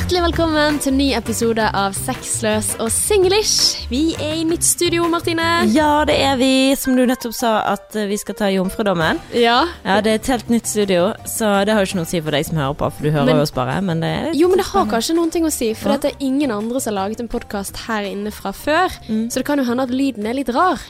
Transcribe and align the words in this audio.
Hjertelig 0.00 0.20
velkommen 0.32 0.78
til 0.80 0.94
ny 0.96 1.06
episode 1.12 1.64
av 1.76 1.92
Sexløs 1.92 2.70
og 2.80 2.88
singlish. 2.90 3.82
Vi 3.90 4.14
er 4.16 4.38
i 4.40 4.46
nytt 4.48 4.64
studio, 4.64 5.04
Martine. 5.12 5.44
Ja, 5.74 6.06
det 6.08 6.14
er 6.24 6.38
vi, 6.40 6.48
som 6.80 6.96
du 6.96 7.02
nettopp 7.06 7.34
sa, 7.36 7.50
at 7.74 7.92
eh, 8.00 8.06
vi 8.08 8.16
skal 8.18 8.38
ta 8.38 8.48
jomfrudommen. 8.50 9.20
Ja. 9.36 9.58
Ja, 9.84 9.98
det 10.02 10.14
er 10.14 10.18
et 10.22 10.30
helt 10.32 10.48
nytt 10.50 10.70
studio, 10.72 11.10
så 11.28 11.50
det 11.68 11.76
har 11.76 11.84
jo 11.84 11.90
ikke 11.90 12.00
noe 12.00 12.08
å 12.08 12.10
si 12.14 12.22
for 12.24 12.32
deg 12.38 12.48
som 12.48 12.58
hører 12.62 12.78
på, 12.80 12.88
for 12.96 13.06
du 13.06 13.10
hører 13.12 13.28
Men- 13.28 13.42
jo 13.42 13.44
oss 13.44 13.52
bare. 13.60 13.76
Men 13.84 14.00
det 14.00 14.10
er 14.22 14.32
Jo, 14.40 14.48
men 14.48 14.62
det 14.64 14.66
har 14.72 14.88
kanskje 14.88 15.18
noen 15.20 15.30
ting 15.36 15.44
å 15.44 15.52
si, 15.52 15.74
for 15.74 15.92
Ja. 15.92 15.98
det 16.00 16.14
er 16.14 16.24
ingen 16.24 16.50
andre 16.50 16.80
som 16.80 16.96
har 16.96 17.04
laget 17.04 17.20
en 17.20 17.28
podkast 17.28 17.76
her 17.86 18.02
inne 18.08 18.32
fra 18.32 18.52
før. 18.56 18.88
Mm. 19.06 19.28
Så 19.28 19.34
det 19.34 19.44
kan 19.44 19.58
jo 19.60 19.64
hende 19.68 19.82
at 19.84 19.90
lyden 19.92 20.24
er 20.26 20.32
litt 20.32 20.48
rar. 20.48 20.80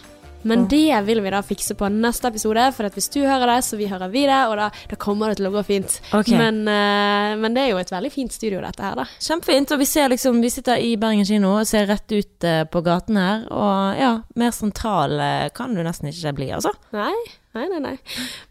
Men 0.42 0.68
det 0.68 1.02
vil 1.04 1.20
vi 1.20 1.32
da 1.32 1.42
fikse 1.44 1.74
på 1.76 1.88
neste 1.92 2.30
episode, 2.30 2.62
for 2.76 2.88
hvis 2.94 3.10
du 3.12 3.20
hører 3.20 3.54
det, 3.54 3.58
så 3.66 3.76
vi 3.76 3.88
hører 3.90 4.12
vi 4.12 4.24
det, 4.28 4.38
og 4.48 4.56
da, 4.60 4.68
da 4.90 4.98
kommer 5.00 5.30
det 5.30 5.40
til 5.40 5.50
å 5.50 5.52
gå 5.54 5.62
fint. 5.68 5.98
Okay. 6.16 6.38
Men, 6.40 6.62
uh, 6.64 7.36
men 7.40 7.56
det 7.56 7.66
er 7.66 7.72
jo 7.74 7.80
et 7.82 7.92
veldig 7.92 8.12
fint 8.14 8.34
studio, 8.34 8.62
dette 8.64 8.84
her, 8.84 8.96
da. 9.02 9.06
Kjempefint, 9.20 9.74
og 9.74 9.82
vi 9.82 9.88
ser 9.90 10.10
liksom 10.12 10.40
Vi 10.40 10.52
sitter 10.52 10.80
i 10.80 10.94
Bergen 11.00 11.26
kino 11.28 11.52
og 11.58 11.68
ser 11.68 11.88
rett 11.90 12.14
ut 12.14 12.48
uh, 12.48 12.62
på 12.70 12.84
gaten 12.86 13.20
her, 13.20 13.44
og 13.52 14.00
ja, 14.00 14.12
mer 14.40 14.56
sentral 14.56 15.16
uh, 15.20 15.48
kan 15.56 15.76
du 15.76 15.84
nesten 15.84 16.10
ikke 16.10 16.34
bli, 16.40 16.50
altså. 16.56 16.72
Nei, 16.96 17.14
nei, 17.58 17.66
nei. 17.74 17.82
nei. 17.90 17.96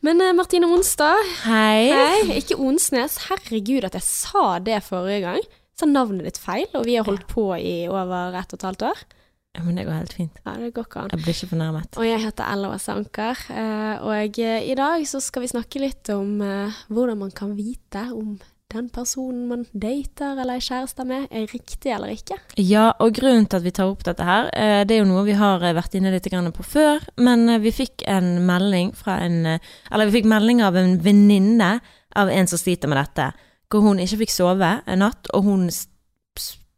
Men 0.06 0.22
Martine 0.38 0.70
Onstad 0.70 1.24
Hei. 1.46 1.90
Hei, 1.90 2.40
ikke 2.40 2.60
Onsnes. 2.62 3.18
Herregud 3.30 3.88
at 3.88 3.98
jeg 3.98 4.06
sa 4.06 4.60
det 4.64 4.84
forrige 4.86 5.24
gang. 5.26 5.46
Sa 5.80 5.88
navnet 5.90 6.28
ditt 6.28 6.42
feil, 6.42 6.68
og 6.76 6.86
vi 6.86 7.00
har 7.00 7.08
holdt 7.08 7.26
på 7.32 7.54
i 7.56 7.88
over 7.90 8.36
ett 8.38 8.54
og 8.54 8.60
et 8.60 8.68
halvt 8.68 8.92
år. 8.92 9.08
Ja, 9.58 9.64
men 9.66 9.80
det 9.80 9.88
går 9.88 9.98
helt 9.98 10.14
fint. 10.14 10.38
Ja, 10.46 10.54
det 10.62 10.70
går 10.76 10.86
ikke 10.86 11.02
an. 11.02 11.10
Jeg 11.12 11.24
blir 11.24 11.36
ikke 11.36 11.50
fornærmet. 11.56 11.98
Og 11.98 12.06
jeg 12.06 12.22
heter 12.22 12.52
Ella 12.54 12.78
Sanker, 12.78 13.42
eh, 13.50 14.06
og 14.06 14.40
eh, 14.40 14.70
i 14.70 14.78
dag 14.78 15.04
så 15.10 15.22
skal 15.24 15.44
vi 15.44 15.52
snakke 15.52 15.82
litt 15.82 16.12
om 16.14 16.38
eh, 16.46 16.80
hvordan 16.94 17.20
man 17.24 17.34
kan 17.36 17.56
vite 17.58 18.06
om 18.14 18.38
den 18.70 18.92
personen 18.94 19.48
man 19.50 19.64
dater 19.74 20.38
eller 20.38 20.60
er 20.60 20.62
kjærester 20.62 21.08
med, 21.10 21.26
er 21.34 21.50
riktig 21.50 21.90
eller 21.90 22.14
ikke. 22.14 22.38
Ja, 22.62 22.92
og 23.02 23.16
grunnen 23.18 23.50
til 23.50 23.58
at 23.58 23.66
vi 23.66 23.74
tar 23.74 23.90
opp 23.90 24.06
dette 24.06 24.28
her, 24.28 24.52
det 24.86 24.94
er 24.94 25.02
jo 25.02 25.08
noe 25.10 25.24
vi 25.26 25.34
har 25.40 25.66
vært 25.74 25.98
inne 25.98 26.12
litt 26.14 26.30
på 26.30 26.68
før, 26.76 27.02
men 27.18 27.50
vi 27.64 27.74
fikk 27.74 28.06
en 28.06 28.46
melding 28.46 28.94
fra 28.94 29.18
en 29.26 29.58
Eller 29.58 30.06
vi 30.06 30.20
fikk 30.20 30.30
melding 30.30 30.62
av 30.62 30.78
en 30.78 31.00
venninne 31.02 31.80
av 32.14 32.30
en 32.30 32.48
som 32.48 32.62
sliter 32.62 32.94
med 32.94 33.02
dette, 33.02 33.32
hvor 33.74 33.82
hun 33.90 33.98
ikke 34.06 34.22
fikk 34.22 34.38
sove 34.38 34.70
en 34.86 35.02
natt, 35.02 35.34
og 35.34 35.50
hun 35.50 35.66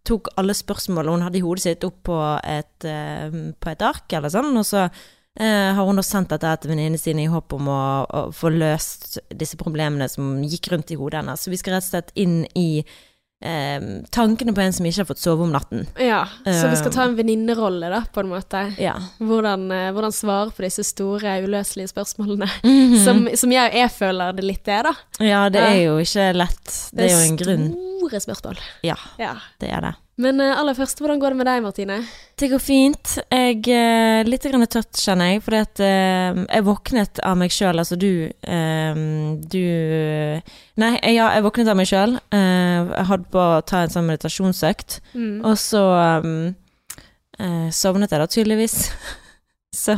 tok 0.08 0.32
alle 0.40 0.56
spørsmålene 0.58 1.18
hun 1.18 1.26
hadde 1.28 1.40
i 1.40 1.46
hodet 1.46 1.66
sitt 1.66 1.86
opp 1.88 2.04
på 2.10 2.18
et, 2.42 2.86
eh, 2.88 3.34
på 3.54 3.72
et 3.72 3.84
ark 3.86 4.14
eller 4.18 4.34
sånn, 4.34 4.52
og 4.58 4.66
så 4.68 4.86
eh, 4.88 5.70
har 5.76 5.86
hun 5.88 6.00
da 6.00 6.06
sendt 6.06 6.34
dette 6.34 6.56
til 6.62 6.74
venninnene 6.74 7.02
sine 7.02 7.26
i 7.26 7.32
håp 7.32 7.54
om 7.58 7.70
å, 7.72 7.84
å 8.06 8.24
få 8.36 8.52
løst 8.54 9.20
disse 9.30 9.60
problemene 9.62 10.10
som 10.12 10.42
gikk 10.44 10.72
rundt 10.74 10.92
i 10.94 11.00
hodet 11.00 11.22
hennes. 11.22 11.46
Så 11.46 11.54
vi 11.54 11.62
skal 11.62 11.78
rett 11.78 11.88
og 11.88 11.94
slett 11.94 12.14
inn 12.20 12.44
i 12.58 12.84
eh, 13.42 13.80
tankene 14.14 14.54
på 14.56 14.62
en 14.64 14.74
som 14.74 14.86
ikke 14.86 15.02
har 15.04 15.10
fått 15.10 15.22
sove 15.24 15.44
om 15.48 15.52
natten. 15.54 15.86
Ja, 16.00 16.24
Så 16.46 16.70
vi 16.72 16.76
skal 16.80 16.94
ta 16.96 17.04
en 17.08 17.16
venninnerolle, 17.18 17.90
da, 17.90 18.04
på 18.14 18.22
en 18.24 18.30
måte. 18.32 18.64
Ja. 18.82 18.96
Hvordan, 19.20 19.68
eh, 19.72 19.92
hvordan 19.96 20.14
svare 20.16 20.52
på 20.56 20.66
disse 20.66 20.84
store, 20.88 21.40
uløselige 21.46 21.92
spørsmålene. 21.94 22.50
Mhm. 22.64 22.98
Som, 23.06 23.24
som 23.36 23.52
jeg, 23.52 23.74
jeg 23.74 23.92
føler 23.92 24.34
det 24.38 24.46
litt 24.46 24.68
er, 24.70 24.84
da. 24.92 24.94
ja, 25.26 25.46
det 25.50 25.62
er 25.66 25.80
jo 25.88 25.98
ikke 26.04 26.28
lett. 26.38 26.76
Det 26.94 27.08
er 27.08 27.16
jo 27.16 27.26
en 27.32 27.38
grunn. 27.40 27.68
Store 28.02 28.20
spørsmål. 28.28 28.58
Ja, 28.86 28.96
Ja. 29.22 29.36
det 29.62 29.70
er 29.74 29.82
det. 29.82 29.94
Men 30.22 30.42
eh, 30.44 30.52
aller 30.60 30.76
først, 30.78 31.00
hvordan 31.02 31.20
går 31.22 31.34
det 31.34 31.38
med 31.40 31.48
deg, 31.50 31.62
Martine? 31.66 31.96
Det 32.42 32.50
går 32.52 32.62
fint. 32.62 33.14
Jeg 33.32 33.62
er 33.74 34.28
litt 34.30 34.46
grann 34.50 34.66
tørt, 34.70 34.94
kjenner 35.02 35.32
jeg, 35.34 35.42
fordi 35.46 35.60
at 35.66 35.82
eh, 35.86 36.42
jeg 36.46 36.66
våknet 36.68 37.22
av 37.26 37.38
meg 37.42 37.54
sjøl. 37.54 37.82
Altså 37.82 37.98
du 38.02 38.10
eh, 38.30 39.02
Du 39.52 39.62
Nei, 40.82 40.92
ja, 41.14 41.28
jeg 41.36 41.46
våknet 41.46 41.70
av 41.74 41.78
meg 41.80 41.90
sjøl. 41.90 42.18
jeg 42.34 43.06
hadde 43.12 43.30
på 43.34 43.42
å 43.42 43.62
ta 43.68 43.84
en 43.86 43.94
sånn 43.94 44.08
meditasjonsøkt, 44.10 45.00
Mm. 45.14 45.42
og 45.46 45.58
så 45.60 45.82
eh, 47.40 47.70
sovnet 47.76 48.12
jeg 48.14 48.22
da 48.24 48.28
tydeligvis. 48.30 48.78
Så 49.72 49.94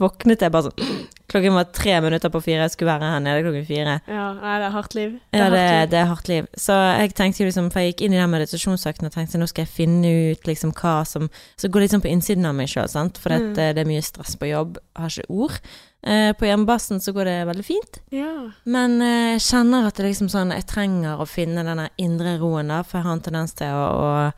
våknet 0.00 0.40
jeg 0.40 0.48
bare 0.54 0.70
sånn 0.70 0.92
Klokken 1.34 1.56
var 1.58 1.64
tre 1.74 1.96
minutter 2.04 2.30
på 2.30 2.40
fire, 2.44 2.62
jeg 2.62 2.70
skulle 2.76 2.92
være 2.94 3.08
her 3.10 3.22
nede 3.24 3.40
klokken 3.42 3.64
fire. 3.66 3.94
Ja, 4.06 4.26
nei, 4.38 4.52
det 4.62 4.66
er 4.68 4.74
hardt 4.76 4.94
liv. 4.94 5.16
Ja, 5.34 5.48
det, 5.50 5.58
hardt 5.58 5.80
liv. 5.80 5.90
det 5.90 5.98
er 5.98 6.06
hardt 6.12 6.28
liv. 6.30 6.46
Så 6.54 6.76
jeg 7.02 7.14
tenkte 7.18 7.48
liksom, 7.48 7.70
for 7.74 7.82
jeg 7.82 7.92
gikk 7.94 8.04
inn 8.06 8.14
i 8.14 8.20
den 8.20 8.30
meditasjonsøkten 8.30 9.08
og 9.10 9.16
tenkte 9.16 9.40
nå 9.42 9.48
skal 9.50 9.64
jeg 9.66 9.72
finne 9.74 10.12
ut 10.30 10.46
liksom 10.46 10.70
hva 10.78 11.00
som 11.08 11.26
Så 11.58 11.68
gå 11.74 11.82
litt 11.82 11.90
sånn 11.90 12.04
på 12.04 12.12
innsiden 12.12 12.46
av 12.46 12.54
meg 12.54 12.70
sjøl, 12.70 12.86
sant. 12.88 13.18
For 13.18 13.34
Mm. 13.34 13.50
at, 13.50 13.58
eh, 13.58 13.72
det 13.74 13.82
er 13.82 13.90
mye 13.90 14.02
stress 14.06 14.36
på 14.38 14.46
jobb, 14.52 14.78
har 14.94 15.10
ikke 15.10 15.26
ord. 15.28 15.58
Eh, 16.06 16.32
på 16.38 16.46
hjemmebasen 16.46 17.00
så 17.00 17.12
går 17.16 17.24
det 17.24 17.46
veldig 17.48 17.64
fint. 17.64 17.98
Ja. 18.12 18.50
Men 18.64 19.00
eh, 19.02 19.32
jeg 19.34 19.40
kjenner 19.50 19.86
at 19.88 19.94
det 19.96 20.04
er 20.04 20.10
liksom 20.12 20.28
sånn 20.30 20.52
Jeg 20.54 20.66
trenger 20.70 21.18
å 21.18 21.26
finne 21.26 21.64
denne 21.64 21.88
indre 21.98 22.38
roen, 22.38 22.68
da, 22.68 22.82
for 22.84 22.98
jeg 22.98 23.04
har 23.08 23.12
en 23.18 23.20
tendens 23.26 23.54
til 23.58 23.66
å, 23.66 23.86
å 23.90 24.32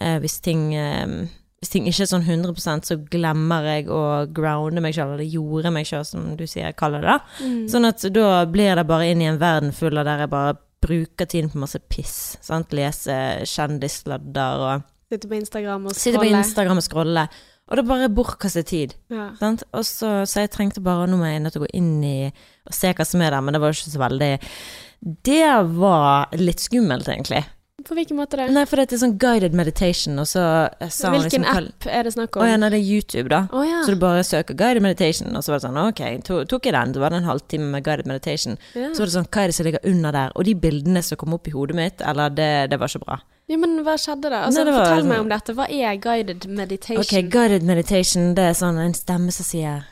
eh, 0.00 0.18
Hvis 0.18 0.40
ting 0.40 0.72
hvis 1.62 1.70
ting 1.70 1.84
ikke 1.86 2.02
er 2.02 2.08
sånn 2.10 2.24
100% 2.26 2.88
så 2.88 2.96
glemmer 3.06 3.62
jeg 3.70 3.84
å 3.86 4.02
grounde 4.34 4.82
meg 4.82 4.96
sjøl, 4.96 5.12
eller 5.14 5.28
jorde 5.30 5.70
meg 5.70 5.86
sjøl, 5.86 6.02
som 6.08 6.24
du 6.34 6.42
sier 6.42 6.66
jeg 6.66 6.78
kaller 6.80 7.06
det. 7.06 7.14
Mm. 7.38 7.60
Sånn 7.70 7.86
at 7.86 8.02
da 8.10 8.42
blir 8.50 8.74
det 8.74 8.84
bare 8.88 9.12
inn 9.12 9.22
i 9.22 9.28
en 9.30 9.38
verden 9.38 9.70
full 9.76 10.00
av 10.00 10.08
der 10.08 10.24
jeg 10.24 10.32
bare 10.32 10.56
bruker 10.82 11.30
tiden 11.30 11.52
på 11.52 11.60
masse 11.62 11.78
piss. 11.86 12.16
Sant? 12.42 12.74
Lese 12.74 13.14
kjendissladder 13.46 14.66
og 14.66 14.88
Sitte 15.12 15.28
på 15.28 15.36
Instagram 15.36 15.86
og 15.86 15.94
sitte 15.94 16.18
på. 16.18 16.28
Instagram 16.32 16.80
og 16.80 16.86
scrolle. 16.86 17.26
Og 17.70 17.78
det 17.78 17.86
bare 17.86 18.10
bortkastet 18.10 18.66
tid. 18.72 18.94
Ja. 19.12 19.30
Sant? 19.38 19.62
Og 19.76 19.84
så, 19.86 20.22
så 20.26 20.42
jeg 20.42 20.50
trengte 20.54 20.82
bare 20.82 21.06
Nå 21.06 21.18
må 21.20 21.28
jeg 21.28 21.44
nødt 21.44 21.54
til 21.54 21.62
å 21.62 21.66
gå 21.66 21.74
inn 21.78 21.98
i 22.02 22.16
og 22.32 22.74
se 22.74 22.90
hva 22.96 23.06
som 23.06 23.22
er 23.22 23.34
der, 23.34 23.44
men 23.44 23.54
det 23.54 23.60
var 23.62 23.70
jo 23.70 23.78
ikke 23.78 23.92
så 23.92 24.02
veldig 24.02 24.30
Det 25.28 25.44
var 25.78 26.34
litt 26.40 26.64
skummelt, 26.64 27.10
egentlig. 27.12 27.44
På 27.84 27.94
hvilken 27.98 28.16
måte 28.16 28.36
det? 28.38 28.46
Nei, 28.54 28.64
for 28.68 28.76
det 28.80 28.92
er 28.92 29.00
sånn 29.02 29.16
guided 29.18 29.54
meditation, 29.58 30.18
og 30.22 30.26
så 30.30 30.42
sa 30.88 31.10
Hvilken 31.12 31.42
liksom 31.42 31.46
app 31.50 31.86
er 31.86 32.02
det 32.06 32.12
snakk 32.14 32.36
Å 32.36 32.40
om? 32.42 32.46
ja, 32.48 32.56
nei, 32.56 32.68
det 32.70 32.78
er 32.80 32.86
YouTube, 32.94 33.28
da. 33.32 33.40
Oh, 33.52 33.64
ja. 33.66 33.82
Så 33.84 33.94
du 33.94 34.00
bare 34.02 34.22
søker 34.24 34.54
guided 34.54 34.82
meditation, 34.82 35.34
og 35.36 35.42
så 35.44 35.52
var 35.52 35.58
det 35.60 35.66
sånn 35.68 35.80
Ok, 35.82 36.02
to, 36.24 36.44
tok 36.50 36.66
jeg 36.68 36.74
den, 36.76 36.94
så 36.94 37.00
var 37.02 37.10
det 37.10 37.20
en 37.22 37.28
halvtime 37.30 37.70
med 37.74 37.84
guided 37.84 38.06
meditation. 38.06 38.58
ja. 38.74 38.88
Så 38.94 39.02
var 39.02 39.10
det 39.10 39.16
sånn, 39.18 39.28
hva 39.32 39.42
er 39.42 39.52
det 39.52 39.54
som 39.58 39.66
ligger 39.66 39.86
under 39.92 40.12
der? 40.12 40.32
Og 40.36 40.44
de 40.44 40.54
bildene 40.54 41.02
som 41.02 41.16
kom 41.20 41.34
opp 41.34 41.46
i 41.48 41.54
hodet 41.54 41.76
mitt, 41.76 42.00
eller 42.00 42.30
det, 42.30 42.50
det 42.70 42.78
var 42.80 42.88
ikke 42.92 43.04
bra. 43.04 43.18
ja, 43.48 43.56
men 43.58 43.78
hva 43.84 43.96
skjedde 43.98 44.30
da? 44.30 44.44
Altså, 44.46 44.62
Nei, 44.62 44.64
det 44.70 44.74
var 44.76 44.84
fortell 44.86 45.02
sånn- 45.02 45.08
meg 45.12 45.20
om 45.20 45.28
dette. 45.28 45.54
Hva 45.58 45.66
er 45.70 45.96
guided 45.96 46.46
meditation? 46.48 47.02
Ok, 47.02 47.30
guided 47.30 47.62
meditation, 47.62 48.34
det 48.34 48.44
er 48.50 48.54
sånn 48.54 48.78
en 48.78 48.94
stemme 48.94 49.32
som 49.34 49.44
sier 49.44 49.84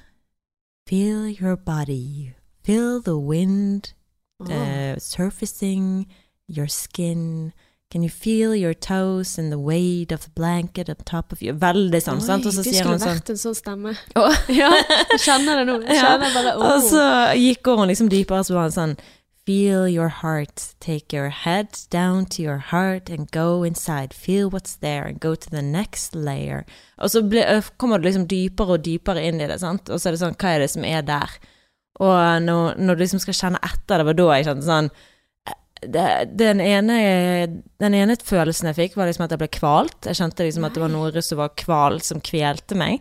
Feel 0.86 1.26
your 1.28 1.56
body, 1.56 2.34
feel 2.64 3.00
the 3.00 3.16
wind 3.18 3.92
uh, 4.40 4.96
surfacing 4.98 6.06
your 6.48 6.66
skin. 6.66 7.52
Can 7.90 8.04
you 8.04 8.08
feel 8.08 8.54
your 8.54 8.72
toes 8.72 9.36
and 9.36 9.50
the 9.50 9.58
weight 9.58 10.12
of 10.12 10.22
the 10.22 10.30
blanket 10.30 10.88
on 10.88 10.94
top 11.04 11.32
of 11.32 11.42
you? 11.42 11.50
Veldig 11.58 11.98
sånn, 12.04 12.20
sant? 12.22 12.44
Og 12.46 12.54
så 12.54 12.62
Oi, 12.62 12.68
du 12.68 12.76
skulle 12.76 12.98
sånn 13.02 13.16
vært 13.16 13.32
en 13.34 13.40
sånn 13.40 13.56
stemme. 13.58 13.94
Oh. 14.20 14.30
ja, 14.60 14.68
jeg 15.10 15.18
kjenner 15.24 15.58
det 15.58 15.64
nå. 15.66 15.80
Jeg 15.88 15.98
kjenner 15.98 16.36
bare 16.36 16.52
oh. 16.54 16.68
Og 16.68 16.84
så 16.86 17.06
gikk 17.34 17.66
hun 17.66 17.90
liksom 17.90 18.12
dypere, 18.12 18.46
så 18.46 18.54
var 18.54 18.68
han 18.68 18.76
sånn 18.76 18.94
Feel 19.48 19.88
your 19.90 20.20
heart. 20.20 20.76
Take 20.78 21.16
your 21.16 21.30
head 21.34 21.74
down 21.90 22.26
to 22.36 22.44
your 22.44 22.60
heart 22.70 23.10
and 23.10 23.26
go 23.34 23.64
inside. 23.66 24.14
Feel 24.14 24.46
what's 24.52 24.76
there 24.78 25.08
and 25.08 25.18
go 25.18 25.34
to 25.34 25.50
the 25.50 25.62
next 25.62 26.14
layer. 26.14 26.62
Og 27.02 27.10
så 27.10 27.24
ble, 27.26 27.42
øh, 27.42 27.72
kommer 27.80 27.98
du 27.98 28.06
liksom 28.06 28.28
dypere 28.30 28.78
og 28.78 28.84
dypere 28.86 29.24
inn 29.26 29.42
i 29.42 29.48
det, 29.50 29.58
sant. 29.64 29.90
Og 29.90 29.98
så 29.98 30.10
er 30.10 30.14
det 30.14 30.22
sånn, 30.22 30.38
hva 30.38 30.54
er 30.54 30.62
det 30.62 30.70
som 30.70 30.86
er 30.86 31.02
der? 31.02 31.40
Og 31.98 32.44
når, 32.46 32.78
når 32.78 32.94
du 32.94 33.02
liksom 33.02 33.24
skal 33.24 33.40
kjenne 33.40 33.64
etter, 33.66 33.98
det 33.98 34.06
var 34.12 34.20
da 34.20 34.28
jeg 34.36 34.46
kjente 34.52 34.68
sånn 34.68 34.92
eh, 34.92 35.08
det, 35.80 36.06
den, 36.36 36.60
ene, 36.60 36.96
den 37.80 37.94
ene 37.96 38.16
følelsen 38.24 38.68
jeg 38.70 38.76
fikk, 38.76 38.98
var 38.98 39.08
liksom 39.08 39.24
at 39.24 39.32
jeg 39.34 39.40
ble 39.40 39.48
kvalt. 39.54 40.08
Jeg 40.08 40.18
kjente 40.18 40.44
liksom 40.44 40.66
at 40.68 40.76
det 40.76 40.82
var 40.82 40.92
noe 40.92 41.24
som 41.24 41.40
var 41.40 41.54
kval 41.58 42.00
som 42.04 42.20
kvelte 42.24 42.76
meg. 42.78 43.00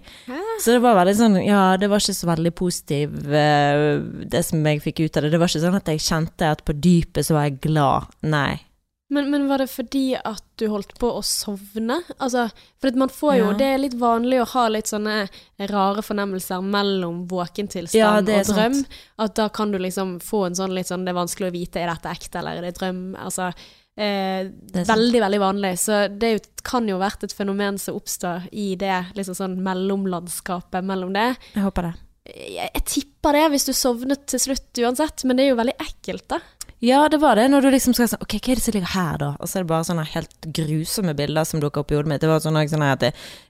Så 0.64 0.76
det 0.76 0.84
var 0.84 0.98
veldig 1.00 1.18
sånn 1.20 1.38
Ja, 1.44 1.64
det 1.80 1.90
var 1.92 2.04
ikke 2.04 2.16
så 2.16 2.30
veldig 2.30 2.54
positiv, 2.56 3.20
eh, 3.36 4.00
det 4.32 4.46
som 4.48 4.64
jeg 4.66 4.84
fikk 4.86 5.04
ut 5.04 5.20
av 5.20 5.26
det. 5.26 5.34
Det 5.36 5.42
var 5.42 5.52
ikke 5.52 5.66
sånn 5.66 5.80
at 5.80 5.92
jeg 5.92 6.06
kjente 6.08 6.54
at 6.56 6.64
på 6.68 6.76
dypet 6.76 7.28
så 7.28 7.38
var 7.38 7.50
jeg 7.50 7.62
glad. 7.68 8.10
Nei. 8.28 8.60
Men, 9.10 9.32
men 9.32 9.48
var 9.50 9.58
det 9.64 9.66
fordi 9.72 10.14
at 10.16 10.44
du 10.62 10.68
holdt 10.70 10.92
på 11.02 11.10
å 11.18 11.22
sovne? 11.26 11.96
Altså, 12.22 12.44
for 12.82 12.94
man 13.00 13.10
får 13.10 13.36
jo 13.40 13.48
Ja. 13.48 13.56
Det 13.58 13.70
er 13.74 13.82
litt 13.82 13.96
vanlig 13.98 14.38
å 14.44 14.48
ha 14.52 14.68
litt 14.70 14.86
sånne 14.92 15.16
rare 15.72 16.04
fornemmelser 16.06 16.62
mellom 16.62 17.24
våkentilstand 17.32 17.98
Ja, 17.98 18.12
og 18.20 18.28
drøm. 18.30 18.76
sant. 18.84 18.98
At 19.18 19.34
da 19.40 19.48
kan 19.50 19.72
du 19.74 19.80
liksom 19.82 20.20
få 20.22 20.44
en 20.46 20.58
sånn 20.60 20.76
litt 20.78 20.92
sånn 20.92 21.06
Det 21.08 21.14
er 21.16 21.18
vanskelig 21.22 21.50
å 21.50 21.56
vite 21.56 21.82
er 21.82 21.90
dette 21.90 22.12
ekte 22.14 22.40
eller 22.44 22.60
er 22.62 22.68
det 22.70 22.76
drøm. 22.78 23.02
Altså 23.18 23.48
eh, 23.50 24.46
Det 24.52 24.84
er 24.84 24.86
sant. 24.86 24.92
Veldig, 24.94 25.22
veldig 25.26 25.40
vanlig. 25.42 25.74
Så 25.82 26.04
det 26.20 26.32
jo, 26.36 26.44
kan 26.70 26.88
jo 26.88 27.00
vært 27.02 27.26
et 27.26 27.34
fenomen 27.34 27.80
som 27.82 27.98
oppstår 27.98 28.46
i 28.54 28.76
det 28.80 29.00
liksom 29.18 29.36
sånn 29.42 29.58
mellomlandskapet 29.66 30.86
mellom 30.86 31.14
det. 31.18 31.32
Jeg 31.56 31.66
håper 31.66 31.90
det. 31.90 31.94
Jeg, 32.30 32.70
jeg 32.76 32.86
tipper 32.86 33.34
det, 33.34 33.44
hvis 33.56 33.66
du 33.66 33.74
sovnet 33.74 34.28
til 34.30 34.40
slutt 34.44 34.84
uansett, 34.86 35.24
men 35.26 35.38
det 35.40 35.48
er 35.48 35.54
jo 35.56 35.60
veldig 35.60 35.78
ekkelt, 35.82 36.28
da. 36.30 36.40
Ja, 36.82 37.10
det 37.12 37.18
var 37.20 37.36
det. 37.36 37.50
Når 37.52 37.62
du 37.66 37.70
liksom 37.74 37.94
skal 37.94 38.08
sånn 38.08 38.22
Ok, 38.24 38.38
hva 38.40 38.54
er 38.54 38.60
det 38.60 38.64
som 38.64 38.76
ligger 38.76 38.92
her, 38.94 39.18
da? 39.20 39.30
Og 39.44 39.50
så 39.50 39.60
er 39.60 39.66
det 39.66 39.70
bare 39.72 39.84
sånne 39.88 40.06
helt 40.14 40.48
grusomme 40.56 41.14
bilder 41.18 41.44
som 41.48 41.60
dukker 41.60 41.84
opp 41.84 41.92
i 41.92 41.98
hodet 41.98 42.08
mitt. 42.14 42.22
Det 42.24 42.30
var 42.32 42.40
sånn, 42.44 42.56
sånn 42.72 42.86
at 42.88 43.02
det 43.04 43.10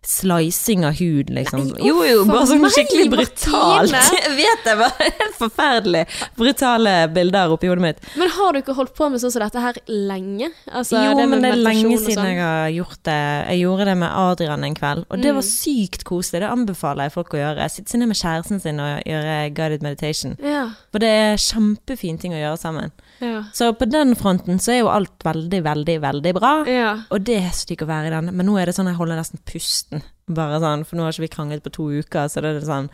Slicing 0.09 0.85
av 0.87 0.95
hud, 0.97 1.29
liksom. 1.29 1.67
Nei, 1.75 1.83
jo, 1.85 1.99
jo, 2.07 2.23
bare 2.25 2.47
sånn 2.49 2.63
skikkelig 2.73 3.09
brutalt. 3.13 3.93
Jeg 4.17 4.31
vet 4.39 4.63
det, 4.65 4.73
var 4.79 4.95
helt 4.97 5.35
forferdelig. 5.37 6.01
Brutale 6.39 6.93
bilder 7.13 7.53
oppi 7.53 7.69
hodet 7.69 7.83
mitt. 7.85 8.01
Men 8.17 8.31
har 8.33 8.55
du 8.55 8.61
ikke 8.63 8.75
holdt 8.77 8.95
på 8.97 9.09
med 9.13 9.21
sånn 9.21 9.33
som 9.35 9.43
dette 9.45 9.61
her 9.61 9.77
lenge? 9.91 10.49
Altså, 10.71 10.97
jo, 11.03 11.13
det 11.19 11.27
men 11.29 11.45
det 11.45 11.51
er 11.53 11.61
lenge 11.61 11.99
siden 12.01 12.17
sånn? 12.17 12.31
jeg 12.31 12.41
har 12.41 12.73
gjort 12.73 13.03
det. 13.11 13.19
Jeg 13.51 13.61
gjorde 13.61 13.87
det 13.91 13.97
med 14.05 14.17
Adrian 14.23 14.65
en 14.69 14.79
kveld, 14.79 15.05
og 15.09 15.21
det 15.21 15.29
Mm. 15.29 15.35
var 15.37 15.45
sykt 15.45 16.03
koselig. 16.07 16.41
Det 16.41 16.49
anbefaler 16.49 17.05
jeg 17.05 17.13
folk 17.13 17.33
å 17.37 17.41
gjøre. 17.43 17.69
Sitte 17.69 17.99
ned 18.01 18.09
med 18.09 18.17
kjæresten 18.17 18.61
sin 18.63 18.79
og 18.81 19.03
gjøre 19.05 19.53
guided 19.53 19.85
meditation. 19.85 20.35
Ja, 20.41 20.71
For 20.91 20.97
det 21.03 21.09
er 21.13 21.37
kjempefin 21.37 22.17
ting 22.19 22.33
å 22.33 22.41
gjøre 22.41 22.57
sammen. 22.57 22.91
Ja. 23.21 23.43
Så 23.53 23.71
på 23.77 23.85
den 23.89 24.15
fronten 24.15 24.59
så 24.59 24.71
er 24.73 24.79
jo 24.83 24.89
alt 24.93 25.19
veldig, 25.25 25.63
veldig, 25.63 25.97
veldig 26.01 26.33
bra. 26.37 26.53
ja. 26.67 26.93
Og 27.11 27.23
det 27.27 27.37
er 27.41 27.49
så 27.55 27.67
digg 27.67 27.81
å 27.83 27.89
være 27.89 28.07
i 28.07 28.13
den. 28.15 28.31
Men 28.35 28.45
nå 28.47 28.57
er 28.61 28.65
det 28.69 28.75
sånn 28.75 28.87
jeg 28.87 28.95
holder 28.99 29.19
nesten 29.19 29.39
pusten. 29.45 30.01
Bare 30.29 30.59
sånn, 30.61 30.83
For 30.85 30.95
nå 30.95 31.03
har 31.07 31.11
ikke 31.15 31.23
vi 31.25 31.27
kranglet 31.33 31.63
på 31.65 31.71
to 31.73 31.87
uker, 31.89 32.27
så 32.29 32.41
det 32.45 32.51
er 32.59 32.65
sånn 32.67 32.89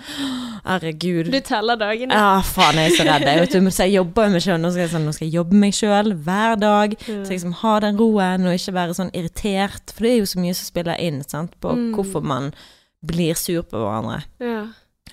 Herregud. 0.66 1.28
Du 1.34 1.40
teller 1.46 1.78
dagene? 1.78 2.16
Ja, 2.16 2.40
faen, 2.42 2.78
jeg 2.80 2.92
er 2.94 2.96
så 2.98 3.06
redd. 3.06 3.26
Jeg, 3.28 3.42
vet 3.44 3.52
du, 3.54 3.70
så 3.76 3.86
jeg 3.86 3.96
jobber 4.00 4.26
jo 4.30 4.34
med 4.34 4.42
sjøl. 4.46 4.62
Nå, 4.64 4.72
sånn, 4.74 5.06
nå 5.06 5.14
skal 5.14 5.28
jeg 5.28 5.36
jobbe 5.36 5.60
meg 5.62 5.76
sjøl 5.78 6.14
hver 6.26 6.56
dag. 6.62 6.96
Så 7.04 7.18
jeg 7.20 7.36
liksom 7.36 7.54
ha 7.62 7.74
den 7.86 8.00
roen, 8.00 8.48
og 8.50 8.56
ikke 8.58 8.74
være 8.80 8.96
sånn 8.98 9.12
irritert. 9.14 9.94
For 9.94 10.08
det 10.08 10.14
er 10.14 10.18
jo 10.24 10.30
så 10.32 10.42
mye 10.42 10.56
som 10.58 10.70
spiller 10.72 11.02
inn 11.06 11.22
sant, 11.28 11.54
på 11.62 11.76
Mm. 11.76 11.92
hvorfor 11.98 12.24
man 12.24 12.54
blir 13.06 13.36
sur 13.38 13.62
på 13.68 13.78
hverandre. 13.78 14.24
Ja. 14.40 14.64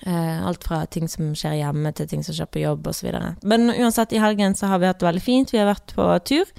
Eh, 0.05 0.39
alt 0.47 0.63
fra 0.67 0.81
ting 0.91 1.07
som 1.07 1.29
skjer 1.37 1.61
hjemme, 1.61 1.93
til 1.95 2.09
ting 2.11 2.23
som 2.25 2.35
skjer 2.35 2.49
på 2.51 2.59
jobb, 2.63 2.87
osv. 2.91 3.07
Men 3.47 3.69
uansett, 3.71 4.11
i 4.11 4.19
helgen 4.19 4.55
så 4.59 4.67
har 4.67 4.81
vi 4.81 4.89
hatt 4.89 4.99
det 4.99 5.07
veldig 5.07 5.23
fint. 5.23 5.53
Vi 5.53 5.61
har 5.61 5.69
vært 5.69 5.93
på 5.95 6.07
tur. 6.27 6.49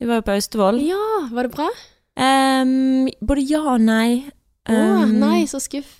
Vi 0.00 0.08
var 0.08 0.20
jo 0.22 0.24
på 0.28 0.36
Austevoll. 0.38 0.80
ja, 0.86 1.28
var 1.34 1.48
det 1.48 1.52
bra? 1.52 1.68
Um, 2.18 3.10
både 3.20 3.44
ja 3.44 3.60
og 3.74 3.82
nei. 3.84 4.24
Å, 4.68 4.72
Em, 4.74 5.12
nei, 5.20 5.42
så 5.50 5.60
skuff. 5.60 5.90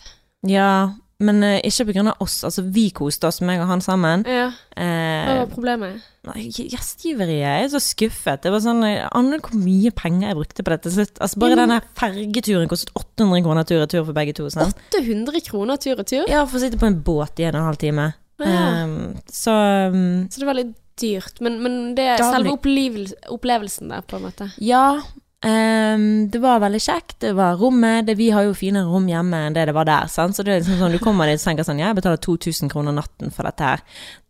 Ja, 0.48 0.94
men 1.18 1.42
uh, 1.42 1.56
ikke 1.66 2.04
av 2.04 2.22
oss. 2.22 2.36
Altså, 2.46 2.62
vi 2.62 2.88
koste 2.94 3.26
oss, 3.26 3.40
meg 3.42 3.58
og 3.62 3.66
han 3.72 3.82
sammen. 3.82 4.22
Ja, 4.28 4.52
hva 4.76 4.86
Eh, 4.88 5.40
var 5.40 5.48
problemet? 5.50 6.04
Gjestgiveriet 6.28 7.40
jeg 7.40 7.64
er 7.64 7.70
så 7.72 7.80
skuffet. 7.82 8.42
Det 8.44 8.52
var 8.52 8.60
sånn 8.60 8.82
Jeg 8.84 9.06
aner 9.16 9.40
hvor 9.42 9.56
mye 9.58 9.90
penger 9.96 10.28
jeg 10.28 10.38
brukte 10.38 10.64
på 10.66 10.74
dette. 10.74 10.92
Altså, 11.18 11.40
bare 11.40 11.56
mm. 11.56 11.62
denne 11.62 11.78
fergeturen 11.98 12.70
kostet 12.70 12.92
800 12.94 13.42
kroner 13.46 13.66
tur-retur 13.66 14.04
for 14.04 14.14
begge 14.16 14.36
to. 14.38 14.46
Sånn. 14.52 14.74
800 14.92 15.42
kroner 15.48 15.80
tur-retur? 15.82 16.28
Ja, 16.30 16.44
for 16.46 16.60
å 16.60 16.62
sitte 16.62 16.78
på 16.80 16.86
en 16.90 17.00
båt 17.02 17.42
i 17.42 17.48
en 17.48 17.56
og 17.56 17.62
en 17.64 17.70
halv 17.72 17.80
time. 17.82 18.10
Ja. 18.38 18.58
Em, 18.84 18.98
så 19.26 19.54
um, 19.90 20.28
Så 20.30 20.44
det 20.44 20.46
var 20.46 20.58
litt 20.60 20.76
dyrt. 20.98 21.40
Men, 21.44 21.58
men 21.64 21.78
det 21.98 22.06
er 22.12 22.22
selve 22.22 22.54
opplevelsen 22.54 23.90
der, 23.90 24.06
på 24.06 24.18
en 24.18 24.28
måte. 24.28 24.50
Ja, 24.62 25.00
ehm, 25.46 26.28
det 26.30 26.40
var 26.42 26.62
veldig 26.64 26.80
kjekt. 26.82 27.18
Det 27.20 27.34
var 27.38 27.58
rommet. 27.60 28.06
Det, 28.06 28.16
vi 28.18 28.30
har 28.34 28.46
jo 28.48 28.56
finere 28.56 28.88
rom 28.90 29.08
hjemme 29.10 29.44
enn 29.46 29.56
det 29.56 29.68
det 29.70 29.76
var 29.76 29.88
der. 29.88 30.08
Sant? 30.12 30.36
Så 30.36 30.46
det 30.46 30.54
er 30.54 30.62
liksom 30.62 30.80
sånn, 30.82 30.96
du 30.96 31.02
kommer 31.02 31.30
dit 31.30 31.40
og 31.40 31.46
tenker 31.46 31.66
sånn 31.66 31.82
Ja, 31.82 31.92
jeg 31.92 32.00
betaler 32.00 32.22
2000 32.24 32.72
kroner 32.72 32.96
natten 32.96 33.34
for 33.34 33.48
dette 33.48 33.70
her. 33.72 33.84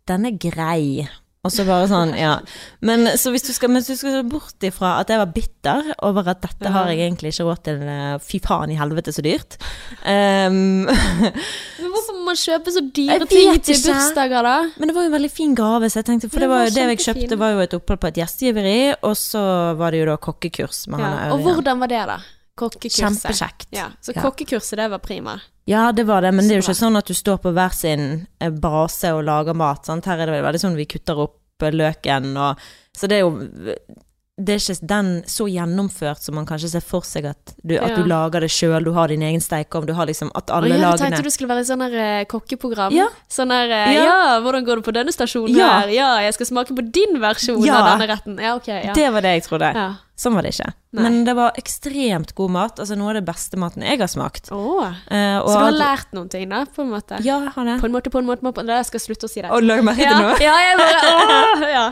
Den 0.09 0.29
er 0.29 0.39
grei. 0.41 1.09
Og 1.47 1.53
så 1.55 1.63
bare 1.65 1.87
sånn, 1.87 2.11
ja. 2.19 2.33
Men 2.85 3.07
så 3.17 3.31
hvis 3.31 3.45
du 3.47 3.53
skal, 3.55 3.71
hvis 3.71 3.87
du 3.87 3.95
skal 3.97 4.11
se 4.17 4.23
bort 4.27 4.65
ifra 4.67 4.97
at 5.01 5.09
jeg 5.13 5.21
var 5.21 5.31
bitter 5.33 5.93
over 6.05 6.27
at 6.33 6.41
dette 6.43 6.73
har 6.75 6.89
jeg 6.91 6.99
egentlig 7.05 7.31
ikke 7.31 7.47
råd 7.47 7.61
til, 7.69 7.79
eh, 7.87 8.17
fy 8.27 8.41
faen 8.43 8.73
i 8.75 8.77
helvete 8.77 9.15
så 9.15 9.23
dyrt. 9.23 9.55
um, 10.03 10.83
Men 11.79 11.93
hvorfor 11.95 12.17
må 12.19 12.25
man 12.27 12.41
kjøpe 12.43 12.75
så 12.75 12.83
dyre 12.91 13.29
ting 13.31 13.55
til 13.65 13.79
bursdager, 13.87 14.43
da? 14.45 14.57
men 14.77 14.91
det 14.91 14.97
var 14.99 15.07
jo 15.07 15.13
en 15.13 15.15
veldig 15.15 15.31
fin 15.33 15.55
gave, 15.57 15.89
så 15.89 16.01
jeg 16.03 16.09
tenkte 16.11 16.29
For 16.33 16.43
Det 16.43 16.49
var, 16.51 16.65
jo- 16.67 16.75
det 16.75 16.89
jeg 16.91 17.05
kjøpte, 17.07 17.39
var 17.39 17.55
jo 17.55 17.63
et 17.69 17.79
opphold 17.79 18.01
på 18.03 18.11
et 18.11 18.19
gjestgiveri, 18.21 18.81
og 19.07 19.15
så 19.17 19.45
var 19.79 19.95
det 19.95 20.03
jo 20.03 20.11
da 20.11 20.17
kokkekurs 20.19 20.83
med 20.91 21.01
Ja. 21.01 21.07
han 21.07 21.33
Og 21.33 21.39
Ørjan. 21.39 21.47
hvordan 21.55 21.79
var 21.87 21.87
det, 21.95 22.03
da? 22.13 22.19
Kokkekurset. 22.59 23.05
Kjempekjekt. 23.05 23.69
Ja, 23.75 23.91
så 24.03 24.15
kokkekurset, 24.17 24.77
det 24.81 24.89
var 24.93 25.03
prima. 25.05 25.39
Ja, 25.69 25.93
det 25.93 26.07
var 26.09 26.25
det, 26.25 26.33
men 26.33 26.49
det 26.49 26.57
er 26.57 26.63
jo 26.63 26.67
ikke 26.67 26.79
sånn 26.79 26.99
at 26.99 27.11
du 27.11 27.15
står 27.15 27.39
på 27.45 27.53
hver 27.55 27.75
sin 27.77 28.05
eh, 28.41 28.51
base 28.51 29.13
og 29.15 29.23
lager 29.29 29.57
mat. 29.59 29.85
Sant? 29.87 30.09
Her 30.09 30.25
er 30.25 30.33
det 30.33 30.43
veldig 30.47 30.63
sånn 30.63 30.79
vi 30.79 30.89
kutter 30.89 31.21
opp 31.29 31.65
eh, 31.67 31.75
løken 31.75 32.33
og 32.37 32.69
Så 32.99 33.07
det 33.07 33.19
er 33.19 33.27
jo 33.27 33.75
Det 34.39 34.55
er 34.55 34.61
ikke 34.63 34.87
den 34.87 35.09
så 35.27 35.49
gjennomført 35.51 36.23
som 36.23 36.37
man 36.39 36.47
kanskje 36.47 36.69
ser 36.77 36.85
for 36.87 37.03
seg 37.03 37.25
at 37.27 37.55
du, 37.67 37.75
at 37.75 37.91
Ja. 37.91 37.97
du 37.97 38.05
lager 38.07 38.41
det 38.47 38.51
sjøl, 38.55 38.85
du 38.87 38.93
har 38.95 39.09
din 39.11 39.23
egen 39.27 39.41
stekeovn, 39.43 39.87
du 39.87 39.93
har 39.99 40.07
liksom 40.07 40.31
At 40.39 40.51
alle 40.55 40.69
lagene 40.79 40.93
jeg 40.95 41.01
tenkte 41.01 41.23
du 41.27 41.31
skulle 41.35 41.49
være 41.51 41.65
i 41.65 41.69
sånn 41.69 41.83
der 41.83 41.97
eh, 41.99 42.25
kokkeprogram. 42.31 42.93
Ja. 42.95 43.09
Sånn 43.29 43.51
der 43.51 43.67
eh, 43.75 43.95
Ja. 43.97 44.05
ja. 44.05 44.41
hvordan 44.45 44.65
går 44.65 44.77
det 44.79 44.85
på 44.87 44.95
denne 44.95 45.11
stasjonen 45.13 45.57
Ja. 45.59 45.81
her? 45.81 45.89
Ja, 45.91 46.11
jeg 46.23 46.35
skal 46.39 46.47
smake 46.53 46.77
på 46.79 46.87
din 46.93 47.19
versjon 47.21 47.69
av 47.69 47.99
denne 47.99 48.07
retten. 48.15 48.39
Ja, 48.39 48.55
ok. 48.55 48.69
Ja. 48.69 48.93
Det 48.95 49.09
var 49.13 49.21
det 49.27 49.35
jeg 49.41 49.43
trodde. 49.51 49.73
ja. 49.75 49.89
Sånn 50.19 50.35
var 50.35 50.43
det 50.43 50.51
ikke. 50.55 50.73
Nei. 50.99 51.03
Men 51.05 51.19
det 51.25 51.35
var 51.39 51.53
ekstremt 51.61 52.33
god 52.35 52.51
mat. 52.51 52.79
Altså 52.83 52.97
noe 52.99 53.11
av 53.13 53.15
det 53.21 53.25
beste 53.29 53.57
maten 53.57 53.83
jeg 53.87 54.01
har 54.01 54.09
smakt. 54.11 54.51
Oh. 54.51 54.83
Eh, 55.11 55.39
og 55.39 55.47
så 55.47 55.59
du 55.61 55.65
har 55.69 55.77
lært 55.79 56.11
noen 56.13 56.29
ting, 56.29 56.49
da, 56.51 56.65
på 56.67 56.83
en 56.83 56.91
måte? 56.91 57.21
Ja, 57.23 57.39
jeg 57.45 57.53
har 57.55 57.65
det. 57.65 57.77
På 57.81 57.87
en 57.87 57.93
måte, 57.95 58.11
på 58.11 58.19
en 58.19 58.27
måte, 58.27 58.43
på 58.43 58.49
en 58.51 58.55
måte. 58.67 58.67
Jeg 58.67 58.87
skal 58.87 59.01
slutte 59.01 59.27
å 59.27 59.31
si 59.31 59.43
det. 59.43 59.51
Og 59.55 59.63
la 59.63 59.77
merke 59.83 60.03
til 60.03 60.11
ja, 60.11 60.19
nå? 60.19 60.33
ja, 60.43 60.57
jeg 60.59 60.79
bare 60.79 60.99
åh, 61.15 61.69
ja. 61.71 61.87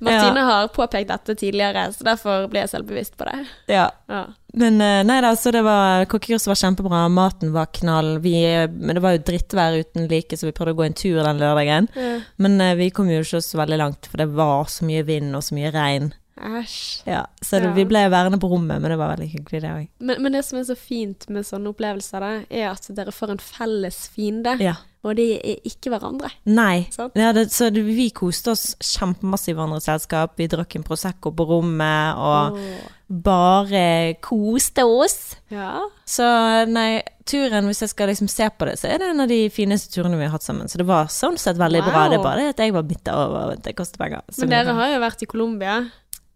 Martine 0.00 0.44
har 0.46 0.68
påpekt 0.74 1.08
dette 1.10 1.34
tidligere, 1.40 1.86
så 1.92 2.04
derfor 2.06 2.46
ble 2.52 2.60
jeg 2.64 2.70
selvbevisst 2.74 3.16
på 3.18 3.26
det. 3.28 3.38
Ja. 3.72 3.88
Ja. 4.08 4.24
Men 4.58 4.80
eh, 4.80 5.02
nei 5.04 5.18
da, 5.24 5.34
så 5.36 5.50
det 5.54 5.60
var 5.66 6.06
Kokkekurset 6.08 6.48
var 6.50 6.58
kjempebra, 6.60 7.02
maten 7.12 7.52
var 7.54 7.66
knall. 7.76 8.14
Vi, 8.24 8.36
eh, 8.44 8.68
men 8.70 8.96
det 8.96 9.02
var 9.04 9.16
jo 9.16 9.24
drittvær 9.28 9.80
uten 9.82 10.08
like, 10.10 10.36
så 10.38 10.48
vi 10.48 10.54
prøvde 10.56 10.76
å 10.76 10.78
gå 10.80 10.86
en 10.86 10.96
tur 10.98 11.18
den 11.22 11.42
lørdagen. 11.42 11.90
Ja. 11.98 12.14
Men 12.40 12.60
eh, 12.64 12.74
vi 12.78 12.90
kom 12.94 13.10
jo 13.12 13.20
ikke 13.24 13.42
så 13.44 13.60
veldig 13.60 13.78
langt, 13.82 14.06
for 14.10 14.22
det 14.22 14.30
var 14.38 14.70
så 14.72 14.86
mye 14.88 15.04
vind 15.08 15.34
og 15.36 15.42
så 15.46 15.58
mye 15.58 15.74
regn. 15.74 16.12
Æsj. 16.38 17.02
Ja, 17.10 17.24
så 17.42 17.58
det, 17.58 17.66
Ja. 17.66 17.74
vi 17.74 17.84
ble 17.90 18.04
værende 18.12 18.38
på 18.38 18.46
rommet, 18.46 18.78
men 18.80 18.92
det 18.92 18.98
var 19.00 19.10
veldig 19.16 19.26
hyggelig, 19.32 19.60
det 19.64 19.70
òg. 19.74 19.88
Men, 19.98 20.22
men 20.22 20.32
det 20.36 20.44
som 20.46 20.60
er 20.60 20.68
så 20.68 20.76
fint 20.78 21.26
med 21.34 21.42
sånne 21.48 21.72
opplevelser, 21.72 22.22
da, 22.22 22.28
er 22.48 22.68
at 22.70 22.86
dere 22.94 23.10
får 23.10 23.32
en 23.34 23.42
felles 23.42 23.98
fiende, 24.14 24.54
Ja. 24.62 24.76
Og 25.06 25.14
de 25.14 25.26
er 25.36 25.66
ikke 25.68 25.92
hverandre. 25.92 26.30
Nei. 26.50 26.88
Ja, 27.14 27.30
det, 27.36 27.48
så 27.54 27.68
det, 27.70 27.84
vi 27.86 28.08
koste 28.14 28.52
oss 28.54 28.72
kjempemasse 28.82 29.52
i 29.52 29.54
hverandres 29.54 29.86
selskap. 29.86 30.34
Vi 30.40 30.48
drakk 30.50 30.74
en 30.74 30.86
Prosecco 30.86 31.30
på 31.38 31.46
rommet, 31.46 32.18
og 32.18 32.58
oh. 32.58 32.88
bare 33.06 34.16
koste 34.24 34.82
oss. 34.82 35.36
Ja. 35.54 35.84
Så 36.08 36.26
nei, 36.70 37.04
turen, 37.30 37.68
hvis 37.70 37.84
jeg 37.84 37.92
skal 37.92 38.10
liksom 38.10 38.30
se 38.32 38.48
på 38.50 38.66
det, 38.66 38.74
så 38.80 38.90
er 38.90 38.98
det 38.98 39.12
en 39.12 39.22
av 39.22 39.30
de 39.30 39.44
fineste 39.54 39.94
turene 39.94 40.18
vi 40.18 40.26
har 40.26 40.34
hatt 40.34 40.46
sammen. 40.46 40.70
Så 40.70 40.82
det 40.82 40.88
var 40.88 41.12
sånn 41.14 41.38
sett 41.38 41.60
veldig 41.60 41.84
bra. 41.86 42.08
Det 42.10 42.18
er 42.18 42.24
bare 42.26 42.42
det 42.42 42.56
at 42.56 42.64
jeg 42.66 42.74
var 42.74 42.88
bitter 42.88 43.22
over 43.22 43.54
at 43.54 43.62
det 43.68 43.76
koster 43.78 44.02
penger. 44.02 44.26
Men 44.42 44.56
dere 44.56 44.74
har 44.80 44.96
jo 44.96 45.04
vært 45.06 45.22
i 45.22 45.30
Colombia. 45.30 45.78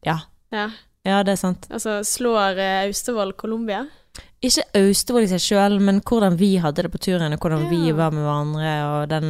Ja. 0.06 0.20
Ja. 0.54 0.68
ja, 1.08 1.18
det 1.26 1.34
er 1.34 1.40
sant. 1.40 1.66
Altså, 1.72 1.98
slår 2.06 2.62
eh, 2.62 2.78
Austevoll 2.86 3.34
Colombia? 3.34 3.86
Ikke 4.42 4.64
Austevoll 4.74 5.24
i 5.24 5.30
seg 5.30 5.42
sjøl, 5.42 5.78
men 5.80 6.00
hvordan 6.02 6.34
vi 6.40 6.56
hadde 6.60 6.82
det 6.84 6.90
på 6.92 7.00
turen, 7.02 7.32
og 7.32 7.44
hvordan 7.44 7.68
vi 7.70 7.92
var 7.94 8.10
med 8.14 8.24
hverandre, 8.26 8.72
og 8.90 9.10
den 9.12 9.28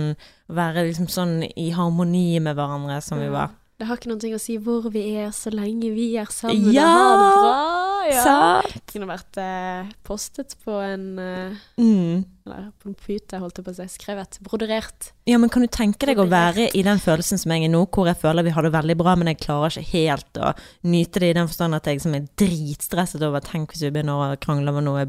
være 0.53 0.87
liksom 0.89 1.11
sånn 1.13 1.43
i 1.45 1.69
harmoni 1.77 2.41
med 2.41 2.57
hverandre 2.57 3.01
som 3.05 3.21
vi 3.21 3.29
var. 3.33 3.53
Det 3.79 3.89
har 3.89 3.99
ikke 3.99 4.13
noe 4.13 4.37
å 4.37 4.41
si 4.41 4.57
hvor 4.63 4.89
vi 4.95 5.05
er, 5.19 5.33
så 5.37 5.53
lenge 5.53 5.91
vi 5.93 6.13
er 6.17 6.29
sammen 6.33 6.73
Ja! 6.73 6.87
og 6.87 7.03
har 7.03 7.19
det 7.19 7.33
bra. 7.43 7.92
Ja. 8.11 8.23
Sant? 8.25 8.73
Det 8.75 8.95
kunne 8.95 9.09
vært 9.11 9.39
eh, 9.41 9.91
postet 10.07 10.55
på 10.65 10.77
en 10.83 11.07
eh, 11.23 11.59
Mm. 11.79 12.23
Eller 12.47 12.71
på 12.83 12.89
en 12.91 12.97
pute, 12.99 13.39
holdt 13.39 13.59
jeg 13.61 13.67
på 13.67 13.73
å 13.73 13.77
si. 13.77 13.87
Skrevet. 13.93 14.39
Broderert. 14.43 15.13
Ja, 15.31 15.39
men 15.39 15.51
kan 15.53 15.63
du 15.63 15.71
tenke 15.71 16.09
deg 16.09 16.19
å 16.19 16.27
være 16.31 16.69
i 16.75 16.83
den 16.83 16.99
følelsen 17.03 17.39
som 17.39 17.53
jeg 17.55 17.69
er 17.69 17.71
nå, 17.73 17.85
hvor 17.95 18.09
jeg 18.11 18.19
føler 18.19 18.47
vi 18.47 18.55
har 18.57 18.67
det 18.67 18.73
veldig 18.75 18.97
bra, 18.99 19.15
men 19.19 19.31
jeg 19.31 19.43
klarer 19.45 19.77
ikke 19.79 19.93
helt 19.93 20.41
å 20.43 20.51
nyte 20.83 21.23
det 21.23 21.31
i 21.31 21.37
den 21.39 21.51
forstand 21.51 21.79
at 21.79 21.87
jeg 21.87 22.03
som 22.03 22.17
er 22.19 22.27
dritstresset 22.41 23.23
over 23.23 23.45
Tenk 23.47 23.75
hvis 23.75 23.85
vi 23.87 23.93
begynner 23.95 24.35
å 24.35 24.41
krangle 24.43 24.75
med 24.75 24.89
noe 24.89 25.07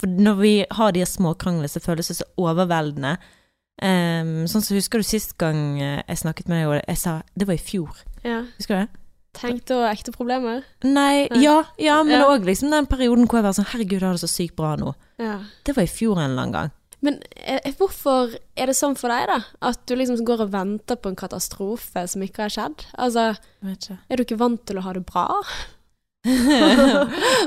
For 0.00 0.10
når 0.10 0.36
vi 0.42 0.52
har 0.76 0.92
de 0.92 1.06
små 1.08 1.32
kranglene, 1.40 1.70
så 1.70 1.80
føles 1.80 2.12
det 2.12 2.18
så 2.20 2.28
overveldende. 2.40 3.16
Um, 3.82 4.44
sånn 4.50 4.62
så 4.62 4.76
Husker 4.76 5.00
du 5.02 5.06
sist 5.06 5.32
gang 5.40 5.80
eh, 5.82 6.02
jeg 6.06 6.20
snakket 6.20 6.50
med 6.50 6.60
deg, 6.60 6.68
og 6.68 6.76
jeg 6.78 7.00
sa 7.00 7.16
Det 7.34 7.48
var 7.48 7.56
i 7.56 7.64
fjor. 7.72 8.04
Ja. 8.22 8.44
Husker 8.58 8.76
du 8.76 8.84
det? 8.84 9.03
Tenkte 9.34 9.76
og 9.80 9.88
ekte 9.90 10.12
problemer. 10.14 10.62
Nei, 10.86 11.26
Nei. 11.30 11.42
ja, 11.42 11.58
ja 11.78 11.98
men 12.06 12.20
Ja. 12.20 12.36
liksom 12.38 12.70
den 12.70 12.86
perioden 12.86 13.26
hvor 13.26 13.40
jeg 13.40 13.48
var 13.48 13.52
sånn 13.58 13.68
Herregud, 13.72 14.00
jeg 14.00 14.08
har 14.08 14.16
det 14.18 14.24
så 14.24 14.30
sykt 14.30 14.56
bra 14.56 14.76
nå. 14.80 14.94
Ja. 15.18 15.40
Det 15.64 15.76
var 15.76 15.82
i 15.86 15.90
fjor 15.90 16.18
en 16.18 16.30
eller 16.30 16.42
annen 16.42 16.52
gang. 16.52 16.72
Men 17.04 17.18
eh, 17.36 17.60
hvorfor 17.76 18.32
er 18.56 18.70
det 18.70 18.76
sånn 18.78 18.96
for 18.96 19.12
deg, 19.12 19.26
da? 19.28 19.40
At 19.60 19.82
du 19.86 19.92
liksom 19.98 20.22
går 20.24 20.46
og 20.46 20.52
venter 20.54 20.96
på 20.96 21.10
en 21.12 21.18
katastrofe 21.20 22.06
som 22.08 22.22
ikke 22.24 22.46
har 22.46 22.54
skjedd? 22.54 22.86
Altså, 22.96 23.34
er 24.08 24.16
du 24.16 24.24
ikke 24.24 24.38
vant 24.40 24.62
til 24.64 24.80
å 24.80 24.84
ha 24.86 24.94
det 24.96 25.04
bra? 25.04 25.26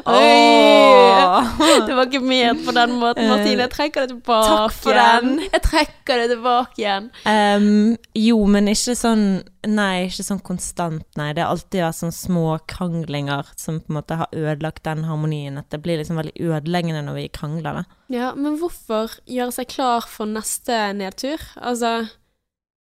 Åh. 0.06 1.44
Det 1.88 1.94
var 1.96 2.06
ikke 2.06 2.22
ment 2.22 2.66
på 2.66 2.74
den 2.76 2.92
måten, 3.00 3.28
Martine. 3.30 3.66
Jeg 3.66 3.72
trekker 3.74 4.06
det 4.06 4.10
tilbake 4.12 4.50
Takk 4.52 4.76
for 4.78 4.94
den. 4.98 5.40
Jeg 5.48 5.62
trekker 5.66 6.22
det 6.22 6.28
tilbake 6.36 6.82
igjen. 6.82 7.08
Um, 7.26 7.96
jo, 8.18 8.38
men 8.50 8.70
ikke 8.72 8.96
sånn 8.98 9.26
Nei, 9.68 10.08
ikke 10.08 10.24
sånn 10.24 10.40
konstant, 10.48 11.04
nei. 11.20 11.34
Det 11.36 11.42
har 11.44 11.52
alltid 11.52 11.82
vært 11.84 11.98
sånne 11.98 12.16
små 12.16 12.46
kranglinger 12.72 13.50
som 13.60 13.82
på 13.82 13.92
en 13.92 13.98
måte 13.98 14.16
har 14.22 14.30
ødelagt 14.32 14.86
den 14.88 15.04
harmonien. 15.10 15.58
At 15.60 15.68
det 15.74 15.82
blir 15.84 16.00
liksom 16.00 16.22
veldig 16.22 16.38
ødeleggende 16.40 17.02
når 17.04 17.18
vi 17.18 17.26
krangler, 17.36 17.82
da. 17.82 18.00
Ja, 18.14 18.30
men 18.38 18.56
hvorfor 18.62 19.18
gjøre 19.28 19.52
seg 19.58 19.68
klar 19.74 20.08
for 20.08 20.30
neste 20.30 20.94
nedtur? 20.96 21.42
Altså, 21.60 22.08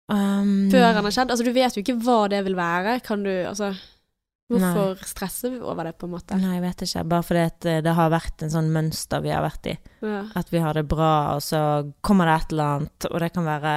Um, 0.04 0.68
før 0.68 0.90
den 0.92 1.06
har 1.06 1.14
skjedd? 1.16 1.30
Altså, 1.32 1.44
du 1.46 1.54
vet 1.56 1.76
jo 1.76 1.80
ikke 1.80 1.94
hva 2.04 2.18
det 2.28 2.42
vil 2.44 2.56
være. 2.58 2.98
Kan 3.00 3.22
du 3.24 3.30
Altså, 3.32 3.70
hvorfor 4.52 5.04
stresser 5.08 5.54
vi 5.54 5.60
over 5.64 5.88
det, 5.88 5.94
på 5.98 6.08
en 6.08 6.14
måte? 6.14 6.36
Nei, 6.40 6.56
jeg 6.56 6.64
vet 6.64 6.84
ikke. 6.86 7.04
Bare 7.12 7.26
fordi 7.26 7.44
at 7.48 7.68
eh, 7.70 7.78
det 7.86 7.94
har 7.96 8.12
vært 8.12 8.44
en 8.44 8.52
sånn 8.52 8.68
mønster 8.74 9.22
vi 9.24 9.32
har 9.32 9.44
vært 9.44 9.70
i. 9.72 9.76
Ja. 10.04 10.20
At 10.36 10.52
vi 10.52 10.62
har 10.64 10.76
det 10.76 10.84
bra, 10.90 11.12
og 11.36 11.42
så 11.46 11.60
kommer 12.04 12.28
det 12.30 12.36
et 12.36 12.54
eller 12.56 12.76
annet, 12.76 13.08
og 13.10 13.24
det 13.24 13.32
kan 13.36 13.48
være 13.48 13.74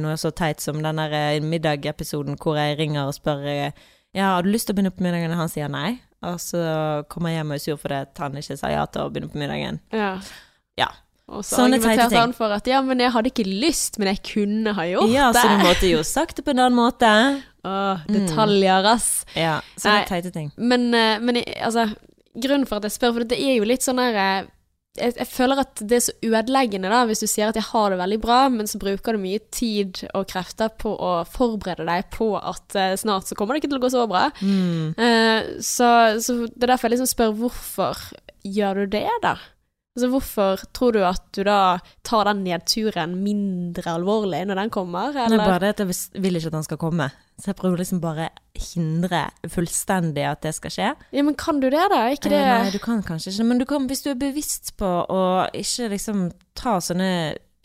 noe 0.00 0.18
så 0.20 0.32
teit 0.36 0.60
som 0.64 0.82
den 0.84 1.00
der 1.00 1.10
middagepisoden 1.40 1.48
middag-episoden 1.50 2.38
hvor 2.40 2.58
jeg 2.60 2.78
ringer 2.78 3.08
og 3.08 3.16
spør 3.16 3.44
eh, 3.48 3.88
Ja, 4.16 4.34
har 4.34 4.42
du 4.42 4.50
lyst 4.50 4.66
til 4.68 4.74
å 4.74 4.78
begynne 4.80 4.94
på 4.94 5.04
middagen? 5.06 5.32
Og 5.34 5.44
han 5.44 5.52
sier 5.52 5.70
nei. 5.70 6.00
Og 6.26 6.40
så 6.42 6.60
kommer 7.08 7.32
jeg 7.32 7.40
hjem 7.40 7.52
og 7.52 7.56
er 7.56 7.62
sur 7.64 7.78
fordi 7.80 8.00
han 8.20 8.40
ikke 8.42 8.58
sa 8.60 8.72
ja 8.72 8.82
til 8.92 9.06
å 9.06 9.12
begynne 9.12 9.32
på 9.32 9.40
middagen. 9.40 9.80
ja. 9.94 10.16
Ja. 10.78 10.90
Og 11.30 11.44
så 11.46 11.60
Sånne 11.60 11.78
argumenterte 11.78 12.18
han 12.18 12.32
for 12.34 12.50
at 12.50 12.66
ja, 12.66 12.80
men 12.82 12.98
jeg 12.98 13.12
hadde 13.14 13.30
ikke 13.30 13.44
lyst, 13.46 14.00
men 14.00 14.08
jeg 14.10 14.18
kunne 14.26 14.72
ha 14.74 14.86
gjort 14.88 15.12
Ja, 15.12 15.28
så 15.34 15.44
du 15.46 15.60
måtte 15.62 15.86
jo 15.86 16.00
sagt 16.06 16.40
det 16.40 16.44
på 16.46 16.50
en 16.50 16.62
annen 16.64 16.74
måte. 16.78 17.10
Åh, 17.64 18.06
detaljer, 18.08 18.86
ass. 18.88 19.10
Ja, 19.36 19.58
sånne 19.76 19.98
Nei. 20.00 20.06
teite 20.08 20.32
ting. 20.34 20.48
Men, 20.56 20.88
eh, 20.94 21.18
men 21.20 21.42
altså, 21.60 21.90
grunnen 22.34 22.66
for 22.68 22.80
at 22.80 22.88
jeg 22.88 22.96
spør, 22.96 23.18
for 23.18 23.28
det 23.28 23.40
er 23.40 23.58
jo 23.58 23.68
litt 23.68 23.84
sånn 23.84 24.00
der 24.00 24.16
eh, 24.20 24.48
jeg, 24.98 25.14
jeg 25.20 25.28
føler 25.30 25.60
at 25.62 25.80
det 25.86 25.96
er 25.96 26.02
så 26.02 26.14
ødeleggende 26.26 26.90
da, 26.90 27.04
hvis 27.08 27.22
du 27.22 27.28
sier 27.30 27.50
at 27.50 27.58
jeg 27.58 27.68
har 27.68 27.92
det 27.92 28.00
veldig 28.00 28.18
bra, 28.22 28.40
men 28.52 28.68
så 28.70 28.80
bruker 28.82 29.14
du 29.14 29.22
mye 29.22 29.42
tid 29.54 30.02
og 30.18 30.26
krefter 30.32 30.72
på 30.80 30.92
å 30.92 31.12
forberede 31.30 31.86
deg 31.86 32.10
på 32.14 32.32
at 32.38 32.76
uh, 32.76 32.96
snart 32.98 33.30
så 33.30 33.38
kommer 33.38 33.54
det 33.54 33.62
ikke 33.62 33.70
til 33.70 33.80
å 33.80 33.84
gå 33.84 33.92
så 33.94 34.08
bra. 34.10 34.26
Mm. 34.42 34.98
Uh, 34.98 35.62
så, 35.62 35.90
så 36.18 36.36
det 36.48 36.66
er 36.66 36.74
derfor 36.74 36.90
jeg 36.90 36.96
liksom 36.96 37.12
spør 37.12 37.38
hvorfor 37.38 38.02
gjør 38.42 38.82
du 38.82 38.96
det, 38.98 39.06
da? 39.22 39.36
Altså 39.96 40.06
Hvorfor 40.12 40.60
tror 40.76 40.94
du 40.94 41.00
at 41.02 41.24
du 41.34 41.40
da 41.42 41.78
tar 42.06 42.28
den 42.28 42.44
nedturen 42.46 43.16
mindre 43.24 43.96
alvorlig 43.96 44.44
når 44.46 44.60
den 44.62 44.70
kommer? 44.70 45.10
Det 45.16 45.24
er 45.26 45.42
bare 45.42 45.58
det 45.64 45.72
at 45.74 45.82
jeg 45.82 46.22
vil 46.22 46.38
ikke 46.38 46.52
at 46.52 46.56
den 46.60 46.66
skal 46.68 46.78
komme. 46.78 47.08
Så 47.40 47.50
jeg 47.50 47.58
prøver 47.58 47.82
liksom 47.82 47.98
bare 48.02 48.28
hindre 48.54 49.24
fullstendig 49.50 50.22
at 50.30 50.44
det 50.46 50.52
skal 50.54 50.74
skje. 50.76 50.92
Ja, 51.16 51.24
men 51.26 51.34
kan 51.34 51.58
du 51.58 51.66
det, 51.72 51.82
da? 51.90 52.04
Ikke 52.14 52.30
det 52.30 52.38
Eh, 52.38 52.52
Nei, 52.62 52.70
du 52.70 52.78
kan 52.78 53.02
kanskje 53.02 53.32
ikke, 53.34 53.48
men 53.50 53.58
du 53.58 53.66
kan, 53.66 53.88
hvis 53.90 54.04
du 54.06 54.12
er 54.12 54.20
bevisst 54.20 54.76
på 54.78 54.86
å 55.10 55.20
ikke 55.58 55.90
liksom 55.96 56.28
ta 56.54 56.78
sånne 56.78 57.10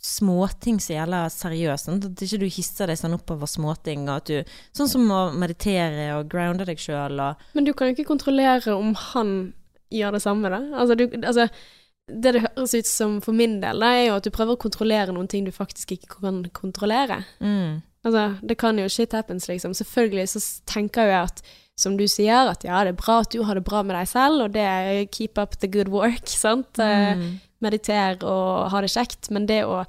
småting 0.06 0.82
som 0.82 0.96
gjelder 0.96 1.30
seriøst, 1.34 1.88
sånn 1.88 2.02
at 2.10 2.26
ikke 2.26 2.42
du 2.42 2.50
hisser 2.50 2.90
deg 2.90 2.98
sånn 3.00 3.16
oppover 3.18 3.50
småting, 3.50 4.10
og 4.10 4.18
at 4.20 4.30
du 4.30 4.58
Sånn 4.78 4.90
som 4.90 5.06
å 5.14 5.22
meditere 5.34 6.12
og 6.18 6.30
grounde 6.30 6.66
deg 6.66 6.82
sjøl 6.82 7.22
og 7.22 7.48
Men 7.58 7.66
du 7.70 7.74
kan 7.74 7.90
jo 7.90 7.96
ikke 7.98 8.10
kontrollere 8.12 8.74
om 8.76 8.94
han 9.14 9.32
gjør 9.94 10.18
det 10.18 10.22
samme, 10.26 10.50
da. 10.50 10.62
Altså, 10.74 10.98
du, 10.98 11.06
altså 11.22 11.50
det 12.08 12.32
det 12.36 12.42
høres 12.46 12.74
ut 12.76 12.86
som 12.88 13.20
for 13.22 13.34
min 13.34 13.60
del, 13.62 13.80
da, 13.82 13.88
er 13.98 14.08
jo 14.10 14.16
at 14.20 14.24
du 14.28 14.30
prøver 14.30 14.54
å 14.56 14.62
kontrollere 14.62 15.12
noen 15.16 15.28
ting 15.32 15.46
du 15.48 15.52
faktisk 15.52 15.96
ikke 15.98 16.20
kan 16.22 16.44
kontrollere. 16.54 17.24
mm. 17.42 17.82
Altså, 18.06 18.38
det 18.46 18.58
kan 18.62 18.78
jo 18.78 18.86
shit 18.88 19.14
happens, 19.18 19.48
liksom. 19.50 19.72
Selvfølgelig 19.74 20.28
så 20.30 20.40
tenker 20.70 21.08
jo 21.08 21.10
jeg 21.16 21.24
at, 21.32 21.40
som 21.76 21.96
du 21.98 22.04
sier, 22.06 22.52
at 22.52 22.62
ja, 22.64 22.84
det 22.86 22.92
er 22.94 23.00
bra 23.00 23.16
at 23.24 23.32
du 23.34 23.42
har 23.44 23.56
det 23.58 23.64
bra 23.66 23.82
med 23.82 23.96
deg 23.98 24.08
selv, 24.12 24.44
og 24.46 24.52
det 24.54 24.62
er 24.62 25.08
keep 25.10 25.40
up 25.42 25.56
the 25.58 25.68
good 25.68 25.90
work, 25.90 26.28
sant. 26.46 26.78
Eh, 26.78 27.16
Mm. 27.18 27.40
Meditere 27.66 28.20
og 28.28 28.70
ha 28.70 28.82
det 28.84 28.92
kjekt, 28.94 29.32
men 29.34 29.48
det 29.50 29.64
å 29.66 29.80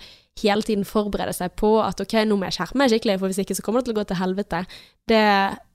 hele 0.41 0.63
tiden 0.65 0.85
forberede 0.89 1.35
seg 1.35 1.53
på 1.61 1.75
at 1.85 2.01
ok, 2.01 2.15
nå 2.25 2.37
må 2.39 2.47
jeg 2.49 2.57
skjerpe 2.57 2.79
meg 2.81 2.89
skikkelig, 2.93 3.19
for 3.21 3.29
hvis 3.29 3.41
ikke 3.43 3.57
så 3.59 3.65
kommer 3.67 3.83
det 3.83 3.89
til 3.91 3.97
å 3.97 3.99
gå 4.01 4.05
til 4.09 4.21
helvete, 4.23 4.61
det 5.13 5.23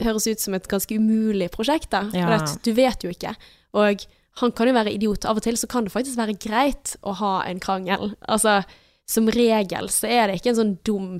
høres 0.02 0.26
ut 0.32 0.40
som 0.42 0.56
et 0.58 0.68
ganske 0.72 0.98
umulig 0.98 1.52
prosjekt, 1.54 1.92
da. 1.94 2.06
For 2.10 2.18
Ja. 2.18 2.40
du 2.64 2.72
vet 2.74 3.04
jo 3.06 3.12
ikke. 3.14 3.36
Og 3.78 4.02
han 4.40 4.54
kan 4.56 4.70
jo 4.70 4.76
være 4.78 4.94
idiot. 4.96 5.26
Av 5.28 5.40
og 5.40 5.44
til 5.44 5.58
så 5.60 5.68
kan 5.68 5.88
det 5.88 5.94
faktisk 5.94 6.20
være 6.20 6.38
greit 6.40 6.96
å 7.04 7.16
ha 7.20 7.34
en 7.50 7.60
krangel. 7.64 8.14
Altså, 8.32 8.62
som 9.10 9.28
regel 9.34 9.92
så 9.92 10.08
er 10.08 10.30
det 10.30 10.40
ikke 10.40 10.54
en 10.54 10.62
sånn 10.64 10.76
dum 10.88 11.16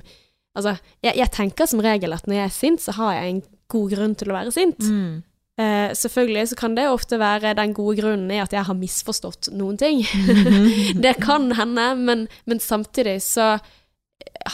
Altså, 0.52 0.74
jeg, 1.00 1.16
jeg 1.16 1.32
tenker 1.32 1.64
som 1.64 1.80
regel 1.80 2.12
at 2.12 2.26
når 2.28 2.36
jeg 2.36 2.44
er 2.44 2.52
sint, 2.52 2.82
så 2.84 2.92
har 2.98 3.14
jeg 3.16 3.28
en 3.30 3.38
god 3.72 3.92
grunn 3.94 4.16
til 4.20 4.28
å 4.28 4.34
være 4.36 4.50
sint. 4.52 4.84
Mm. 4.84 5.22
Uh, 5.56 5.88
selvfølgelig 5.96 6.50
så 6.50 6.58
kan 6.60 6.74
det 6.76 6.84
ofte 6.92 7.16
være 7.20 7.54
den 7.56 7.72
gode 7.76 7.94
grunnen 8.02 8.28
i 8.32 8.40
at 8.42 8.52
jeg 8.52 8.66
har 8.68 8.76
misforstått 8.76 9.48
noen 9.56 9.80
ting. 9.80 10.02
det 11.04 11.14
kan 11.24 11.54
hende, 11.56 11.86
men, 11.96 12.26
men 12.44 12.60
samtidig 12.60 13.16
så 13.24 13.54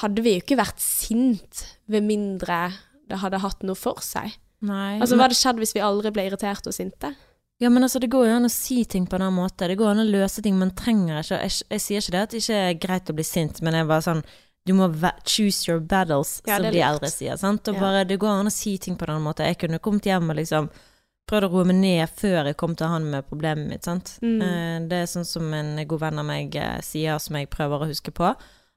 hadde 0.05 0.23
vi 0.23 0.37
jo 0.37 0.45
ikke 0.45 0.61
vært 0.61 0.79
sint 0.83 1.65
ved 1.91 2.07
mindre 2.07 2.69
det 3.09 3.19
hadde 3.23 3.43
hatt 3.43 3.67
noe 3.67 3.79
for 3.79 4.03
seg. 4.05 4.35
Nei. 4.69 4.99
Altså, 4.99 5.17
Hva 5.17 5.29
hadde 5.29 5.39
skjedd 5.39 5.61
hvis 5.63 5.75
vi 5.77 5.85
aldri 5.85 6.13
ble 6.15 6.27
irritert 6.29 6.67
og 6.69 6.75
sinte? 6.75 7.13
Ja, 7.59 7.71
men 7.71 7.83
altså, 7.83 7.99
det 7.99 8.11
går 8.13 8.29
jo 8.29 8.35
an 8.39 8.47
å 8.47 8.51
si 8.53 8.85
ting 8.85 9.07
på 9.07 9.17
en 9.19 9.25
annen 9.27 9.39
måte. 9.41 9.67
Det 9.67 9.77
går 9.79 9.91
an 9.91 10.03
å 10.05 10.11
løse 10.11 10.43
ting. 10.45 10.59
Man 10.59 10.71
trenger 10.79 11.25
ikke 11.25 11.41
Jeg, 11.43 11.55
jeg 11.75 11.81
sier 11.83 12.05
ikke 12.05 12.15
det 12.15 12.21
at 12.23 12.31
det 12.35 12.43
ikke 12.45 12.59
er 12.69 12.77
greit 12.79 13.11
å 13.11 13.17
bli 13.19 13.25
sint, 13.27 13.63
men 13.67 13.75
jeg 13.75 13.89
bare 13.89 14.05
sånn 14.07 14.23
Du 14.69 14.75
må 14.77 14.87
choose 15.25 15.67
your 15.67 15.81
battles, 15.81 16.43
Ja, 16.47 16.59
som 16.59 16.71
de 16.71 16.83
eldre 16.85 17.09
sier. 17.11 17.37
sant? 17.39 17.67
Og 17.69 17.75
Ja. 17.75 17.81
bare, 17.81 18.05
Det 18.05 18.19
går 18.21 18.29
an 18.41 18.47
å 18.47 18.53
si 18.53 18.77
ting 18.79 18.97
på 18.97 19.09
en 19.09 19.15
annen 19.17 19.25
måte. 19.25 19.47
Jeg 19.47 19.59
kunne 19.59 19.79
kommet 19.81 20.03
hjem 20.05 20.31
og 20.31 20.37
liksom 20.37 20.69
prøvd 21.29 21.45
å 21.45 21.51
roe 21.53 21.65
meg 21.65 21.77
ned 21.77 22.09
før 22.11 22.45
jeg 22.47 22.57
kom 22.57 22.75
til 22.77 22.87
han 22.87 23.11
med 23.11 23.27
problemet 23.29 23.69
mitt. 23.69 23.85
sant? 23.85 24.19
Mm. 24.23 24.43
Eh, 24.43 24.89
det 24.89 24.93
er 25.03 25.07
sånn 25.07 25.27
som 25.27 25.53
en 25.55 25.87
god 25.87 26.01
venn 26.01 26.19
av 26.19 26.25
meg 26.27 26.55
eh, 26.57 26.81
sier, 26.81 27.19
som 27.19 27.37
jeg 27.37 27.51
prøver 27.51 27.81
å 27.81 27.89
huske 27.89 28.13
på. 28.13 28.35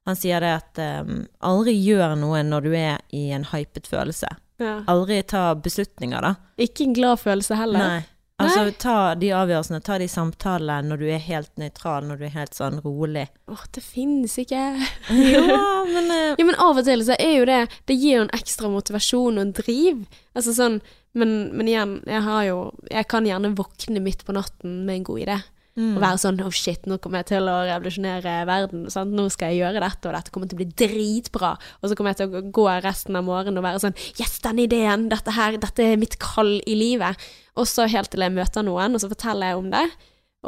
Han 0.08 0.16
sier 0.16 0.40
det 0.40 0.50
at 0.50 0.80
um, 1.06 1.28
aldri 1.46 1.76
gjør 1.78 2.18
noe 2.18 2.42
når 2.42 2.64
du 2.64 2.72
er 2.74 2.98
i 3.14 3.30
en 3.32 3.44
hypet 3.52 3.86
følelse. 3.86 4.28
Ja. 4.60 4.80
Aldri 4.88 5.22
ta 5.24 5.54
beslutninger, 5.54 6.22
da. 6.22 6.36
Ikke 6.58 6.88
en 6.88 6.96
glad 6.98 7.20
følelse 7.22 7.56
heller. 7.56 7.78
Nei. 7.80 8.06
Altså, 8.44 8.64
ta 8.82 8.96
de 9.20 9.30
avgjørelsene, 9.36 9.82
ta 9.86 9.98
de 10.02 10.08
samtalene 10.12 10.90
når 10.90 11.02
du 11.02 11.06
er 11.12 11.22
helt 11.26 11.52
nøytral, 11.62 12.08
når 12.10 12.22
du 12.22 12.26
er 12.28 12.34
helt 12.36 12.58
sånn 12.58 12.80
rolig. 12.86 13.28
Åh, 13.52 13.64
det 13.76 13.84
finnes 13.86 14.38
ikke. 14.42 14.62
Ja, 15.36 15.84
men 15.88 16.10
uh... 16.12 16.34
Ja, 16.40 16.46
men 16.48 16.58
av 16.62 16.80
og 16.80 16.86
til 16.88 17.04
så 17.06 17.16
er 17.20 17.34
jo 17.40 17.46
det 17.50 17.62
Det 17.90 17.96
gir 17.98 18.20
jo 18.20 18.26
en 18.26 18.36
ekstra 18.36 18.70
motivasjon 18.72 19.38
og 19.40 19.44
en 19.46 19.56
driv. 19.58 20.04
Altså 20.38 20.54
sånn 20.56 20.80
Men, 21.18 21.52
men 21.58 21.68
igjen, 21.68 21.98
jeg 22.08 22.22
har 22.24 22.44
jo 22.48 22.60
Jeg 22.92 23.08
kan 23.12 23.28
gjerne 23.28 23.52
våkne 23.58 24.04
midt 24.04 24.24
på 24.28 24.36
natten 24.36 24.86
med 24.88 25.02
en 25.02 25.08
god 25.10 25.20
idé. 25.26 25.38
mm. 25.76 25.92
Og 25.96 26.02
være 26.04 26.22
sånn 26.24 26.40
Oh 26.46 26.54
shit, 26.56 26.86
nå 26.88 26.98
kommer 27.04 27.22
jeg 27.22 27.32
til 27.34 27.50
å 27.52 27.58
revolusjonere 27.68 28.38
verden. 28.50 28.86
Sant? 28.94 29.12
Nå 29.16 29.28
skal 29.34 29.52
jeg 29.52 29.62
gjøre 29.66 29.84
dette, 29.84 30.08
og 30.08 30.16
dette 30.16 30.32
kommer 30.34 30.50
til 30.52 30.58
å 30.60 30.62
bli 30.64 30.70
dritbra. 30.86 31.54
Og 31.82 31.90
så 31.92 31.98
kommer 31.98 32.14
jeg 32.16 32.22
til 32.24 32.40
å 32.40 32.44
gå 32.56 32.68
resten 32.86 33.20
av 33.20 33.28
morgenen 33.28 33.60
og 33.62 33.68
være 33.68 33.84
sånn 33.84 33.98
Yes, 34.20 34.40
den 34.46 34.64
ideen! 34.66 35.10
Dette 35.12 35.36
her, 35.36 35.60
dette 35.62 35.86
er 35.86 36.00
mitt 36.02 36.18
kall 36.24 36.60
i 36.66 36.78
livet. 36.80 37.20
Og 37.60 37.68
så 37.68 37.88
helt 37.92 38.10
til 38.14 38.24
jeg 38.24 38.32
møter 38.36 38.64
noen, 38.64 38.96
og 38.96 39.02
så 39.04 39.10
forteller 39.12 39.52
jeg 39.52 39.58
om 39.60 39.72
det. 39.74 39.88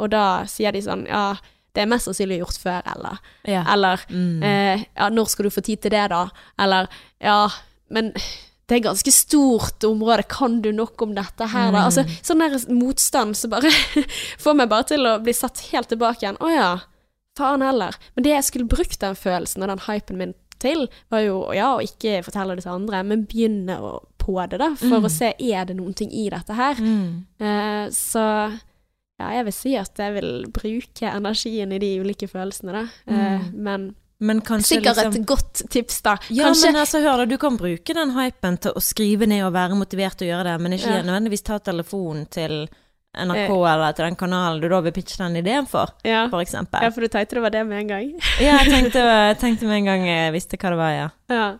Og 0.00 0.08
da 0.14 0.22
sier 0.50 0.72
de 0.72 0.80
sånn 0.82 1.04
Ja, 1.06 1.34
det 1.74 1.82
er 1.82 1.90
mest 1.90 2.06
sannsynlig 2.08 2.38
gjort 2.40 2.58
før, 2.62 2.82
eller 2.96 3.18
ja. 3.50 3.64
Eller 3.72 4.00
Mm. 4.08 4.42
eh, 4.42 4.84
Ja, 4.96 5.08
når 5.10 5.28
skal 5.28 5.44
du 5.44 5.50
få 5.50 5.62
tid 5.62 5.82
til 5.82 5.90
det, 5.90 6.08
da? 6.10 6.28
Eller 6.58 6.88
Ja, 7.20 7.48
men 7.90 8.12
det 8.66 8.78
er 8.78 8.88
ganske 8.88 9.12
stort 9.12 9.84
område, 9.84 10.24
kan 10.26 10.62
du 10.62 10.70
nok 10.72 11.02
om 11.02 11.14
dette 11.14 11.46
her, 11.52 11.70
da? 11.70 11.82
Altså, 11.84 12.04
sånn 12.24 12.38
der 12.40 12.56
motstand 12.72 13.36
som 13.36 13.50
bare 13.50 13.68
får 14.40 14.54
meg 14.56 14.70
bare 14.70 14.84
til 14.88 15.04
å 15.04 15.18
bli 15.22 15.34
satt 15.36 15.60
helt 15.72 15.88
tilbake 15.92 16.22
igjen. 16.24 16.38
Å 16.40 16.48
ja, 16.54 16.70
faen 17.36 17.60
heller. 17.60 17.94
Men 18.16 18.24
det 18.24 18.32
jeg 18.32 18.44
skulle 18.48 18.64
brukt 18.70 18.98
den 19.00 19.14
følelsen 19.14 19.62
og 19.62 19.68
den 19.68 19.84
hypen 19.86 20.16
min 20.16 20.34
til, 20.62 20.88
var 21.12 21.20
jo 21.20 21.52
ja, 21.52 21.74
å 21.76 21.82
ikke 21.84 22.22
fortelle 22.24 22.56
det 22.56 22.62
til 22.64 22.72
andre, 22.72 23.02
men 23.04 23.26
begynne 23.28 23.76
å, 23.84 23.98
på 24.24 24.38
det, 24.48 24.58
da, 24.62 24.70
for 24.80 25.04
å 25.04 25.10
se 25.12 25.32
er 25.38 25.66
det 25.68 25.76
noen 25.78 25.94
ting 25.96 26.10
i 26.12 26.26
dette 26.32 26.56
her. 26.56 26.80
Mm. 26.80 27.26
Uh, 27.40 27.84
så 27.94 28.22
ja, 29.20 29.28
jeg 29.36 29.44
vil 29.46 29.54
si 29.54 29.74
at 29.78 30.00
jeg 30.02 30.14
vil 30.16 30.30
bruke 30.50 31.10
energien 31.12 31.70
i 31.76 31.78
de 31.82 31.92
ulike 32.02 32.26
følelsene, 32.30 32.80
da. 32.80 32.86
Uh, 33.06 33.20
Mm. 33.44 33.52
Men 33.68 33.84
Men 34.24 34.40
sikkert 34.64 34.96
liksom 34.96 35.16
et 35.18 35.26
godt 35.28 35.62
tips, 35.74 35.98
da. 36.06 36.14
Ja, 36.32 36.46
Kanskje 36.48 36.70
men 36.70 36.80
altså, 36.80 37.00
hør 37.04 37.18
da, 37.20 37.24
du 37.28 37.36
kan 37.38 37.58
bruke 37.60 37.94
den 37.98 38.14
hypen 38.16 38.56
til 38.62 38.72
å 38.72 38.80
skrive 38.80 39.26
ned 39.28 39.42
og 39.44 39.52
være 39.52 39.76
motivert 39.76 40.16
til 40.16 40.28
å 40.30 40.32
gjøre 40.32 40.46
det, 40.52 40.54
men 40.64 40.72
ikke 40.78 40.94
Ja. 40.94 41.02
nødvendigvis 41.02 41.44
ta 41.44 41.58
telefonen 41.58 42.24
til 42.30 42.68
NRK 43.14 43.50
Eh. 43.50 43.72
eller 43.74 43.92
til 43.92 44.04
den 44.06 44.16
kanalen 44.16 44.60
du 44.62 44.68
da 44.68 44.80
vil 44.80 44.92
pitche 44.96 45.18
den 45.18 45.36
ideen 45.42 45.66
for, 45.70 45.92
ja. 46.06 46.24
for 46.30 46.40
eksempel. 46.42 46.80
ja, 46.82 46.90
for 46.90 47.00
du 47.04 47.08
tenkte 47.08 47.34
det 47.36 47.42
var 47.42 47.50
det 47.50 47.66
med 47.66 47.78
en 47.82 47.86
gang. 47.92 48.08
Ja, 48.40 48.56
jeg 48.62 48.70
tenkte, 48.72 49.04
tenkte 49.42 49.66
med 49.68 49.76
en 49.82 49.84
gang 49.90 50.06
jeg 50.08 50.32
visste 50.34 50.56
hva 50.58 50.70
det 50.72 50.80
var, 50.80 50.90
ja. 50.96 51.08
Ja. 51.30 51.58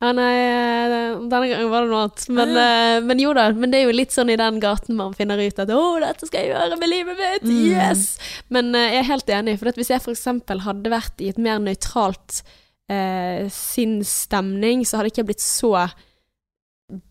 Ja, 0.00 0.12
nei, 0.16 0.32
eh, 0.32 1.18
denne 1.28 1.48
gangen 1.50 1.68
var 1.68 1.82
det 1.84 1.90
noe 1.90 2.04
annet. 2.06 2.22
Men, 2.32 2.54
eh, 2.56 3.00
men 3.04 3.18
jo 3.20 3.34
da, 3.36 3.50
men 3.52 3.70
det 3.70 3.82
er 3.82 3.84
jo 3.90 3.96
litt 3.98 4.14
sånn 4.14 4.30
i 4.32 4.36
den 4.40 4.58
gaten 4.62 4.96
man 4.96 5.12
finner 5.12 5.36
ut 5.36 5.58
at 5.60 5.68
'Å, 5.68 6.00
dette 6.00 6.26
skal 6.26 6.40
jeg 6.46 6.54
gjøre 6.54 6.78
med 6.80 6.88
livet 6.88 7.18
mitt', 7.18 7.42
Mm. 7.44 7.68
yes! 7.68 8.18
Men 8.48 8.74
eh, 8.74 8.92
jeg 8.94 9.04
er 9.04 9.10
helt 9.12 9.26
enig, 9.28 9.58
for 9.58 9.72
hvis 9.72 9.90
jeg 9.92 10.00
eksempel 10.00 10.60
hadde 10.64 10.88
vært 10.88 11.20
i 11.20 11.28
et 11.28 11.38
mer 11.38 11.58
nøytralt 11.58 12.42
eh, 12.88 13.46
sinnsstemning, 13.48 14.82
så 14.84 14.96
hadde 14.98 15.10
ikke 15.12 15.26
blitt 15.28 15.44
så 15.44 15.90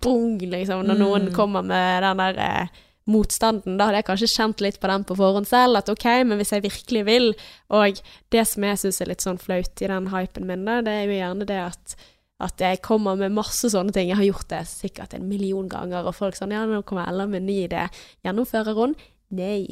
bong, 0.02 0.40
liksom, 0.40 0.84
når 0.86 0.98
noen 0.98 1.30
Mm. 1.30 1.34
kommer 1.36 1.64
med 1.64 2.02
den 2.04 2.18
der 2.18 2.70
motstanden. 3.08 3.78
Da 3.78 3.86
hadde 3.86 4.02
jeg 4.04 4.06
kanskje 4.06 4.36
kjent 4.36 4.62
litt 4.62 4.80
på 4.80 4.88
den 4.88 5.04
på 5.06 5.16
forhånd 5.16 5.48
selv, 5.48 5.78
at 5.78 5.90
ok, 5.90 6.24
men 6.26 6.38
hvis 6.38 6.52
jeg 6.52 6.64
virkelig 6.64 7.06
vil 7.06 7.36
Og 7.72 8.02
det 8.32 8.48
som 8.48 8.64
jeg 8.64 8.78
syns 8.78 9.02
er 9.02 9.06
litt 9.06 9.22
sånn 9.22 9.40
flaut 9.40 9.82
i 9.82 9.88
den 9.88 10.08
hypen 10.08 10.46
min, 10.46 10.66
da, 10.66 10.82
det 10.82 10.92
er 10.92 11.06
jo 11.06 11.14
gjerne 11.14 11.46
det 11.46 11.60
at 11.68 11.96
at 12.40 12.62
jeg 12.64 12.80
kommer 12.86 13.18
med 13.20 13.36
masse 13.36 13.68
sånne 13.72 13.92
ting. 13.96 14.10
Jeg 14.12 14.20
har 14.20 14.28
gjort 14.30 14.50
det 14.52 14.62
sikkert 14.70 15.16
en 15.16 15.28
million 15.28 15.68
ganger, 15.72 16.08
og 16.08 16.16
folk 16.16 16.38
sånn 16.40 16.54
Ja, 16.56 16.64
nå 16.68 16.82
kommer 16.88 17.10
Ella 17.10 17.28
med 17.28 17.42
en 17.44 17.50
ny 17.50 17.58
idé. 17.66 17.88
Gjennomfører 18.26 18.78
hun? 18.78 18.96
Nei. 19.36 19.68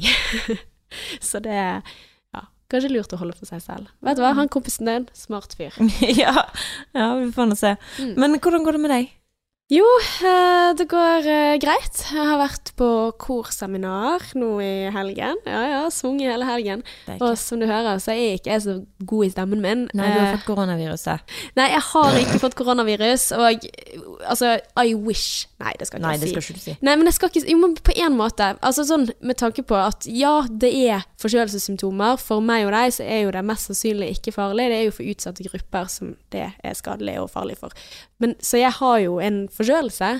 Så 1.28 1.40
det 1.44 1.56
Ja. 1.56 2.42
Kanskje 2.68 2.92
lurt 2.92 3.12
å 3.16 3.20
holde 3.20 3.36
for 3.38 3.48
seg 3.48 3.62
selv. 3.64 3.88
Vet 4.04 4.18
du 4.18 4.24
hva, 4.24 4.34
han 4.36 4.52
kompisen 4.52 4.90
din, 4.90 5.08
smart 5.16 5.56
fyr. 5.56 5.72
ja, 6.22 6.34
ja, 6.92 7.08
vi 7.16 7.30
får 7.32 7.48
nå 7.48 7.56
se. 7.58 7.74
Mm. 7.98 8.12
Men 8.20 8.36
hvordan 8.36 8.66
går 8.66 8.76
det 8.76 8.82
med 8.84 8.94
deg? 8.96 9.14
Jo, 9.68 9.84
eh, 10.24 10.70
det 10.80 10.86
går 10.88 11.26
eh, 11.28 11.54
greit. 11.60 11.98
Jeg 12.08 12.24
har 12.24 12.38
vært 12.40 12.70
på 12.78 12.86
korseminar 13.20 14.22
nå 14.40 14.46
i 14.64 14.88
helgen. 14.94 15.36
Ja 15.44 15.58
ja, 15.68 15.80
sunget 15.92 16.30
hele 16.32 16.46
helgen. 16.48 16.80
Og 17.18 17.34
som 17.36 17.60
du 17.60 17.66
hører, 17.68 18.00
så 18.00 18.14
er 18.14 18.22
jeg 18.22 18.38
ikke 18.40 18.56
så 18.64 18.78
god 19.04 19.26
i 19.26 19.28
stemmen 19.34 19.60
min. 19.60 19.82
Nei, 19.92 20.06
du 20.08 20.16
har 20.22 20.30
Eh, 20.30 20.38
fått 20.38 20.46
koronaviruset. 20.48 21.20
nei, 21.60 21.66
jeg 21.74 21.82
har 21.84 22.16
ikke 22.16 22.40
fått 22.40 22.56
koronavirus, 22.56 23.26
og 23.36 23.66
altså, 24.24 24.54
I 24.80 24.94
wish 24.94 25.44
Nei, 25.60 25.72
det 25.78 25.88
skal 25.90 25.98
ikke 25.98 26.06
Nei, 26.06 26.14
jeg 26.16 26.20
det 26.22 26.28
skal 26.30 26.42
ikke 26.46 26.54
du 26.56 26.64
si. 26.64 26.76
Nei, 26.86 26.94
men 26.96 27.06
jeg 27.10 27.14
skal 27.18 27.28
ikke 27.28 27.44
Jo, 27.50 27.58
men 27.58 27.74
på 27.76 27.92
en 28.06 28.16
måte. 28.16 28.48
Altså 28.62 28.86
sånn 28.88 29.08
med 29.20 29.36
tanke 29.36 29.62
på 29.68 29.76
at 29.76 30.06
ja, 30.08 30.46
det 30.48 30.72
er 30.88 31.04
forkjølelsessymptomer. 31.20 32.16
For 32.16 32.40
meg 32.40 32.64
og 32.64 32.72
deg 32.72 32.94
så 32.94 33.04
er 33.04 33.24
jo 33.26 33.32
det 33.36 33.44
mest 33.44 33.68
sannsynlig 33.68 34.14
ikke 34.16 34.32
farlig. 34.32 34.70
Det 34.72 34.78
er 34.80 34.84
jo 34.88 34.96
for 34.96 35.12
utsatte 35.12 35.44
grupper 35.44 35.90
som 35.92 36.14
det 36.32 36.46
er 36.64 36.74
skadelig 36.78 37.18
og 37.20 37.28
farlig 37.34 37.58
for. 37.60 37.74
Men, 38.22 38.32
så 38.40 38.56
jeg 38.62 38.70
har 38.78 38.98
jo 39.02 39.18
en 39.22 39.44
forkjølelse, 39.58 40.12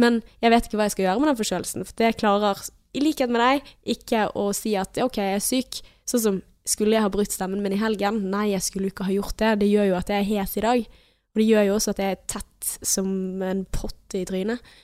men 0.00 0.22
jeg 0.42 0.54
vet 0.54 0.66
ikke 0.66 0.80
hva 0.80 0.88
jeg 0.88 0.96
skal 0.96 1.06
gjøre 1.08 1.22
med 1.22 1.30
den 1.30 1.38
forkjølelsen. 1.40 1.86
For 1.86 2.06
jeg 2.06 2.18
klarer, 2.18 2.64
i 2.94 3.02
likhet 3.02 3.30
med 3.32 3.42
deg, 3.42 3.72
ikke 3.96 4.26
å 4.38 4.48
si 4.56 4.74
at 4.78 4.98
OK, 5.02 5.20
jeg 5.22 5.38
er 5.38 5.44
syk. 5.44 5.80
Sånn 6.08 6.24
som 6.24 6.42
skulle 6.68 6.96
jeg 6.96 7.04
ha 7.04 7.12
brutt 7.12 7.34
stemmen 7.34 7.62
min 7.64 7.76
i 7.76 7.80
helgen? 7.80 8.22
Nei, 8.32 8.48
jeg 8.54 8.64
skulle 8.64 8.90
ikke 8.90 9.06
ha 9.08 9.14
gjort 9.14 9.36
det. 9.42 9.52
Det 9.60 9.68
gjør 9.68 9.90
jo 9.92 9.98
at 9.98 10.10
jeg 10.12 10.22
er 10.22 10.30
hes 10.30 10.56
i 10.56 10.64
dag. 10.64 10.86
Og 11.34 11.42
det 11.42 11.46
gjør 11.50 11.68
jo 11.68 11.76
også 11.76 11.94
at 11.94 12.02
jeg 12.02 12.16
er 12.16 12.24
tett 12.30 12.72
som 12.86 13.08
en 13.44 13.62
pott 13.74 14.16
i 14.16 14.24
trynet. 14.28 14.74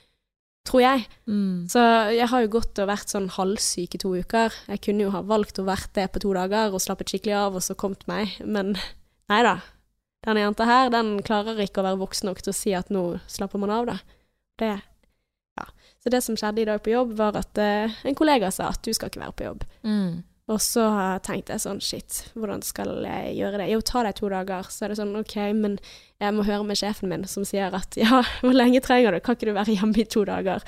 Tror 0.67 0.83
jeg. 0.83 1.05
Mm. 1.25 1.65
Så 1.71 1.81
jeg 2.13 2.27
har 2.29 2.43
jo 2.43 2.51
gått 2.53 2.79
og 2.83 2.89
vært 2.91 3.09
sånn 3.09 3.31
halvsyk 3.33 3.97
i 3.97 4.01
to 4.03 4.13
uker. 4.13 4.53
Jeg 4.69 4.83
kunne 4.85 5.07
jo 5.07 5.13
ha 5.15 5.23
valgt 5.25 5.57
å 5.57 5.65
vært 5.65 5.95
det 5.97 6.05
på 6.13 6.21
to 6.21 6.35
dager 6.37 6.75
og 6.75 6.83
slappet 6.83 7.09
skikkelig 7.09 7.37
av 7.39 7.57
og 7.57 7.65
så 7.65 7.73
kommet 7.79 8.05
meg, 8.11 8.35
men 8.45 8.75
nei 9.31 9.41
da. 9.47 9.57
Denne 10.25 10.43
jenta 10.43 10.67
her, 10.69 10.89
den 10.93 11.15
klarer 11.25 11.59
ikke 11.63 11.81
å 11.81 11.87
være 11.87 12.01
voksen 12.01 12.29
nok 12.29 12.41
til 12.43 12.53
å 12.53 12.57
si 12.57 12.73
at 12.77 12.91
nå 12.93 13.05
slapper 13.31 13.61
man 13.61 13.73
av, 13.73 13.87
da. 13.89 13.99
Det 14.61 14.73
Ja. 15.59 15.65
Så 16.01 16.09
det 16.09 16.21
som 16.23 16.37
skjedde 16.37 16.61
i 16.61 16.65
dag 16.65 16.81
på 16.81 16.93
jobb, 16.93 17.15
var 17.17 17.35
at 17.37 17.57
uh, 17.57 17.91
en 18.07 18.15
kollega 18.17 18.51
sa 18.53 18.69
at 18.71 18.81
du 18.85 18.93
skal 18.93 19.11
ikke 19.11 19.21
være 19.21 19.37
på 19.37 19.47
jobb. 19.49 19.65
Mm. 19.83 20.21
Og 20.51 20.59
så 20.63 20.83
tenkte 21.23 21.55
jeg 21.55 21.63
sånn, 21.63 21.81
shit, 21.83 22.21
hvordan 22.35 22.63
skal 22.65 22.95
jeg 23.05 23.35
gjøre 23.37 23.61
det? 23.61 23.67
Jo, 23.71 23.81
ta 23.85 24.01
deg 24.03 24.17
to 24.17 24.29
dager. 24.31 24.67
Så 24.73 24.85
er 24.85 24.91
det 24.91 24.97
sånn, 24.99 25.13
ok, 25.19 25.35
men 25.57 25.77
jeg 26.21 26.35
må 26.35 26.45
høre 26.47 26.65
med 26.67 26.79
sjefen 26.79 27.11
min 27.11 27.27
som 27.29 27.45
sier 27.47 27.73
at 27.77 27.97
ja, 27.99 28.23
hvor 28.41 28.55
lenge 28.57 28.81
trenger 28.83 29.15
du? 29.15 29.21
Kan 29.23 29.37
ikke 29.37 29.51
du 29.51 29.55
være 29.57 29.77
hjemme 29.77 30.01
i 30.01 30.07
to 30.09 30.25
dager? 30.27 30.65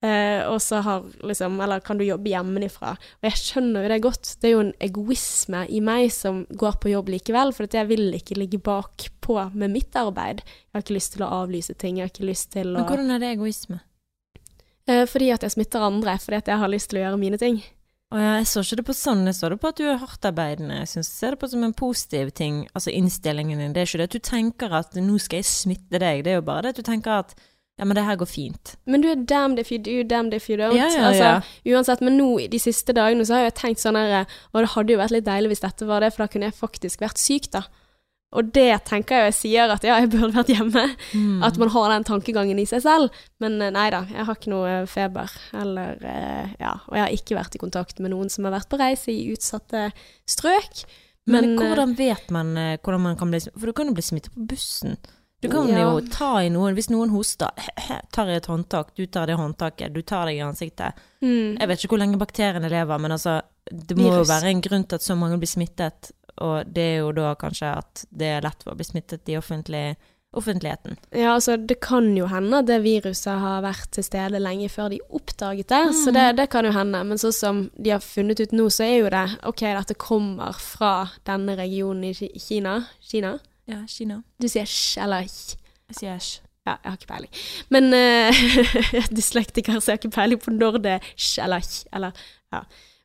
Eh, 0.00 0.46
og 0.48 0.62
så 0.64 0.78
har 0.80 1.02
liksom, 1.28 1.58
eller 1.60 1.82
kan 1.84 1.98
du 2.00 2.06
jobbe 2.06 2.30
hjemmefra? 2.32 2.94
Og 3.20 3.26
jeg 3.28 3.36
skjønner 3.36 3.84
jo 3.84 3.90
det 3.92 3.98
godt. 4.06 4.30
Det 4.40 4.48
er 4.48 4.54
jo 4.54 4.62
en 4.64 4.72
egoisme 4.80 5.66
i 5.68 5.82
meg 5.84 6.06
som 6.14 6.46
går 6.48 6.78
på 6.80 6.92
jobb 6.94 7.10
likevel, 7.12 7.52
for 7.52 7.68
jeg 7.68 7.88
vil 7.90 8.06
ikke 8.16 8.38
ligge 8.40 8.62
bakpå 8.64 9.36
med 9.52 9.74
mitt 9.74 9.96
arbeid. 10.00 10.40
Jeg 10.40 10.72
har 10.78 10.86
ikke 10.86 10.96
lyst 10.96 11.12
til 11.18 11.26
å 11.26 11.32
avlyse 11.42 11.76
ting, 11.76 11.98
jeg 12.00 12.08
har 12.08 12.14
ikke 12.14 12.30
lyst 12.30 12.52
til 12.56 12.72
å 12.72 12.78
Men 12.80 12.88
hvordan 12.88 13.12
er 13.16 13.20
det 13.20 13.34
egoisme? 13.34 13.82
eh, 14.88 15.04
Fordi 15.06 15.30
at 15.34 15.44
jeg 15.44 15.52
smitter 15.58 15.84
andre, 15.84 16.16
fordi 16.18 16.40
at 16.40 16.48
jeg 16.48 16.58
har 16.64 16.72
lyst 16.72 16.90
til 16.90 17.02
å 17.02 17.04
gjøre 17.04 17.20
mine 17.20 17.38
ting. 17.38 17.60
Å 18.10 18.18
ja, 18.18 18.30
jeg 18.40 18.48
så 18.50 18.64
ikke 18.64 18.80
det 18.80 18.86
på 18.88 18.94
sånn, 18.98 19.20
jeg 19.28 19.36
så 19.38 19.48
det 19.52 19.60
på 19.62 19.68
at 19.70 19.78
du 19.78 19.84
er 19.86 20.00
hardtarbeidende. 20.00 20.80
Jeg 20.80 20.88
synes 20.90 21.10
jeg 21.12 21.18
ser 21.20 21.36
det 21.36 21.38
på 21.44 21.50
som 21.52 21.62
en 21.62 21.76
positiv 21.78 22.32
ting, 22.34 22.64
altså 22.74 22.90
innstillingen 22.90 23.60
din. 23.62 23.76
Det 23.76 23.84
er 23.84 23.86
ikke 23.86 24.00
det 24.00 24.08
at 24.08 24.16
du 24.16 24.24
tenker 24.32 24.74
at 24.80 24.96
nå 24.98 25.20
skal 25.22 25.38
jeg 25.44 25.46
smitte 25.46 26.00
deg, 26.02 26.24
det 26.24 26.32
er 26.32 26.40
jo 26.40 26.48
bare 26.48 26.64
det 26.64 26.72
at 26.74 26.80
du 26.80 26.88
tenker 26.88 27.20
at 27.20 27.36
ja, 27.80 27.86
men 27.88 27.96
det 27.96 28.02
her 28.04 28.18
går 28.20 28.28
fint. 28.28 28.74
Men 28.84 29.00
du 29.00 29.08
er 29.08 29.20
damn 29.24 29.56
if 29.58 29.70
you 29.72 29.78
do, 29.80 30.02
damn 30.04 30.28
if 30.36 30.50
you 30.50 30.58
don't. 30.60 30.76
Ja, 30.76 30.90
ja, 30.92 31.06
altså, 31.08 31.24
ja. 31.24 31.72
Uansett, 31.72 32.02
men 32.04 32.18
nå 32.20 32.34
de 32.52 32.60
siste 32.60 32.92
dagene 32.92 33.24
så 33.24 33.38
har 33.38 33.46
jeg 33.46 33.54
tenkt 33.56 33.80
sånn 33.80 33.96
her 33.96 34.26
Og 34.52 34.58
det 34.60 34.72
hadde 34.74 34.92
jo 34.92 34.98
vært 35.00 35.14
litt 35.14 35.24
deilig 35.24 35.54
hvis 35.54 35.64
dette 35.64 35.88
var 35.88 36.04
det, 36.04 36.10
for 36.12 36.26
da 36.26 36.32
kunne 36.34 36.50
jeg 36.50 36.58
faktisk 36.58 37.00
vært 37.00 37.22
syk, 37.22 37.48
da. 37.56 37.64
Og 38.36 38.50
det 38.54 38.68
tenker 38.86 39.16
jeg 39.16 39.22
jo 39.22 39.28
jeg 39.30 39.38
sier 39.38 39.72
at 39.72 39.84
ja, 39.86 39.96
jeg 39.98 40.12
burde 40.12 40.30
vært 40.36 40.52
hjemme. 40.52 40.84
Mm. 41.16 41.40
At 41.48 41.56
man 41.58 41.72
har 41.72 41.88
den 41.94 42.06
tankegangen 42.06 42.60
i 42.62 42.66
seg 42.68 42.84
selv. 42.84 43.22
Men 43.42 43.56
eh, 43.58 43.72
nei 43.74 43.88
da, 43.94 44.04
jeg 44.12 44.28
har 44.28 44.38
ikke 44.38 44.52
noe 44.52 44.74
feber. 44.90 45.32
Eller 45.56 46.04
eh, 46.04 46.52
ja. 46.60 46.76
Og 46.84 46.98
jeg 46.98 47.06
har 47.06 47.16
ikke 47.16 47.38
vært 47.40 47.56
i 47.56 47.62
kontakt 47.64 47.98
med 47.98 48.12
noen 48.12 48.30
som 48.30 48.46
har 48.46 48.54
vært 48.54 48.70
på 48.70 48.78
reise 48.78 49.10
i 49.10 49.32
utsatte 49.32 49.88
strøk. 50.28 50.84
Men, 51.26 51.40
Men, 51.40 51.56
eh, 51.56 51.64
hvordan 51.64 51.96
vet 51.98 52.30
man 52.34 52.52
eh, 52.60 52.76
hvordan 52.78 53.08
man 53.08 53.18
kan 53.18 53.32
bli 53.32 53.40
smittet? 53.42 53.58
For 53.58 53.72
du 53.72 53.78
kan 53.80 53.90
jo 53.90 53.96
bli 53.98 54.06
smittet 54.06 54.36
på 54.36 54.46
bussen. 54.52 55.00
Du 55.42 55.48
kan 55.48 55.68
Ja. 55.68 55.78
jo 55.92 56.00
ta 56.12 56.42
i 56.44 56.50
noen, 56.50 56.74
hvis 56.76 56.90
noen 56.90 57.10
hoster, 57.10 57.48
tar 58.12 58.28
i 58.28 58.34
et 58.36 58.46
håndtak, 58.46 58.94
du 58.94 59.06
tar 59.06 59.26
det 59.26 59.36
håndtaket, 59.40 59.92
du 59.94 60.02
tar 60.02 60.26
deg 60.26 60.36
i 60.36 60.44
ansiktet. 60.44 60.92
Mm. 61.22 61.56
Jeg 61.58 61.68
vet 61.68 61.78
ikke 61.84 61.94
hvor 61.96 61.98
lenge 62.02 62.18
bakteriene 62.20 62.68
lever, 62.68 62.98
men 63.00 63.10
altså, 63.16 63.40
det 63.72 63.96
må 63.96 64.10
jo 64.18 64.24
være 64.28 64.50
en 64.50 64.60
grunn 64.60 64.84
til 64.86 64.96
at 64.96 65.02
så 65.02 65.16
mange 65.16 65.38
blir 65.40 65.48
smittet, 65.48 66.12
og 66.40 66.64
det 66.72 66.82
er 66.82 66.98
jo 67.00 67.12
da 67.12 67.34
kanskje 67.40 67.72
at 67.78 68.04
det 68.12 68.26
er 68.36 68.42
lett 68.42 68.62
for 68.62 68.72
å 68.72 68.76
bli 68.76 68.84
smittet 68.84 69.28
i 69.32 69.36
offentlig, 69.40 69.96
offentligheten. 70.36 70.96
Ja, 71.12 71.34
altså 71.34 71.56
det 71.56 71.80
kan 71.80 72.12
jo 72.16 72.26
hende 72.30 72.60
at 72.60 72.66
det 72.68 72.82
viruset 72.84 73.40
har 73.40 73.62
vært 73.64 73.90
til 73.96 74.04
stede 74.06 74.38
lenge 74.40 74.68
før 74.70 74.90
de 74.92 75.00
oppdaget 75.10 75.66
det, 75.72 75.80
så 76.04 76.10
Mm. 76.10 76.14
det, 76.14 76.36
det 76.36 76.50
kan 76.50 76.64
jo 76.64 76.70
hende. 76.72 77.04
Men 77.04 77.18
sånn 77.18 77.32
som 77.34 77.70
de 77.82 77.90
har 77.90 77.98
funnet 78.00 78.38
ut 78.40 78.52
nå, 78.52 78.66
så 78.70 78.84
er 78.84 78.98
jo 79.02 79.08
det 79.10 79.38
OK, 79.44 79.60
dette 79.60 79.94
kommer 79.96 80.52
fra 80.54 81.10
denne 81.24 81.56
regionen 81.56 82.04
i 82.04 82.12
Kina. 82.38 82.84
Kina? 83.00 83.38
Ja, 83.70 83.80
Kina. 83.88 84.20
Du 84.40 84.48
sier 84.50 84.68
sj 84.68 85.00
eller 85.04 85.26
j. 85.26 85.56
Jeg 85.90 85.98
sier 86.00 86.20
sj. 86.22 86.38
Ja, 86.68 86.74
jeg 86.84 86.90
har 86.90 86.98
ikke 86.98 87.08
peiling. 87.10 87.32
Men 87.72 87.88
uh, 87.96 88.44
jeg 88.92 89.00
er 89.00 89.10
dyslektiker, 89.16 89.80
så 89.80 89.92
jeg 89.92 89.96
har 89.98 90.02
ikke 90.02 90.14
peiling 90.18 90.40
på 90.42 90.52
når 90.54 90.78
det 90.84 90.96
er 90.98 91.10
sj 91.16 91.40
eller 91.46 91.64
j, 91.64 91.84
eller 91.96 92.24
ja, 92.52 92.60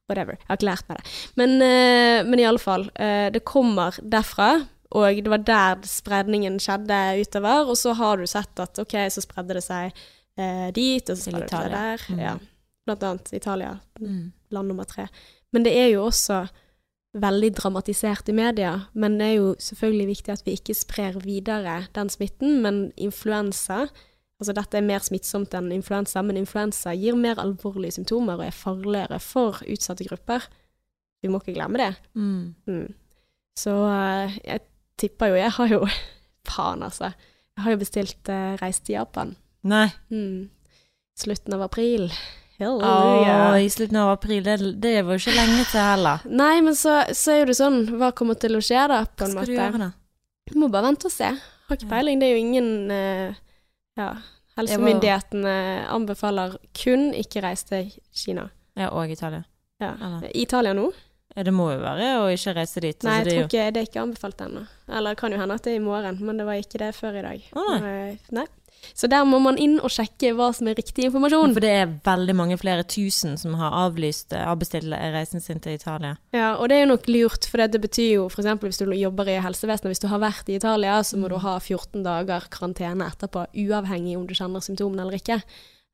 whatever. 0.09 0.37
Jeg 0.41 0.49
har 0.49 0.59
ikke 0.59 0.69
lært 0.71 0.89
meg 0.91 0.99
det. 1.01 1.13
Men, 1.39 1.55
uh, 1.63 2.19
men 2.29 2.41
i 2.43 2.47
alle 2.49 2.61
fall, 2.61 2.89
uh, 2.99 3.27
det 3.33 3.45
kommer 3.47 3.95
derfra. 4.03 4.49
Og 4.95 5.17
det 5.23 5.31
var 5.31 5.41
der 5.43 5.81
spredningen 5.89 6.59
skjedde 6.61 6.99
utover, 7.19 7.67
og 7.71 7.75
så 7.79 7.95
har 7.97 8.21
du 8.21 8.27
sett 8.29 8.59
at 8.63 8.77
ok, 8.79 8.93
så 9.11 9.23
spredde 9.25 9.57
det 9.57 9.63
seg 9.65 9.89
eh, 10.39 10.69
dit, 10.71 11.09
og 11.09 11.17
så 11.17 11.25
spredde 11.33 11.49
det 11.49 11.51
seg 11.51 11.73
der. 11.73 12.03
Mm. 12.13 12.21
Ja. 12.21 12.35
Blant 12.87 13.03
annet 13.03 13.33
Italia, 13.35 13.73
Mm. 13.99 14.29
land 14.51 14.67
nummer 14.69 14.85
tre. 14.87 15.07
Men 15.51 15.65
det 15.65 15.73
er 15.75 15.89
jo 15.89 16.05
også 16.05 16.45
veldig 17.15 17.51
dramatisert 17.57 18.29
i 18.29 18.35
media. 18.35 18.73
Men 18.93 19.19
det 19.19 19.29
er 19.29 19.37
jo 19.37 19.53
selvfølgelig 19.61 20.07
viktig 20.11 20.33
at 20.33 20.43
vi 20.45 20.57
ikke 20.57 20.75
sprer 20.77 21.19
videre 21.23 21.85
den 21.95 22.11
smitten. 22.11 22.61
Men 22.65 22.89
influensa 22.97 23.85
Altså 24.35 24.51
dette 24.51 24.75
er 24.75 24.83
mer 24.83 24.99
smittsomt 24.99 25.53
enn 25.55 25.69
influensa, 25.71 26.19
men 26.25 26.35
influensa 26.35 26.91
gir 26.99 27.15
mer 27.15 27.39
alvorlige 27.39 27.95
symptomer 27.95 28.41
og 28.41 28.49
er 28.49 28.55
farligere 28.55 29.19
for 29.23 29.61
utsatte 29.63 30.03
grupper. 30.09 30.43
Vi 31.23 31.31
må 31.31 31.39
ikke 31.39 31.55
glemme 31.55 31.79
det. 31.79 31.93
Mm. 32.19 32.51
Mm. 32.67 32.89
Så 33.55 33.75
eh, 33.87 34.35
jeg 34.43 34.65
tipper 34.99 35.31
jo 35.31 35.39
Jeg 35.39 35.53
har 35.55 35.71
jo 35.71 35.79
Faen, 36.51 36.83
altså. 36.83 37.13
Jeg 37.55 37.63
har 37.63 37.71
jo 37.71 37.79
bestilt 37.79 38.29
uh, 38.29 38.57
reise 38.59 38.83
til 38.83 38.97
Japan. 38.97 39.31
Nei. 39.63 39.87
Mm. 40.11 40.51
Slutten 41.17 41.55
av 41.55 41.63
april. 41.65 42.09
Åh, 42.59 43.57
I 43.59 43.69
slutten 43.69 43.97
av 43.99 44.13
april, 44.13 44.43
det, 44.45 44.57
det 44.81 44.93
var 45.03 45.17
jo 45.17 45.23
ikke 45.23 45.35
lenge 45.35 45.65
til 45.71 45.81
heller. 45.83 46.23
Nei, 46.29 46.53
men 46.63 46.77
så, 46.79 47.01
så 47.11 47.33
er 47.33 47.41
jo 47.41 47.49
det 47.49 47.57
sånn 47.59 47.81
Hva 47.99 48.13
kommer 48.15 48.37
til 48.39 48.55
å 48.55 48.61
skje, 48.63 48.85
da? 48.91 49.01
På 49.05 49.25
Hva 49.25 49.27
en 49.27 49.33
skal 49.35 49.49
du 49.49 49.55
gjøre 49.57 49.81
da? 49.81 49.89
Må 50.55 50.69
bare 50.71 50.87
vente 50.91 51.09
og 51.09 51.13
se. 51.13 51.31
Har 51.65 51.79
ikke 51.79 51.89
peiling. 51.89 52.21
Det 52.21 52.29
er 52.29 52.35
jo 52.37 52.43
ingen 52.45 52.71
eh, 52.93 53.41
Ja. 53.99 54.13
Helsemyndighetene 54.55 55.55
anbefaler 55.91 56.53
kun 56.79 57.09
ikke 57.17 57.41
reise 57.43 57.67
til 57.67 57.89
Kina. 58.15 58.45
Ja, 58.79 58.87
og 58.95 59.11
Italia. 59.11 59.43
Ja. 59.83 59.91
Eller? 59.99 60.29
Italia 60.31 60.71
nå? 60.77 60.85
Ja, 61.35 61.43
det 61.43 61.51
må 61.51 61.65
jo 61.73 61.81
være 61.81 62.11
å 62.21 62.29
ikke 62.31 62.53
reise 62.55 62.79
dit. 62.79 63.03
Nei, 63.03 63.17
altså, 63.19 63.33
jeg 63.33 63.41
tror 63.41 63.49
ikke 63.49 63.71
det 63.75 63.81
er 63.81 63.89
ikke 63.89 64.03
anbefalt 64.05 64.43
ennå. 64.45 64.61
Eller 64.87 65.17
kan 65.19 65.35
jo 65.35 65.39
hende 65.41 65.57
at 65.59 65.65
det 65.67 65.73
er 65.73 65.81
i 65.81 65.83
morgen, 65.83 66.21
men 66.23 66.39
det 66.39 66.45
var 66.47 66.61
ikke 66.61 66.79
det 66.79 66.93
før 66.95 67.17
i 67.19 67.25
dag. 67.25 67.49
Å, 67.51 67.65
nei. 67.73 67.91
Eh, 68.13 68.29
nei. 68.37 68.45
Så 68.95 69.09
der 69.11 69.25
må 69.27 69.41
man 69.43 69.57
inn 69.59 69.75
og 69.83 69.91
sjekke 69.91 70.31
hva 70.37 70.51
som 70.55 70.69
er 70.71 70.77
riktig 70.77 71.07
informasjon. 71.09 71.53
For 71.57 71.63
det 71.63 71.71
er 71.81 71.93
veldig 72.05 72.35
mange 72.37 72.57
flere 72.61 72.85
tusen 72.87 73.35
som 73.39 73.57
har 73.59 73.75
avlyst 73.85 74.35
eh, 74.35 74.45
avbestilt 74.47 74.93
reisen 75.15 75.43
sin 75.43 75.59
til 75.63 75.75
Italia. 75.75 76.15
Ja, 76.35 76.53
og 76.55 76.69
det 76.71 76.77
er 76.77 76.85
jo 76.85 76.91
nok 76.93 77.09
lurt, 77.11 77.49
for 77.51 77.63
det 77.63 77.81
betyr 77.83 78.11
jo 78.13 78.27
f.eks. 78.29 78.51
hvis 78.63 78.79
du 78.79 78.93
jobber 78.95 79.31
i 79.31 79.39
helsevesenet, 79.43 79.91
hvis 79.91 80.03
du 80.03 80.07
har 80.11 80.23
vært 80.23 80.51
i 80.51 80.59
Italia, 80.59 81.01
så 81.03 81.19
må 81.19 81.31
du 81.31 81.35
ha 81.43 81.57
14 81.59 82.05
dager 82.05 82.47
karantene 82.53 83.09
etterpå, 83.11 83.47
uavhengig 83.65 84.15
om 84.19 84.27
du 84.29 84.35
kjenner 84.37 84.63
symptomene 84.63 85.03
eller 85.03 85.19
ikke. 85.19 85.41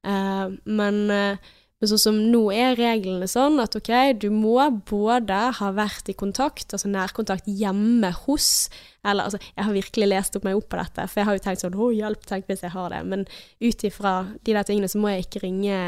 Uh, 0.01 0.57
men, 0.65 1.03
eh, 1.13 1.51
men 1.81 1.89
sånn 1.89 2.01
som 2.03 2.17
nå 2.31 2.43
er 2.53 2.75
reglene 2.77 3.25
sånn 3.27 3.57
at 3.59 3.73
ok, 3.75 3.89
du 4.21 4.29
må 4.29 4.55
både 4.85 5.39
ha 5.57 5.71
vært 5.73 6.11
i 6.13 6.13
kontakt, 6.13 6.71
altså 6.77 6.87
nærkontakt 6.93 7.49
hjemme 7.49 8.11
hos, 8.23 8.69
eller 9.03 9.25
altså, 9.25 9.39
jeg 9.57 9.65
har 9.65 9.73
virkelig 9.73 10.07
lest 10.11 10.37
opp 10.37 10.45
meg 10.45 10.59
opp 10.59 10.69
på 10.69 10.77
dette, 10.77 11.07
for 11.09 11.19
jeg 11.23 11.25
har 11.25 11.39
jo 11.39 11.43
tenkt 11.47 11.63
sånn, 11.65 11.73
å 11.81 11.89
hjelp, 11.89 12.25
tenk 12.29 12.45
hvis 12.45 12.61
jeg 12.67 12.75
har 12.75 12.93
det, 12.93 13.01
men 13.09 13.25
ut 13.65 13.83
ifra 13.89 14.13
de 14.45 14.53
der 14.53 14.67
tingene 14.69 14.87
så 14.93 15.01
må 15.01 15.09
jeg 15.09 15.25
ikke 15.25 15.41
ringe 15.47 15.79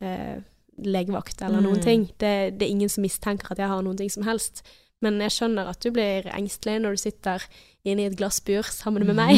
eh, 0.00 0.36
legevakt 0.78 1.42
eller 1.42 1.60
noen 1.64 1.78
Mm. 1.80 1.82
ting. 1.82 2.02
Det, 2.18 2.34
det 2.58 2.66
er 2.66 2.70
ingen 2.70 2.88
som 2.92 3.02
mistenker 3.02 3.50
at 3.50 3.58
jeg 3.58 3.68
har 3.68 3.82
noen 3.82 3.96
ting 3.96 4.10
som 4.12 4.22
helst. 4.28 4.62
Men 5.04 5.18
jeg 5.20 5.34
skjønner 5.34 5.68
at 5.68 5.80
du 5.84 5.90
blir 5.92 6.24
engstelig 6.32 6.78
når 6.80 6.96
du 6.96 7.00
sitter 7.02 7.42
inne 7.86 8.02
i 8.02 8.08
et 8.08 8.16
glassbur 8.18 8.66
sammen 8.72 9.04
med 9.06 9.14
meg. 9.18 9.36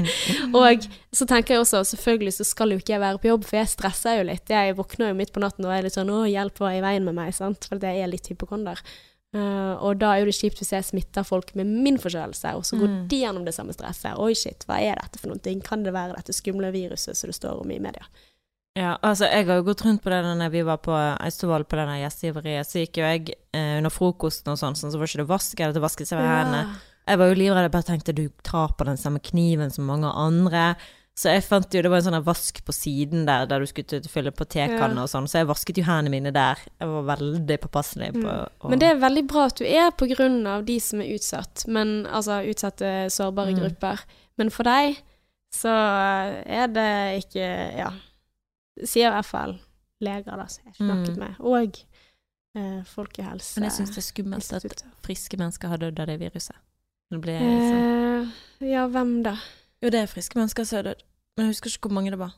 og 0.56 0.86
så 1.14 1.26
tenker 1.28 1.54
jeg 1.54 1.60
også, 1.62 1.82
selvfølgelig 1.92 2.32
så 2.38 2.46
skal 2.48 2.72
jo 2.72 2.80
ikke 2.80 2.96
jeg 2.96 3.02
være 3.04 3.20
på 3.22 3.28
jobb, 3.28 3.44
for 3.46 3.60
jeg 3.60 3.70
stresser 3.70 4.18
jo 4.18 4.28
litt. 4.30 4.50
Jeg 4.50 4.74
våkner 4.78 5.12
jo 5.12 5.18
midt 5.18 5.34
på 5.34 5.42
natten 5.44 5.66
og 5.68 5.74
er 5.76 5.86
litt 5.86 5.94
sånn 5.98 6.10
'Å, 6.10 6.24
hjelp, 6.26 6.58
hva 6.58 6.72
er 6.72 6.80
i 6.80 6.86
veien 6.86 7.04
med 7.04 7.14
meg?' 7.20 7.36
sant? 7.36 7.68
For 7.68 7.78
jeg 7.78 8.00
er 8.02 8.10
litt 8.10 8.26
hypokonder. 8.32 8.80
Uh, 9.34 9.74
og 9.82 9.98
da 9.98 10.12
er 10.14 10.22
jo 10.22 10.26
det 10.30 10.36
kjipt 10.38 10.60
hvis 10.62 10.70
jeg 10.70 10.86
smitter 10.86 11.24
folk 11.26 11.48
med 11.58 11.66
min 11.66 11.96
forkjølelse, 11.98 12.54
og 12.54 12.62
så 12.62 12.78
går 12.78 12.86
Mm. 12.88 13.08
de 13.10 13.16
gjennom 13.18 13.44
det 13.44 13.54
samme 13.54 13.74
stresset. 13.74 14.14
Oi, 14.16 14.32
shit, 14.32 14.64
hva 14.68 14.78
er 14.78 14.94
dette 14.94 15.18
for 15.18 15.28
noe? 15.28 15.60
Kan 15.60 15.82
det 15.82 15.92
være 15.92 16.14
dette 16.14 16.32
skumle 16.32 16.70
viruset 16.70 17.16
som 17.18 17.28
det 17.28 17.34
står 17.34 17.60
om 17.60 17.70
i 17.70 17.80
media? 17.82 18.06
Ja, 18.74 18.96
altså 19.06 19.28
jeg 19.30 19.46
har 19.46 19.60
jo 19.60 19.66
gått 19.68 19.84
rundt 19.86 20.02
på 20.02 20.10
det 20.10 20.16
når 20.26 20.50
vi 20.50 20.62
var 20.66 20.80
på 20.82 20.90
Austevoll 20.96 21.62
på 21.70 21.76
denne 21.78 22.00
gjestgiveriet, 22.00 22.66
så 22.66 22.80
gikk 22.82 22.98
jo 22.98 23.04
jeg 23.06 23.28
eh, 23.54 23.76
under 23.78 23.92
frokosten 23.94 24.50
og 24.50 24.58
sånn, 24.58 24.74
sånn, 24.74 24.90
så 24.90 24.98
var 24.98 25.06
ikke 25.06 25.20
det 25.22 25.28
vask 25.30 25.60
eller 25.62 25.76
det 25.76 25.82
vasket 25.84 26.08
seg 26.10 26.18
ved 26.18 26.26
hendene. 26.26 26.74
Jeg 27.06 27.20
var 27.20 27.28
jo 27.30 27.36
livredd, 27.38 27.66
jeg 27.68 27.72
bare 27.76 27.86
tenkte 27.86 28.14
du 28.16 28.24
tar 28.42 28.72
på 28.74 28.86
den 28.88 28.96
samme 28.98 29.20
kniven 29.22 29.70
som 29.70 29.86
mange 29.86 30.10
andre. 30.10 30.74
Så 31.14 31.30
jeg 31.30 31.44
fant 31.46 31.70
jo, 31.70 31.82
det 31.84 31.90
var 31.92 32.00
en 32.00 32.06
sånn 32.08 32.24
vask 32.26 32.56
på 32.66 32.74
siden 32.74 33.22
der, 33.28 33.44
der 33.46 33.62
du 33.62 33.68
skulle 33.70 34.00
fylle 34.10 34.32
på 34.34 34.46
tekanne 34.50 34.96
Ja. 34.98 35.04
og 35.04 35.10
sånn, 35.12 35.28
så 35.30 35.38
jeg 35.44 35.46
vasket 35.52 35.78
jo 35.78 35.84
hendene 35.86 36.10
mine 36.10 36.32
der. 36.34 36.58
Jeg 36.80 36.88
var 36.90 37.04
veldig 37.14 37.58
påpasselig 37.62 38.08
på 38.16 38.24
Mm. 38.26 38.70
Men 38.72 38.78
det 38.82 38.88
er 38.90 38.98
veldig 39.04 39.22
bra 39.30 39.44
at 39.46 39.54
du 39.60 39.64
er 39.68 39.92
på 39.94 40.08
grunn 40.10 40.40
av 40.50 40.64
de 40.66 40.80
som 40.80 41.00
er 41.00 41.14
utsatt, 41.14 41.68
men, 41.68 42.06
altså 42.10 42.40
utsatte 42.50 43.06
sårbare 43.14 43.54
Mm. 43.54 43.60
grupper. 43.60 44.00
Men 44.36 44.50
for 44.50 44.64
deg 44.64 44.96
så 45.54 45.70
er 45.70 46.66
det 46.66 47.22
ikke 47.22 47.78
Ja. 47.78 47.92
Sier 48.82 49.06
i 49.08 49.14
hvert 49.14 49.24
fall 49.28 49.58
leger, 50.00 50.36
da, 50.36 50.46
som 50.50 50.64
jeg 50.66 50.74
har 50.74 50.86
snakket 50.86 51.16
Mm. 51.16 51.18
med, 51.18 51.34
og 51.40 51.78
eh, 52.56 52.82
Folkehelse. 52.84 53.60
Men 53.60 53.70
jeg 53.70 53.72
syns 53.78 53.90
det 53.94 53.98
er 53.98 54.08
skummelt 54.12 54.52
at 54.52 54.84
friske 55.02 55.36
mennesker 55.36 55.68
har 55.68 55.76
dødd 55.78 56.00
av 56.00 56.06
det 56.06 56.18
viruset. 56.20 56.56
Det 57.10 57.20
ble, 57.20 57.38
liksom. 57.38 58.30
Eh, 58.60 58.70
ja, 58.72 58.86
hvem 58.88 59.22
da? 59.22 59.36
Jo, 59.82 59.90
det 59.90 60.00
er 60.02 60.06
friske 60.06 60.34
mennesker 60.38 60.64
som 60.64 60.76
har 60.76 60.82
dødd, 60.94 61.02
men 61.36 61.46
jeg 61.46 61.54
husker 61.54 61.70
ikke 61.70 61.88
hvor 61.88 61.94
mange 61.94 62.10
det 62.10 62.18
var. 62.18 62.32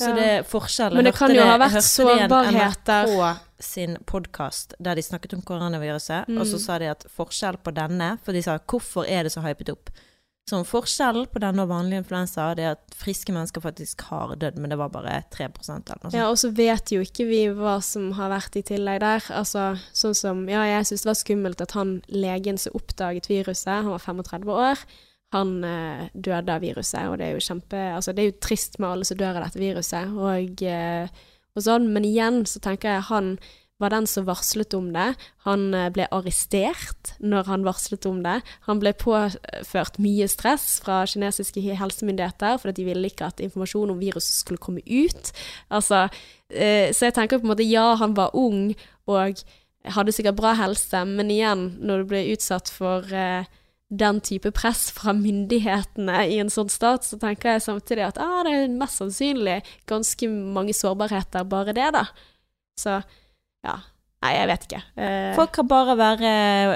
Så 0.00 0.14
det 0.16 0.24
er 0.24 0.42
forskjell. 0.48 0.94
Men 0.96 1.04
det 1.04 1.14
kan 1.14 1.30
jo 1.34 1.42
ha 1.44 1.58
vært 1.60 1.82
sårbarheter. 1.84 3.06
NRK 3.06 3.40
sin 3.60 3.96
podkast 4.08 4.72
der 4.80 4.94
de 4.96 5.02
snakket 5.02 5.34
om 5.34 5.42
koronaviruset, 5.42 6.24
og 6.38 6.46
så 6.46 6.56
Mm. 6.56 6.64
sa 6.64 6.78
de 6.78 6.86
at 6.90 7.04
forskjell 7.10 7.58
på 7.62 7.74
denne 7.74 8.18
For 8.24 8.32
de 8.32 8.40
sa 8.42 8.56
'hvorfor 8.58 9.04
er 9.06 9.22
det 9.24 9.32
så 9.32 9.42
hypet 9.42 9.68
opp'? 9.68 9.90
Så 10.50 10.58
forskjellen 10.66 11.28
på 11.30 11.40
denne 11.42 11.62
og 11.62 11.70
vanlig 11.70 12.00
influensa 12.00 12.48
er 12.56 12.72
at 12.72 12.94
friske 12.98 13.30
mennesker 13.34 13.62
faktisk 13.62 14.02
har 14.08 14.32
dødd, 14.40 14.56
men 14.58 14.72
det 14.72 14.78
var 14.80 14.90
bare 14.90 15.20
3% 15.30 15.46
eller 15.92 16.00
noe 16.00 16.08
sånt. 16.08 16.16
Ja, 16.16 16.26
og 16.26 16.40
så 16.40 16.50
vet 16.56 16.90
jo 16.90 17.04
ikke 17.04 17.26
vi 17.28 17.44
hva 17.54 17.76
som 17.84 18.08
har 18.18 18.32
vært 18.32 18.58
i 18.58 18.64
tillegg 18.66 18.98
der. 19.04 19.28
Altså, 19.36 19.68
sånn 19.94 20.16
som 20.18 20.42
Ja, 20.50 20.64
jeg 20.66 20.88
syns 20.88 21.06
det 21.06 21.10
var 21.12 21.20
skummelt 21.20 21.62
at 21.62 21.76
han 21.78 22.00
legen 22.10 22.58
som 22.58 22.74
oppdaget 22.80 23.30
viruset, 23.30 23.70
han 23.70 23.92
var 23.92 24.02
35 24.02 24.50
år, 24.56 24.84
han 25.36 25.56
eh, 25.62 26.04
døde 26.18 26.56
av 26.56 26.64
viruset, 26.66 27.06
og 27.06 27.20
det 27.20 27.28
er 27.28 27.36
jo 27.36 27.46
kjempe 27.46 27.86
Altså, 27.94 28.14
det 28.16 28.24
er 28.24 28.32
jo 28.32 28.40
trist 28.42 28.80
med 28.82 28.90
alle 28.90 29.06
som 29.06 29.20
dør 29.20 29.38
av 29.38 29.46
dette 29.46 29.62
viruset, 29.62 30.16
og, 30.18 30.64
eh, 30.66 31.28
og 31.54 31.66
sånn, 31.68 31.92
men 31.94 32.08
igjen 32.08 32.42
så 32.50 32.58
tenker 32.64 32.96
jeg 32.96 33.06
han 33.12 33.36
var 33.80 33.92
den 33.94 34.06
som 34.08 34.26
varslet 34.28 34.74
om 34.76 34.90
det. 34.94 35.14
Han 35.46 35.70
eh, 35.74 35.88
ble 35.94 36.06
arrestert 36.14 37.14
når 37.18 37.48
han 37.50 37.66
varslet 37.66 38.06
om 38.08 38.20
det. 38.24 38.40
Han 38.68 38.82
ble 38.82 38.92
påført 38.96 40.00
mye 40.02 40.28
stress 40.30 40.78
fra 40.84 41.02
kinesiske 41.08 41.62
helsemyndigheter 41.80 42.60
fordi 42.60 42.80
de 42.80 42.90
ville 42.90 43.10
ikke 43.10 43.30
at 43.32 43.40
informasjon 43.44 43.94
om 43.94 44.02
viruset 44.02 44.42
skulle 44.42 44.62
komme 44.62 44.84
ut. 44.84 45.32
Altså, 45.72 46.06
eh, 46.52 46.92
så 46.92 47.08
jeg 47.08 47.16
tenker 47.16 47.40
på 47.40 47.48
en 47.48 47.54
måte 47.54 47.66
ja, 47.66 47.94
han 48.00 48.16
var 48.18 48.36
ung 48.36 48.74
og 49.10 49.40
hadde 49.88 50.12
sikkert 50.12 50.36
bra 50.36 50.52
helse, 50.58 51.04
men 51.08 51.32
igjen, 51.32 51.70
når 51.80 52.02
du 52.02 52.12
blir 52.12 52.32
utsatt 52.34 52.68
for 52.72 53.06
eh, 53.16 53.48
den 53.90 54.20
type 54.22 54.52
press 54.54 54.88
fra 54.94 55.12
myndighetene 55.16 56.22
i 56.30 56.36
en 56.42 56.52
sånn 56.52 56.70
stat, 56.70 57.06
så 57.06 57.18
tenker 57.18 57.56
jeg 57.56 57.64
samtidig 57.64 58.04
at 58.06 58.20
ah, 58.22 58.42
det 58.46 58.52
er 58.54 58.76
mest 58.76 59.00
sannsynlig 59.00 59.60
ganske 59.90 60.28
mange 60.28 60.76
sårbarheter, 60.76 61.48
bare 61.50 61.74
det, 61.74 61.88
da. 61.96 62.04
Så 62.78 63.00
ja. 63.66 63.78
Nei, 64.20 64.34
jeg 64.36 64.48
vet 64.50 64.64
ikke. 64.66 64.78
Uh, 65.00 65.30
Folk 65.38 65.52
kan 65.56 65.68
bare 65.70 65.94
være 65.96 66.30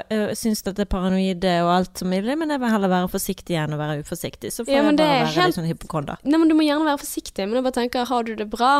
uh, 0.09 0.31
Syns 0.33 0.63
at 0.65 0.79
det 0.79 0.87
er 0.87 0.89
paranoide 0.89 1.51
og 1.61 1.69
alt 1.75 2.01
som 2.01 2.09
mulig, 2.09 2.33
men 2.41 2.49
jeg 2.49 2.57
vil 2.63 2.71
heller 2.73 2.89
være 2.89 3.11
forsiktig 3.13 3.59
enn 3.61 3.75
å 3.75 3.77
være 3.77 3.99
uforsiktig. 4.01 4.49
Så 4.49 4.65
får 4.65 4.73
Ja, 4.73 4.79
jeg 4.81 4.95
bare 4.97 5.09
være 5.11 5.27
helt- 5.35 5.51
litt 5.51 5.59
sånn 5.59 5.69
hypokonder. 5.69 6.17
Nei, 6.25 6.39
men 6.41 6.49
du 6.49 6.55
må 6.57 6.65
gjerne 6.65 6.87
være 6.89 7.03
forsiktig, 7.03 7.45
men 7.45 7.59
jeg 7.59 7.67
bare 7.67 7.77
tenker, 7.77 8.09
har 8.09 8.23
du 8.25 8.33
det 8.35 8.49
bra 8.49 8.71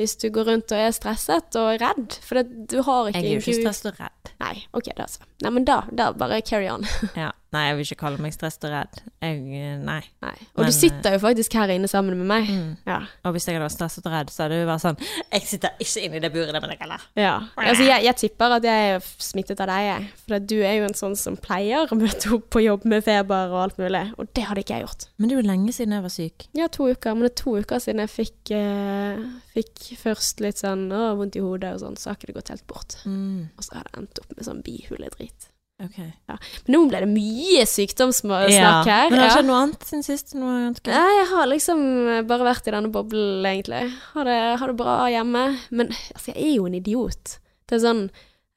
hvis 0.00 0.16
du 0.20 0.28
går 0.34 0.44
rundt 0.50 0.72
og 0.76 0.78
er 0.84 0.92
stresset 0.92 1.56
og 1.56 1.80
redd? 1.80 2.18
For 2.20 2.40
det, 2.42 2.66
du 2.68 2.82
har 2.84 3.08
ikke 3.08 3.16
Jeg 3.16 3.30
er 3.30 3.38
jo 3.38 3.44
ikke 3.46 3.58
stresset 3.62 3.88
og 3.94 4.00
redd. 4.04 4.32
Nei, 4.44 4.54
ok, 4.76 4.92
da 5.00 5.08
så. 5.08 5.24
Nei, 5.44 5.50
men 5.56 5.64
da, 5.64 5.80
da 5.92 6.10
bare 6.12 6.42
carry 6.44 6.68
on. 6.68 6.84
Ja. 7.16 7.30
Nei, 7.52 7.66
jeg 7.66 7.76
vil 7.76 7.84
ikke 7.84 8.00
kalle 8.00 8.22
meg 8.24 8.32
stresset 8.32 8.64
og 8.64 8.72
redd. 8.72 9.00
Jeg, 9.20 9.40
øh, 9.44 9.72
nei. 9.84 9.98
Nei. 10.24 10.34
Og 10.54 10.62
Men, 10.62 10.70
du 10.70 10.72
sitter 10.72 11.16
jo 11.16 11.18
faktisk 11.20 11.52
her 11.58 11.72
inne 11.74 11.88
sammen 11.90 12.16
med 12.16 12.28
meg. 12.30 12.48
Mm. 12.48 12.70
Ja. 12.88 12.98
Og 13.28 13.34
hvis 13.34 13.44
jeg 13.44 13.58
hadde 13.58 13.66
vært 13.66 13.74
stresset 13.74 14.06
og 14.08 14.14
redd, 14.14 14.32
så 14.32 14.46
hadde 14.46 14.60
du 14.62 14.64
vært 14.70 14.84
sånn 14.84 14.96
Jeg 15.02 15.44
sitter 15.50 15.76
ikke 15.84 16.04
inne 16.06 16.16
i 16.16 16.22
det 16.24 16.30
buret 16.32 16.54
der 16.56 16.64
med 16.64 16.72
deg 16.72 16.80
heller. 16.86 17.04
ja. 17.20 17.34
Altså, 17.60 17.84
jeg, 17.84 18.06
jeg 18.06 18.18
tipper 18.22 18.56
at 18.56 18.64
jeg 18.66 18.94
er 18.94 19.04
smittet 19.20 19.60
av 19.60 19.68
deg, 19.68 19.84
jeg. 19.90 20.08
For 20.24 20.46
du 20.52 20.56
er 20.64 20.78
jo 20.78 20.88
en 20.88 20.96
sånn 20.96 21.18
som 21.18 21.36
pleier 21.40 21.92
å 21.92 21.98
møte 22.00 22.32
opp 22.38 22.48
på 22.56 22.64
jobb 22.64 22.88
med 22.88 23.04
feber 23.04 23.52
og 23.52 23.60
alt 23.66 23.78
mulig. 23.82 24.02
Og 24.16 24.32
det 24.32 24.48
hadde 24.48 24.64
ikke 24.64 24.80
jeg 24.80 24.86
gjort. 24.86 25.06
Men 25.18 25.28
det 25.28 25.36
er 25.36 25.42
jo 25.42 25.48
lenge 25.52 25.76
siden 25.76 25.96
jeg 25.98 26.06
var 26.08 26.16
syk. 26.16 26.48
Ja, 26.56 26.70
to 26.72 26.88
uker. 26.88 27.14
Men 27.14 27.28
det 27.28 27.34
er 27.34 27.38
to 27.44 27.56
uker 27.60 27.84
siden 27.84 28.04
jeg 28.06 28.14
fikk, 28.16 28.54
eh, 28.56 29.22
fikk 29.52 29.86
først 30.00 30.40
litt 30.44 30.64
sånn 30.64 30.88
å, 30.88 31.04
vondt 31.20 31.36
i 31.36 31.44
hodet 31.44 31.76
og 31.76 31.84
sånn, 31.84 32.00
så 32.00 32.10
har 32.10 32.20
ikke 32.20 32.32
det 32.32 32.40
gått 32.40 32.54
helt 32.56 32.66
bort. 32.72 32.96
Mm. 33.04 33.50
Og 33.56 33.66
så 33.68 33.76
har 33.76 33.88
det 33.88 33.98
endt 34.00 34.24
opp 34.24 34.32
med 34.36 34.48
sånn 34.48 34.64
bihuledrit. 34.64 35.51
Ok. 35.82 35.98
Men 36.30 36.74
nå 36.74 36.80
ble 36.90 37.02
det 37.04 37.10
mye 37.10 37.66
sykdomssnakk 37.68 38.50
her. 38.88 39.10
Men 39.10 39.18
har 39.18 39.24
det 39.24 39.28
ja. 39.28 39.36
skjedd 39.36 39.48
noe 39.48 39.60
annet 39.64 39.86
siden 39.88 40.04
sist? 40.06 40.34
Nei, 40.38 41.06
jeg 41.18 41.28
har 41.32 41.48
liksom 41.50 41.84
bare 42.30 42.48
vært 42.48 42.68
i 42.70 42.74
denne 42.74 42.92
boblen, 42.94 43.46
egentlig. 43.50 43.84
Har 44.12 44.28
det, 44.28 44.40
har 44.60 44.72
det 44.72 44.78
bra 44.78 44.96
hjemme. 45.12 45.44
Men 45.74 45.92
altså, 45.92 46.32
jeg 46.32 46.38
er 46.46 46.54
jo 46.54 46.68
en 46.70 46.78
idiot. 46.78 47.36
Det 47.66 47.78
er 47.78 47.84
sånn 47.86 48.02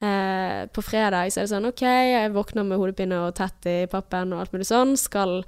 eh, 0.04 0.66
På 0.74 0.84
fredag 0.84 1.32
så 1.32 1.40
er 1.40 1.46
det 1.46 1.52
sånn 1.54 1.70
OK, 1.70 1.84
jeg 1.86 2.34
våkner 2.34 2.66
med 2.68 2.80
hodepine 2.82 3.22
og 3.26 3.36
tett 3.38 3.70
i 3.70 3.78
pappen 3.90 4.34
og 4.36 4.44
alt 4.44 4.54
mulig 4.54 4.68
sånn. 4.68 4.96
Skal 5.00 5.40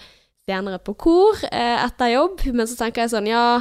senere 0.49 0.81
på 0.83 0.97
kor 0.99 1.39
eh, 1.51 1.77
etter 1.85 2.15
jobb. 2.17 2.47
Men 2.53 2.71
så 2.71 2.79
tenker 2.81 3.07
jeg 3.07 3.15
sånn, 3.15 3.31
ja 3.31 3.61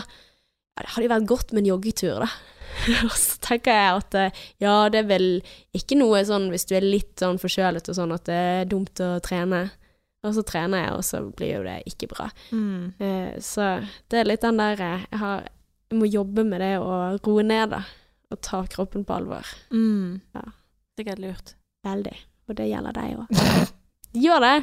ja, 0.78 0.86
Det 0.86 0.94
hadde 0.94 1.08
jo 1.08 1.14
vært 1.16 1.30
godt 1.32 1.54
med 1.54 1.64
en 1.64 1.72
joggetur, 1.74 2.22
da. 2.22 2.30
og 3.08 3.16
så 3.18 3.42
tenker 3.44 3.76
jeg 3.76 3.98
at 4.02 4.18
eh, 4.20 4.46
ja, 4.64 4.76
det 4.94 5.04
er 5.04 5.10
vel 5.10 5.28
ikke 5.78 5.98
noe 6.00 6.22
sånn 6.28 6.50
hvis 6.54 6.68
du 6.70 6.76
er 6.78 6.86
litt 6.86 7.20
sånn 7.22 7.40
forkjølet 7.42 7.92
og 7.92 7.98
sånn 7.98 8.16
at 8.16 8.26
det 8.30 8.40
er 8.54 8.72
dumt 8.72 9.04
å 9.04 9.18
trene. 9.24 9.68
Og 10.26 10.34
så 10.36 10.44
trener 10.44 10.82
jeg, 10.82 10.96
og 10.98 11.06
så 11.06 11.22
blir 11.30 11.54
jo 11.60 11.66
det 11.68 11.78
ikke 11.88 12.10
bra. 12.12 12.28
Mm. 12.52 12.94
Eh, 13.00 13.36
så 13.44 13.78
det 14.12 14.22
er 14.22 14.30
litt 14.32 14.44
den 14.44 14.60
der 14.60 14.82
eh, 14.82 15.06
jeg, 15.06 15.22
har, 15.22 15.46
jeg 15.92 16.00
må 16.02 16.10
jobbe 16.10 16.46
med 16.48 16.64
det 16.64 16.74
å 16.82 16.92
roe 17.16 17.46
ned, 17.46 17.76
da. 17.76 17.84
Og 18.34 18.42
ta 18.44 18.64
kroppen 18.68 19.06
på 19.08 19.16
alvor. 19.22 19.48
Mm. 19.72 20.20
Ja. 20.36 20.44
Sikkert 21.00 21.22
lurt. 21.24 21.54
Veldig. 21.88 22.16
Og 22.50 22.58
det 22.58 22.68
gjelder 22.68 22.98
deg 22.98 23.22
òg. 23.22 23.44
Gjør 24.26 24.44
det! 24.44 24.56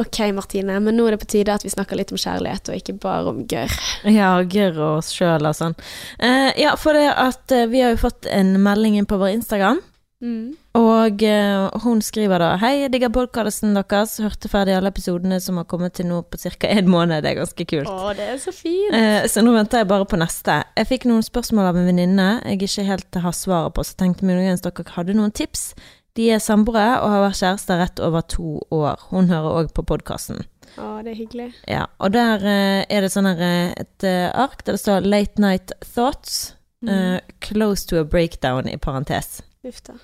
OK, 0.00 0.18
Martine, 0.32 0.78
men 0.80 0.96
nå 0.96 1.04
er 1.04 1.14
det 1.14 1.20
på 1.20 1.28
tide 1.34 1.52
at 1.52 1.64
vi 1.66 1.72
snakker 1.72 1.98
litt 1.98 2.14
om 2.14 2.20
kjærlighet, 2.20 2.70
og 2.70 2.78
ikke 2.78 2.96
bare 3.02 3.32
om 3.34 3.42
gørr. 3.48 3.74
Ja, 4.08 4.34
gørr 4.40 4.78
oss 4.96 5.12
sjøl 5.12 5.44
og 5.44 5.56
sånn. 5.58 5.76
Eh, 6.16 6.48
ja, 6.62 6.72
for 6.80 6.96
det 6.96 7.10
at 7.12 7.52
eh, 7.52 7.68
vi 7.68 7.84
har 7.84 7.92
jo 7.92 8.00
fått 8.06 8.28
en 8.32 8.54
melding 8.64 8.96
inn 8.96 9.08
på 9.08 9.20
vår 9.20 9.34
Instagram. 9.36 9.82
Mm. 10.22 10.54
Og 10.78 11.22
eh, 11.26 11.80
hun 11.82 11.98
skriver 12.04 12.38
da 12.38 12.52
Hei, 12.62 12.84
jeg 12.84 12.92
digger 12.94 13.10
podkasten 13.12 13.74
deres. 13.74 14.14
Hørte 14.22 14.48
ferdig 14.48 14.76
alle 14.76 14.92
episodene 14.94 15.40
som 15.42 15.58
har 15.58 15.66
kommet 15.68 15.96
til 15.98 16.06
nå 16.08 16.20
på 16.30 16.38
ca. 16.38 16.70
en 16.70 16.90
måned. 16.90 17.24
Det 17.24 17.32
er 17.32 17.40
ganske 17.40 17.66
kult. 17.68 17.90
Å, 17.90 18.12
det 18.16 18.28
er 18.36 18.38
så 18.40 18.54
fint! 18.54 18.94
Eh, 18.94 19.26
så 19.28 19.42
nå 19.42 19.54
venter 19.56 19.82
jeg 19.82 19.90
bare 19.90 20.06
på 20.08 20.20
neste. 20.20 20.60
Jeg 20.78 20.90
fikk 20.92 21.08
noen 21.10 21.26
spørsmål 21.26 21.72
av 21.72 21.80
en 21.80 21.90
venninne 21.90 22.28
jeg 22.46 22.62
ikke 22.62 22.86
helt 22.88 23.20
har 23.26 23.34
svaret 23.36 23.74
på, 23.76 23.84
så 23.84 23.98
tenkte 23.98 24.28
muligens 24.28 24.62
dere 24.64 24.86
hadde 24.94 25.18
noen 25.18 25.34
tips. 25.34 25.72
De 26.18 26.28
er 26.34 26.42
samboere 26.44 26.98
og 27.00 27.08
har 27.08 27.22
vært 27.24 27.38
kjærester 27.40 27.78
rett 27.80 28.00
over 28.04 28.24
to 28.28 28.58
år. 28.74 29.00
Hun 29.10 29.30
hører 29.32 29.62
òg 29.62 29.70
på 29.72 29.84
podkasten. 29.88 30.42
Å, 30.76 31.00
det 31.04 31.14
er 31.14 31.18
hyggelig. 31.18 31.48
Ja, 31.68 31.86
og 32.00 32.12
der 32.12 32.44
eh, 32.48 32.82
er 32.88 33.04
det 33.04 33.12
sånn 33.12 33.28
her 33.28 33.40
eh, 33.44 33.72
et 33.80 34.06
eh, 34.08 34.28
ark 34.28 34.64
der 34.64 34.76
det 34.76 34.82
står 34.82 35.04
'Late 35.08 35.40
Night 35.40 35.72
Thoughts'. 35.80 36.54
eh, 36.88 37.20
'Close 37.40 37.88
to 37.88 38.00
a 38.00 38.04
breakdown', 38.04 38.68
i 38.68 38.76
parentes. 38.76 39.42
Uff 39.64 39.82
da. 39.86 39.96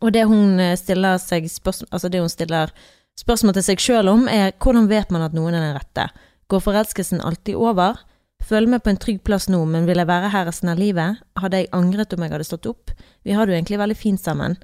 Og 0.00 0.12
det 0.12 0.26
hun 0.28 0.60
eh, 0.60 0.76
stiller 0.76 1.18
spørsmål, 1.18 1.88
altså 1.92 2.08
det 2.08 2.20
hun 2.20 2.28
stiller 2.28 2.72
spørsmål 3.18 3.54
til 3.54 3.62
seg 3.62 3.80
sjøl 3.80 4.08
om, 4.08 4.28
er 4.28 4.52
hvordan 4.60 4.88
vet 4.88 5.10
man 5.10 5.22
at 5.22 5.32
noen 5.32 5.54
er 5.54 5.64
den 5.64 5.76
rette? 5.76 6.08
Går 6.48 6.60
forelskelsen 6.60 7.20
alltid 7.20 7.56
over? 7.56 7.98
Føler 8.44 8.68
meg 8.68 8.82
på 8.84 8.90
en 8.90 9.00
trygg 9.00 9.22
plass 9.24 9.48
nå, 9.48 9.64
men 9.64 9.86
vil 9.86 9.98
jeg 9.98 10.06
være 10.06 10.30
her 10.30 10.46
resten 10.46 10.68
av 10.68 10.78
livet? 10.78 11.18
Hadde 11.36 11.56
jeg 11.56 11.72
angret 11.72 12.12
om 12.14 12.22
jeg 12.22 12.30
hadde 12.32 12.46
stått 12.46 12.68
opp? 12.70 12.92
Vi 13.24 13.32
har 13.34 13.46
det 13.46 13.54
jo 13.54 13.58
egentlig 13.58 13.80
veldig 13.80 13.96
fint 13.98 14.20
sammen. 14.22 14.56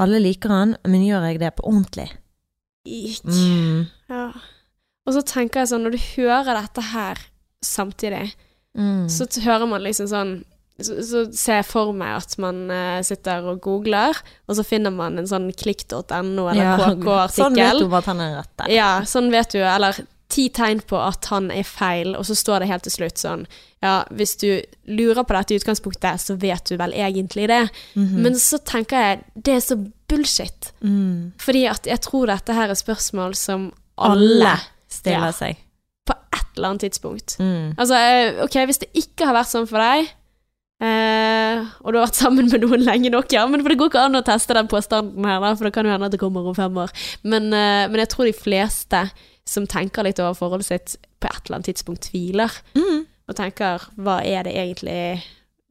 Alle 0.00 0.20
liker 0.22 0.48
han, 0.52 0.76
men 0.88 1.04
gjør 1.04 1.26
jeg 1.28 1.40
det 1.42 1.52
på 1.58 1.66
ordentlig? 1.68 2.08
Ikk. 2.88 3.26
Mm. 3.28 3.82
Ja. 4.10 4.30
Og 5.06 5.14
så 5.16 5.22
tenker 5.26 5.60
jeg 5.62 5.72
sånn, 5.72 5.84
når 5.86 5.96
du 5.96 6.00
hører 6.16 6.54
dette 6.62 6.88
her 6.92 7.20
samtidig, 7.64 8.32
Mm. 8.72 9.04
så 9.12 9.26
hører 9.44 9.68
man 9.68 9.82
liksom 9.84 10.06
sånn 10.08 10.30
så, 10.80 10.94
så 11.04 11.20
ser 11.36 11.58
jeg 11.60 11.66
for 11.68 11.90
meg 11.92 12.14
at 12.22 12.32
man 12.40 12.62
uh, 12.72 13.02
sitter 13.04 13.44
og 13.44 13.58
googler, 13.60 14.16
og 14.48 14.56
så 14.56 14.64
finner 14.64 14.90
man 14.90 15.18
en 15.20 15.28
sånn 15.28 15.50
klikk.no 15.52 16.46
eller 16.48 16.56
Ja, 16.56 16.76
KK-artikkel. 16.80 17.34
Sånn 17.36 17.58
vet 17.60 17.82
du 17.84 17.96
at 17.98 18.08
han 18.08 18.22
er 18.24 18.32
rett 18.38 18.52
der. 18.62 18.70
Ja, 18.72 18.88
sånn 19.04 19.28
vet 19.30 19.52
du, 19.52 19.60
eller 19.60 20.00
ti 20.32 20.46
tegn 20.54 20.80
på 20.88 20.96
at 20.98 21.26
han 21.28 21.50
er 21.52 21.66
feil, 21.68 22.14
og 22.16 22.24
så 22.28 22.34
står 22.38 22.62
det 22.64 22.68
helt 22.70 22.86
til 22.88 22.94
slutt 22.96 23.20
sånn 23.20 23.44
Ja, 23.82 24.04
hvis 24.14 24.36
du 24.40 24.48
lurer 24.88 25.24
på 25.26 25.34
dette 25.36 25.52
i 25.54 25.58
utgangspunktet, 25.60 26.20
så 26.22 26.36
vet 26.40 26.70
du 26.70 26.76
vel 26.78 26.92
egentlig 26.94 27.48
det. 27.50 27.64
Men 27.98 28.36
så 28.38 28.60
tenker 28.64 28.96
jeg 29.02 29.20
det 29.34 29.56
er 29.56 29.64
så 29.64 29.76
bullshit. 30.08 30.70
Mm. 30.86 31.32
Fordi 31.42 31.64
at 31.70 31.88
jeg 31.90 32.00
tror 32.06 32.30
dette 32.30 32.54
her 32.54 32.70
er 32.70 32.78
spørsmål 32.78 33.34
som 33.36 33.72
alle, 33.98 34.22
Alle 34.38 34.54
stiller 34.88 35.26
Ja. 35.26 35.32
seg. 35.34 35.56
på 36.06 36.14
et 36.32 36.56
eller 36.56 36.68
annet 36.68 36.80
tidspunkt 36.86 37.36
Mm. 37.42 37.74
Altså, 37.78 37.94
eh, 37.94 38.42
ok, 38.44 38.56
hvis 38.70 38.78
det 38.82 38.88
ikke 38.94 39.26
har 39.26 39.34
vært 39.34 39.50
sånn 39.50 39.66
for 39.68 39.78
deg, 39.78 40.08
eh, 40.82 41.21
og 41.82 41.92
du 41.92 41.98
har 41.98 42.06
vært 42.06 42.18
sammen 42.20 42.48
med 42.50 42.64
noen 42.64 42.84
lenge 42.86 43.10
nok, 43.14 43.32
ja, 43.34 43.44
men 43.50 43.62
for 43.62 43.72
det 43.72 43.78
går 43.80 43.90
ikke 43.92 44.04
an 44.06 44.18
å 44.20 44.24
teste 44.26 44.56
den 44.58 44.70
påstanden 44.70 45.28
her, 45.28 45.40
da, 45.44 45.52
for 45.58 45.68
det 45.68 45.74
kan 45.76 45.88
jo 45.88 45.92
hende 45.94 46.08
at 46.10 46.14
det 46.16 46.20
kommer 46.22 46.46
om 46.50 46.56
fem 46.58 46.76
år. 46.84 46.92
Men, 47.22 47.48
eh, 47.52 47.86
men 47.92 48.02
jeg 48.02 48.10
tror 48.14 48.28
de 48.30 48.34
fleste 48.36 49.04
som 49.48 49.66
tenker 49.66 50.06
litt 50.06 50.20
over 50.22 50.36
forholdet 50.38 50.68
sitt, 50.68 50.96
på 51.22 51.30
et 51.30 51.40
eller 51.46 51.58
annet 51.60 51.70
tidspunkt 51.72 52.08
tviler, 52.10 52.50
Mm. 52.78 53.04
og 53.28 53.36
tenker, 53.38 53.88
hva 53.96 54.20
er 54.26 54.44
det 54.44 54.54
egentlig 54.58 55.22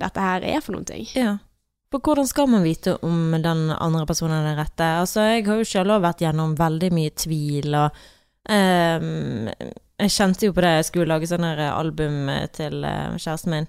dette 0.01 0.19
her 0.19 0.41
er 0.43 0.61
for 0.61 0.73
noen 0.75 0.85
ting? 0.87 1.07
Ja. 1.15 1.37
For 1.91 1.99
hvordan 1.99 2.27
skal 2.27 2.47
man 2.47 2.63
vite 2.63 2.93
om 3.03 3.31
den 3.35 3.69
andre 3.75 4.05
personen 4.07 4.37
er 4.37 4.45
den 4.55 4.59
rette? 4.61 4.85
Altså, 5.01 5.25
jeg 5.27 5.45
har 5.45 5.59
jo 5.59 5.67
selv 5.67 5.97
vært 6.01 6.23
gjennom 6.23 6.55
veldig 6.55 6.89
mye 6.95 7.11
tvil, 7.19 7.75
og 7.75 7.91
um, 8.49 9.49
jeg 9.99 10.13
kjente 10.15 10.47
jo 10.47 10.53
på 10.55 10.63
det 10.63 10.71
jeg 10.77 10.87
skulle 10.87 11.11
lage 11.11 11.27
sånn 11.29 11.43
album 11.45 12.29
til 12.55 12.83
eh, 12.87 13.17
kjæresten 13.19 13.51
min. 13.53 13.67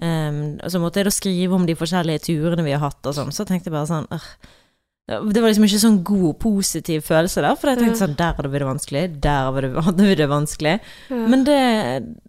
Ehm, 0.00 0.58
og 0.62 0.70
så 0.72 0.80
måtte 0.80 1.02
jeg 1.02 1.10
da 1.10 1.14
skrive 1.14 1.54
om 1.54 1.66
de 1.68 1.76
forskjellige 1.78 2.24
turene 2.30 2.64
vi 2.64 2.72
har 2.72 2.80
hatt 2.80 3.06
og 3.06 3.14
sånn, 3.14 3.32
så 3.34 3.44
tenkte 3.46 3.68
jeg 3.70 3.76
bare 3.76 3.90
sånn 3.92 4.08
«Åh, 4.10 4.32
Det 5.12 5.42
var 5.42 5.50
liksom 5.50 5.64
ikke 5.66 5.80
sånn 5.82 5.96
god, 6.06 6.36
positiv 6.40 7.02
følelse 7.04 7.42
der, 7.42 7.56
for 7.58 7.68
jeg 7.68 7.78
tenkte 7.80 7.98
Ja. 7.98 8.06
sånn 8.06 8.16
Der 8.16 8.32
hadde 8.38 8.48
vi 8.52 8.58
det 8.62 8.68
vanskelig, 8.68 9.20
der 9.20 9.50
hadde 9.82 10.06
vi 10.06 10.14
det 10.14 10.28
vanskelig. 10.30 10.80
Men 11.10 11.42
det, 11.44 11.56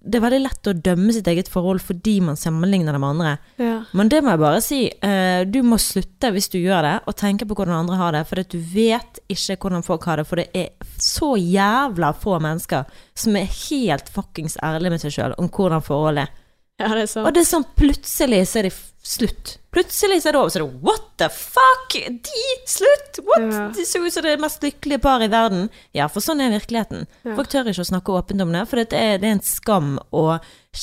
det 0.04 0.17
er 0.17 0.26
veldig 0.26 0.41
lett 0.41 0.67
å 0.67 0.73
dømme 0.73 1.13
sitt 1.13 1.28
eget 1.30 1.47
forhold 1.47 1.80
fordi 1.86 2.19
man 2.19 2.36
sammenligner 2.36 2.91
det 2.91 2.99
med 2.99 3.10
andre. 3.13 3.38
ja. 3.62 3.84
Men 3.93 4.10
det 4.10 4.23
må 4.23 4.34
jeg 4.34 4.39
bare 4.41 4.62
si. 4.62 4.82
uh, 5.06 5.45
du 5.45 5.62
må 5.62 5.78
slutte 5.78 6.32
hvis 6.34 6.49
du 6.49 6.58
gjør 6.58 6.82
det, 6.82 6.95
og 7.08 7.15
tenke 7.15 7.45
på 7.45 7.56
hvordan 7.56 7.86
andre 7.86 7.95
har 7.95 8.12
det. 8.12 8.26
For 8.28 8.39
at 8.41 8.49
du 8.49 8.58
vet 8.60 9.19
ikke 9.30 9.58
hvordan 9.62 9.84
folk 9.86 10.04
har 10.10 10.17
det, 10.17 10.28
for 10.28 10.36
det 10.41 10.49
er 10.54 10.69
så 10.97 11.36
jævla 11.38 12.12
få 12.17 12.39
mennesker 12.41 12.86
som 13.15 13.36
er 13.38 13.45
helt 13.69 14.10
fuckings 14.10 14.58
ærlige 14.63 14.89
med 14.89 14.99
seg 15.06 15.13
sjøl 15.13 15.38
om 15.38 15.47
hvordan 15.47 15.82
forholdet 15.86 16.26
er. 16.26 16.39
Ja, 16.84 16.89
det 16.93 17.06
er 17.06 17.12
sant. 17.12 17.28
Og 17.28 17.36
det 17.36 17.43
er 17.43 17.50
sånn 17.50 17.67
plutselig 17.80 18.41
så 18.50 18.62
er 18.62 18.67
det 18.69 18.74
slutt. 19.04 19.58
Plutselig 19.74 20.22
så 20.22 20.30
er 20.30 20.36
det 20.36 20.39
over, 20.39 20.52
så 20.54 20.60
er 20.60 20.63
det 20.63 20.86
what 20.86 21.06
the 21.19 21.30
fuck? 21.34 21.96
De? 22.28 22.43
Slutt? 22.69 23.19
What? 23.28 23.48
Ja. 23.50 23.63
De 23.76 23.86
så 23.86 24.04
ut 24.04 24.13
som 24.13 24.26
det 24.26 24.36
mest 24.41 24.63
lykkelige 24.63 25.02
par 25.04 25.24
i 25.26 25.30
verden. 25.32 25.67
Ja, 25.98 26.08
for 26.12 26.24
sånn 26.24 26.43
er 26.43 26.54
virkeligheten. 26.54 27.08
Ja. 27.26 27.36
Folk 27.38 27.52
tør 27.52 27.72
ikke 27.72 27.84
å 27.84 27.89
snakke 27.91 28.15
åpent 28.15 28.46
om 28.46 28.54
det, 28.56 28.65
for 28.69 28.80
det 28.80 29.00
er, 29.00 29.17
det 29.22 29.30
er 29.30 29.38
en 29.39 29.46
skam 29.46 29.96
å 30.13 30.26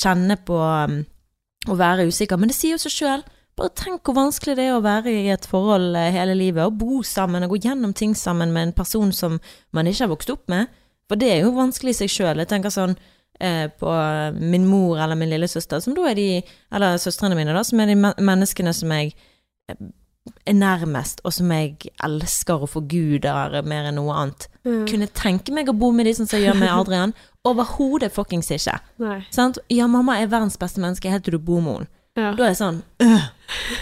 kjenne 0.02 0.36
på 0.46 0.58
um, 0.58 0.98
å 1.70 1.76
være 1.78 2.08
usikker. 2.10 2.40
Men 2.40 2.52
det 2.52 2.58
sier 2.58 2.76
jo 2.76 2.82
seg 2.82 2.96
sjøl. 2.96 3.24
Bare 3.58 3.72
tenk 3.76 4.04
hvor 4.06 4.16
vanskelig 4.16 4.56
det 4.58 4.68
er 4.68 4.76
å 4.76 4.84
være 4.84 5.12
i 5.12 5.30
et 5.32 5.46
forhold 5.48 5.96
eh, 5.98 6.12
hele 6.14 6.36
livet, 6.38 6.64
og 6.64 6.78
bo 6.80 7.00
sammen 7.04 7.44
og 7.44 7.54
gå 7.54 7.62
gjennom 7.66 7.92
ting 7.96 8.14
sammen 8.16 8.54
med 8.54 8.68
en 8.70 8.76
person 8.76 9.10
som 9.12 9.40
man 9.76 9.90
ikke 9.90 10.06
har 10.06 10.12
vokst 10.12 10.32
opp 10.32 10.46
med. 10.52 10.70
For 11.10 11.20
det 11.20 11.32
er 11.32 11.42
jo 11.44 11.56
vanskelig 11.56 11.96
i 11.96 11.98
seg 12.04 12.12
sjøl. 12.14 12.40
Jeg 12.40 12.52
tenker 12.52 12.72
sånn 12.72 12.94
på 13.80 13.94
min 14.36 14.66
mor 14.68 15.00
eller 15.00 15.16
min 15.18 15.30
lillesøster, 15.32 15.80
som 15.80 15.96
da 15.96 16.10
er 16.10 16.18
de, 16.18 16.28
eller 16.76 17.00
søstrene 17.00 17.38
mine, 17.38 17.54
da, 17.56 17.64
som 17.64 17.80
er 17.80 17.92
de 17.92 17.96
menneskene 17.96 18.74
som 18.76 18.92
jeg 18.92 19.14
eh, 19.70 19.80
er 20.46 20.56
nærmest, 20.56 21.22
og 21.24 21.32
som 21.32 21.50
jeg 21.54 21.90
elsker 22.04 22.66
og 22.66 22.72
forguder 22.74 23.60
mer 23.66 23.88
enn 23.88 23.96
noe 23.98 24.16
annet. 24.16 24.48
Mm. 24.68 24.82
Kunne 24.90 25.08
tenke 25.16 25.54
meg 25.56 25.70
å 25.72 25.76
bo 25.76 25.90
med 25.96 26.06
de 26.08 26.14
som 26.18 26.28
jeg 26.30 26.44
gjør 26.46 26.60
med 26.60 26.72
Adrian. 26.78 27.14
Overhodet 27.48 28.12
fuckings 28.12 28.50
ikke. 28.52 28.76
Ja, 29.72 29.88
mamma 29.88 30.18
er 30.20 30.28
verdens 30.28 30.60
beste 30.60 30.82
menneske 30.82 31.12
helt 31.12 31.24
til 31.24 31.38
du 31.38 31.42
bor 31.42 31.64
med 31.64 31.80
henne. 31.80 31.90
Ja. 32.18 32.32
Da 32.34 32.42
er 32.42 32.48
jeg 32.50 32.58
sånn 32.58 32.80
øh, 33.06 33.26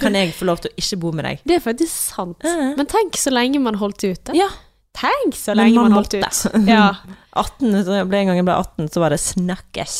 Kan 0.02 0.14
jeg 0.14 0.34
få 0.36 0.44
lov 0.44 0.58
til 0.60 0.68
å 0.68 0.76
ikke 0.78 0.98
bo 1.00 1.12
med 1.16 1.24
deg? 1.24 1.38
Det 1.48 1.54
er 1.56 1.62
faktisk 1.64 2.12
sant. 2.12 2.44
Ja. 2.44 2.74
Men 2.76 2.88
tenk 2.90 3.16
så 3.18 3.32
lenge 3.32 3.60
man 3.64 3.78
holdt 3.80 4.04
ut. 4.04 4.20
da. 4.28 4.36
Ja. 4.36 4.50
Tenk 4.98 5.36
så 5.38 5.54
lenge 5.54 5.76
man 5.78 5.90
man, 5.92 5.98
holdt 6.00 6.18
måtte. 6.18 6.50
ut. 6.50 6.68
Ja. 6.74 6.90
18, 7.38 7.84
så 7.86 8.00
ble 8.08 8.18
en 8.18 8.30
gang 8.30 8.38
jeg 8.40 8.46
ble 8.48 8.54
18, 8.56 8.88
så 8.90 9.02
var 9.02 9.14
det 9.14 9.20
snakkes. 9.22 9.94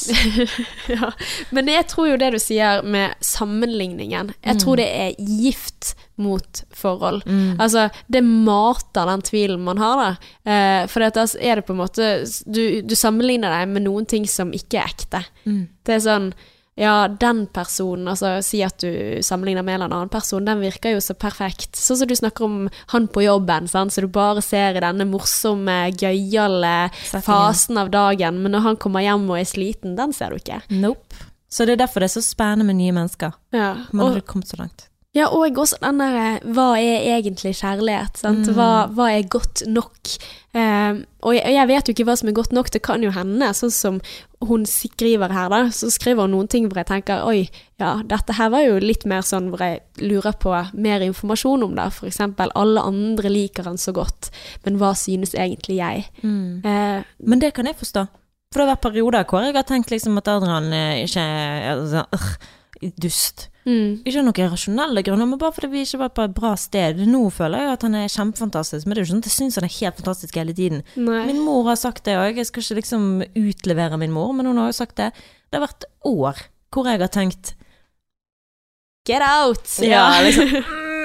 ja. 0.94 1.10
Men 1.54 1.70
jeg 1.70 1.86
tror 1.92 2.08
jo 2.10 2.16
det 2.18 2.32
du 2.34 2.38
sier 2.42 2.82
med 2.82 3.14
sammenligningen, 3.22 4.32
jeg 4.42 4.58
tror 4.58 4.80
det 4.80 4.88
er 4.90 5.14
gift 5.22 5.92
mot 6.18 6.64
forhold. 6.74 7.22
Altså, 7.62 7.86
det 8.10 8.24
mater 8.26 9.06
den 9.12 9.22
tvilen 9.28 9.62
man 9.62 9.78
har, 9.78 10.02
da. 10.02 10.10
Eh, 10.50 10.82
for 10.90 11.04
da 11.06 11.28
er 11.38 11.60
det 11.60 11.68
på 11.68 11.76
en 11.76 11.82
måte 11.84 12.10
du, 12.50 12.62
du 12.82 12.96
sammenligner 12.98 13.54
deg 13.54 13.70
med 13.76 13.86
noen 13.86 14.08
ting 14.08 14.26
som 14.26 14.50
ikke 14.56 14.82
er 14.82 14.90
ekte. 14.90 15.22
Det 15.46 16.00
er 16.00 16.06
sånn 16.08 16.32
ja, 16.78 17.08
den 17.08 17.46
personen, 17.50 18.06
altså 18.12 18.36
si 18.46 18.60
at 18.62 18.78
du 18.78 19.18
sammenligner 19.26 19.64
med 19.66 19.74
en 19.74 19.82
eller 19.82 19.96
annen 19.96 20.12
person, 20.12 20.44
den 20.46 20.60
virker 20.62 20.94
jo 20.94 21.00
så 21.02 21.16
perfekt. 21.18 21.74
Sånn 21.78 21.98
som 21.98 22.10
du 22.10 22.14
snakker 22.14 22.46
om 22.46 22.58
han 22.92 23.08
på 23.10 23.24
jobben, 23.24 23.66
sant? 23.70 23.94
så 23.94 24.04
du 24.04 24.10
bare 24.12 24.44
ser 24.44 24.78
i 24.78 24.84
denne 24.84 25.08
morsomme, 25.08 25.78
gøyale 25.98 26.76
fasen 27.26 27.80
av 27.82 27.90
dagen, 27.94 28.38
men 28.44 28.54
når 28.54 28.66
han 28.68 28.78
kommer 28.78 29.02
hjem 29.02 29.26
og 29.26 29.40
er 29.40 29.48
sliten, 29.48 29.96
den 29.98 30.14
ser 30.14 30.30
du 30.30 30.38
ikke. 30.38 30.60
Nope. 30.70 31.26
Så 31.50 31.64
det 31.64 31.74
er 31.74 31.82
derfor 31.82 32.04
det 32.04 32.10
er 32.10 32.18
så 32.18 32.22
spennende 32.22 32.68
med 32.68 32.78
nye 32.78 32.94
mennesker. 32.94 33.34
Ja, 33.56 33.72
Man 33.90 34.04
og, 34.04 34.12
har 34.12 34.22
ikke 34.22 34.34
kommet 34.36 34.52
så 34.52 34.60
langt. 34.60 34.86
Ja, 35.16 35.26
og 35.32 35.56
også 35.58 35.78
den 35.80 35.98
derre 36.02 36.38
Hva 36.52 36.66
er 36.78 37.06
egentlig 37.16 37.54
kjærlighet? 37.58 38.18
Sant? 38.20 38.44
Mm. 38.46 38.54
Hva, 38.58 38.66
hva 38.92 39.06
er 39.14 39.30
godt 39.32 39.62
nok? 39.66 40.10
Eh, 40.52 40.98
og 41.24 41.34
jeg, 41.34 41.54
jeg 41.54 41.68
vet 41.70 41.88
jo 41.88 41.94
ikke 41.94 42.04
hva 42.08 42.16
som 42.20 42.28
er 42.30 42.36
godt 42.36 42.52
nok. 42.52 42.68
Det 42.74 42.82
kan 42.84 43.02
jo 43.02 43.10
hende, 43.14 43.48
sånn 43.56 43.72
som 43.72 44.00
hun 44.44 44.66
skriver 44.68 45.32
her, 45.34 45.48
da, 45.50 45.62
så 45.74 45.88
skriver 45.90 46.28
hun 46.28 46.36
noen 46.36 46.50
ting 46.52 46.68
hvor 46.68 46.78
jeg 46.82 46.90
tenker 46.92 47.24
oi, 47.26 47.48
ja, 47.80 47.96
dette 48.06 48.36
her 48.38 48.52
var 48.54 48.62
jo 48.62 48.76
litt 48.84 49.06
mer 49.10 49.24
sånn 49.26 49.48
hvor 49.50 49.64
jeg 49.64 49.80
lurer 50.04 50.36
på 50.38 50.52
mer 50.78 51.02
informasjon 51.08 51.64
om 51.66 51.74
det. 51.80 51.88
For 51.96 52.10
eksempel 52.10 52.52
alle 52.54 52.84
andre 52.86 53.32
liker 53.32 53.66
han 53.66 53.80
så 53.80 53.96
godt, 53.96 54.30
men 54.68 54.78
hva 54.78 54.92
synes 54.98 55.34
egentlig 55.34 55.80
jeg? 55.80 56.06
Eh, 56.22 57.02
Men 57.18 57.42
det 57.42 57.54
kan 57.56 57.66
jeg 57.66 57.80
forstå. 57.80 58.06
For 58.52 58.60
det 58.60 58.68
har 58.68 58.76
vært 58.76 58.86
perioder 58.86 59.26
hvor 59.28 59.44
jeg 59.44 59.56
har 59.56 59.66
tenkt 59.68 59.90
liksom 59.92 60.20
at 60.20 60.28
Adrian 60.36 60.70
eh, 60.72 61.02
ikke 61.04 61.24
er 61.24 61.82
sånn, 61.96 62.28
dust. 63.02 63.48
Mm, 63.68 63.90
Ikke 64.02 64.22
av 64.22 64.26
noen 64.26 64.50
rasjonelle 64.54 65.04
grunner, 65.06 65.28
men 65.28 65.40
bare 65.40 65.54
fordi 65.56 65.70
vi 65.74 65.84
ikke 65.86 66.00
var 66.02 66.12
på 66.16 66.24
et 66.26 66.34
bra 66.36 66.54
sted. 66.58 67.02
Nå 67.08 67.22
føler 67.34 67.64
jeg 67.64 67.76
at 67.76 67.86
han 67.86 67.98
er 68.00 68.12
kjempefantastisk, 68.12 68.86
men 68.86 68.96
det 68.96 69.00
er 69.00 69.04
jo 69.04 69.08
ikke 69.08 69.14
sånn 69.14 69.24
at 69.24 69.30
jeg 69.30 69.36
syns 69.36 69.60
han 69.60 69.68
er 69.68 69.74
helt 69.76 70.00
fantastisk 70.02 70.40
hele 70.40 70.56
tiden. 70.56 70.84
nei. 70.96 71.22
Min 71.28 71.42
mor 71.44 71.68
har 71.70 71.78
sagt 71.80 72.06
det 72.08 72.16
òg, 72.18 72.40
jeg 72.40 72.50
skal 72.50 72.64
ikke 72.64 72.80
liksom 72.80 73.08
utlevere 73.38 74.00
min 74.00 74.14
mor, 74.14 74.32
men 74.36 74.48
hun 74.50 74.60
har 74.62 74.72
jo 74.72 74.78
sagt 74.80 74.96
det. 75.00 75.12
Det 75.48 75.60
har 75.60 75.68
vært 75.68 75.88
år 76.08 76.48
hvor 76.74 76.88
jeg 76.88 77.00
har 77.00 77.12
tenkt 77.12 77.54
Get 79.08 79.22
out! 79.24 79.64
Ja, 79.80 80.20
liksom. 80.20 80.50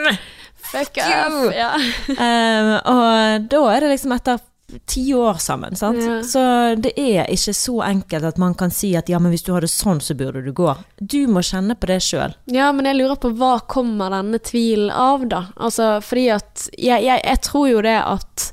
Fuck 0.73 0.97
you. 0.97 1.51
Ja. 1.55 1.75
um, 2.25 2.71
og 2.89 3.45
da 3.51 3.61
er 3.71 3.85
det 3.85 3.93
liksom 3.93 4.15
etter 4.15 4.41
ti 4.89 5.03
år 5.13 5.39
sammen, 5.43 5.75
sant. 5.75 6.01
Ja. 6.01 6.17
Så 6.25 6.41
det 6.81 6.93
er 6.99 7.29
ikke 7.31 7.53
så 7.57 7.77
enkelt 7.85 8.27
at 8.27 8.39
man 8.41 8.55
kan 8.57 8.73
si 8.73 8.93
at 8.99 9.09
ja, 9.11 9.19
men 9.21 9.33
hvis 9.33 9.45
du 9.45 9.53
har 9.53 9.65
det 9.65 9.71
sånn, 9.73 10.01
så 10.03 10.15
burde 10.17 10.43
du 10.45 10.51
gå. 10.55 10.73
Du 10.99 11.21
må 11.31 11.43
kjenne 11.45 11.77
på 11.79 11.89
det 11.91 11.99
sjøl. 12.05 12.35
Ja, 12.51 12.71
men 12.75 12.89
jeg 12.89 12.99
lurer 12.99 13.19
på 13.21 13.33
hva 13.37 13.55
kommer 13.69 14.13
denne 14.13 14.41
tvilen 14.43 14.91
av, 14.93 15.25
da? 15.29 15.45
Altså, 15.55 15.95
fordi 16.03 16.27
at 16.33 16.67
Jeg, 16.77 17.03
jeg, 17.05 17.21
jeg 17.23 17.41
tror 17.45 17.67
jo 17.69 17.81
det 17.85 17.97
at 17.99 18.45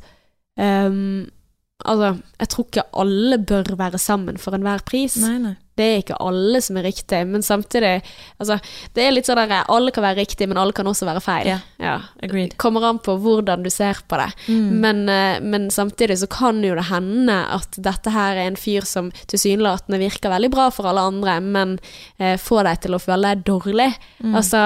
um, 0.60 1.28
Altså, 1.80 2.10
jeg 2.42 2.48
tror 2.52 2.66
ikke 2.66 2.82
alle 3.00 3.38
bør 3.48 3.70
være 3.80 3.98
sammen 4.00 4.36
for 4.40 4.52
enhver 4.52 4.82
pris. 4.84 5.16
Nei, 5.24 5.38
nei. 5.40 5.54
Det 5.80 5.86
er 5.86 6.02
ikke 6.02 6.18
alle 6.20 6.60
som 6.64 6.78
er 6.78 6.86
riktig, 6.90 7.22
men 7.30 7.44
samtidig 7.46 7.94
Altså, 8.40 8.58
det 8.96 9.04
er 9.04 9.14
litt 9.14 9.28
sånn 9.28 9.40
at 9.40 9.68
Alle 9.72 9.92
kan 9.94 10.04
være 10.04 10.20
riktig, 10.22 10.48
men 10.48 10.58
alle 10.60 10.74
kan 10.76 10.88
også 10.88 11.08
være 11.08 11.22
feil. 11.24 11.48
Ja. 11.50 11.58
Ja. 11.80 11.96
Agreed. 12.22 12.56
Kommer 12.60 12.84
an 12.88 13.00
på 13.02 13.16
hvordan 13.20 13.64
du 13.64 13.70
ser 13.72 14.00
på 14.08 14.18
det. 14.20 14.28
Men, 14.48 15.08
eh, 15.08 15.40
men 15.40 15.70
samtidig 15.72 16.18
så 16.20 16.28
kan 16.30 16.62
jo 16.64 16.74
det 16.76 16.88
hende 16.90 17.38
at 17.56 17.76
dette 17.80 18.12
her 18.14 18.36
er 18.36 18.50
en 18.50 18.60
fyr 18.60 18.86
som 18.88 19.10
tilsynelatende 19.30 20.00
virker 20.00 20.32
veldig 20.32 20.50
bra 20.52 20.68
for 20.74 20.88
alle 20.90 21.04
andre, 21.10 21.40
men 21.40 21.78
eh, 22.18 22.36
får 22.40 22.64
deg 22.68 22.80
til 22.86 22.96
å 22.96 23.02
føle 23.02 23.34
deg 23.34 23.44
dårlig. 23.48 23.90
Altså, 24.34 24.64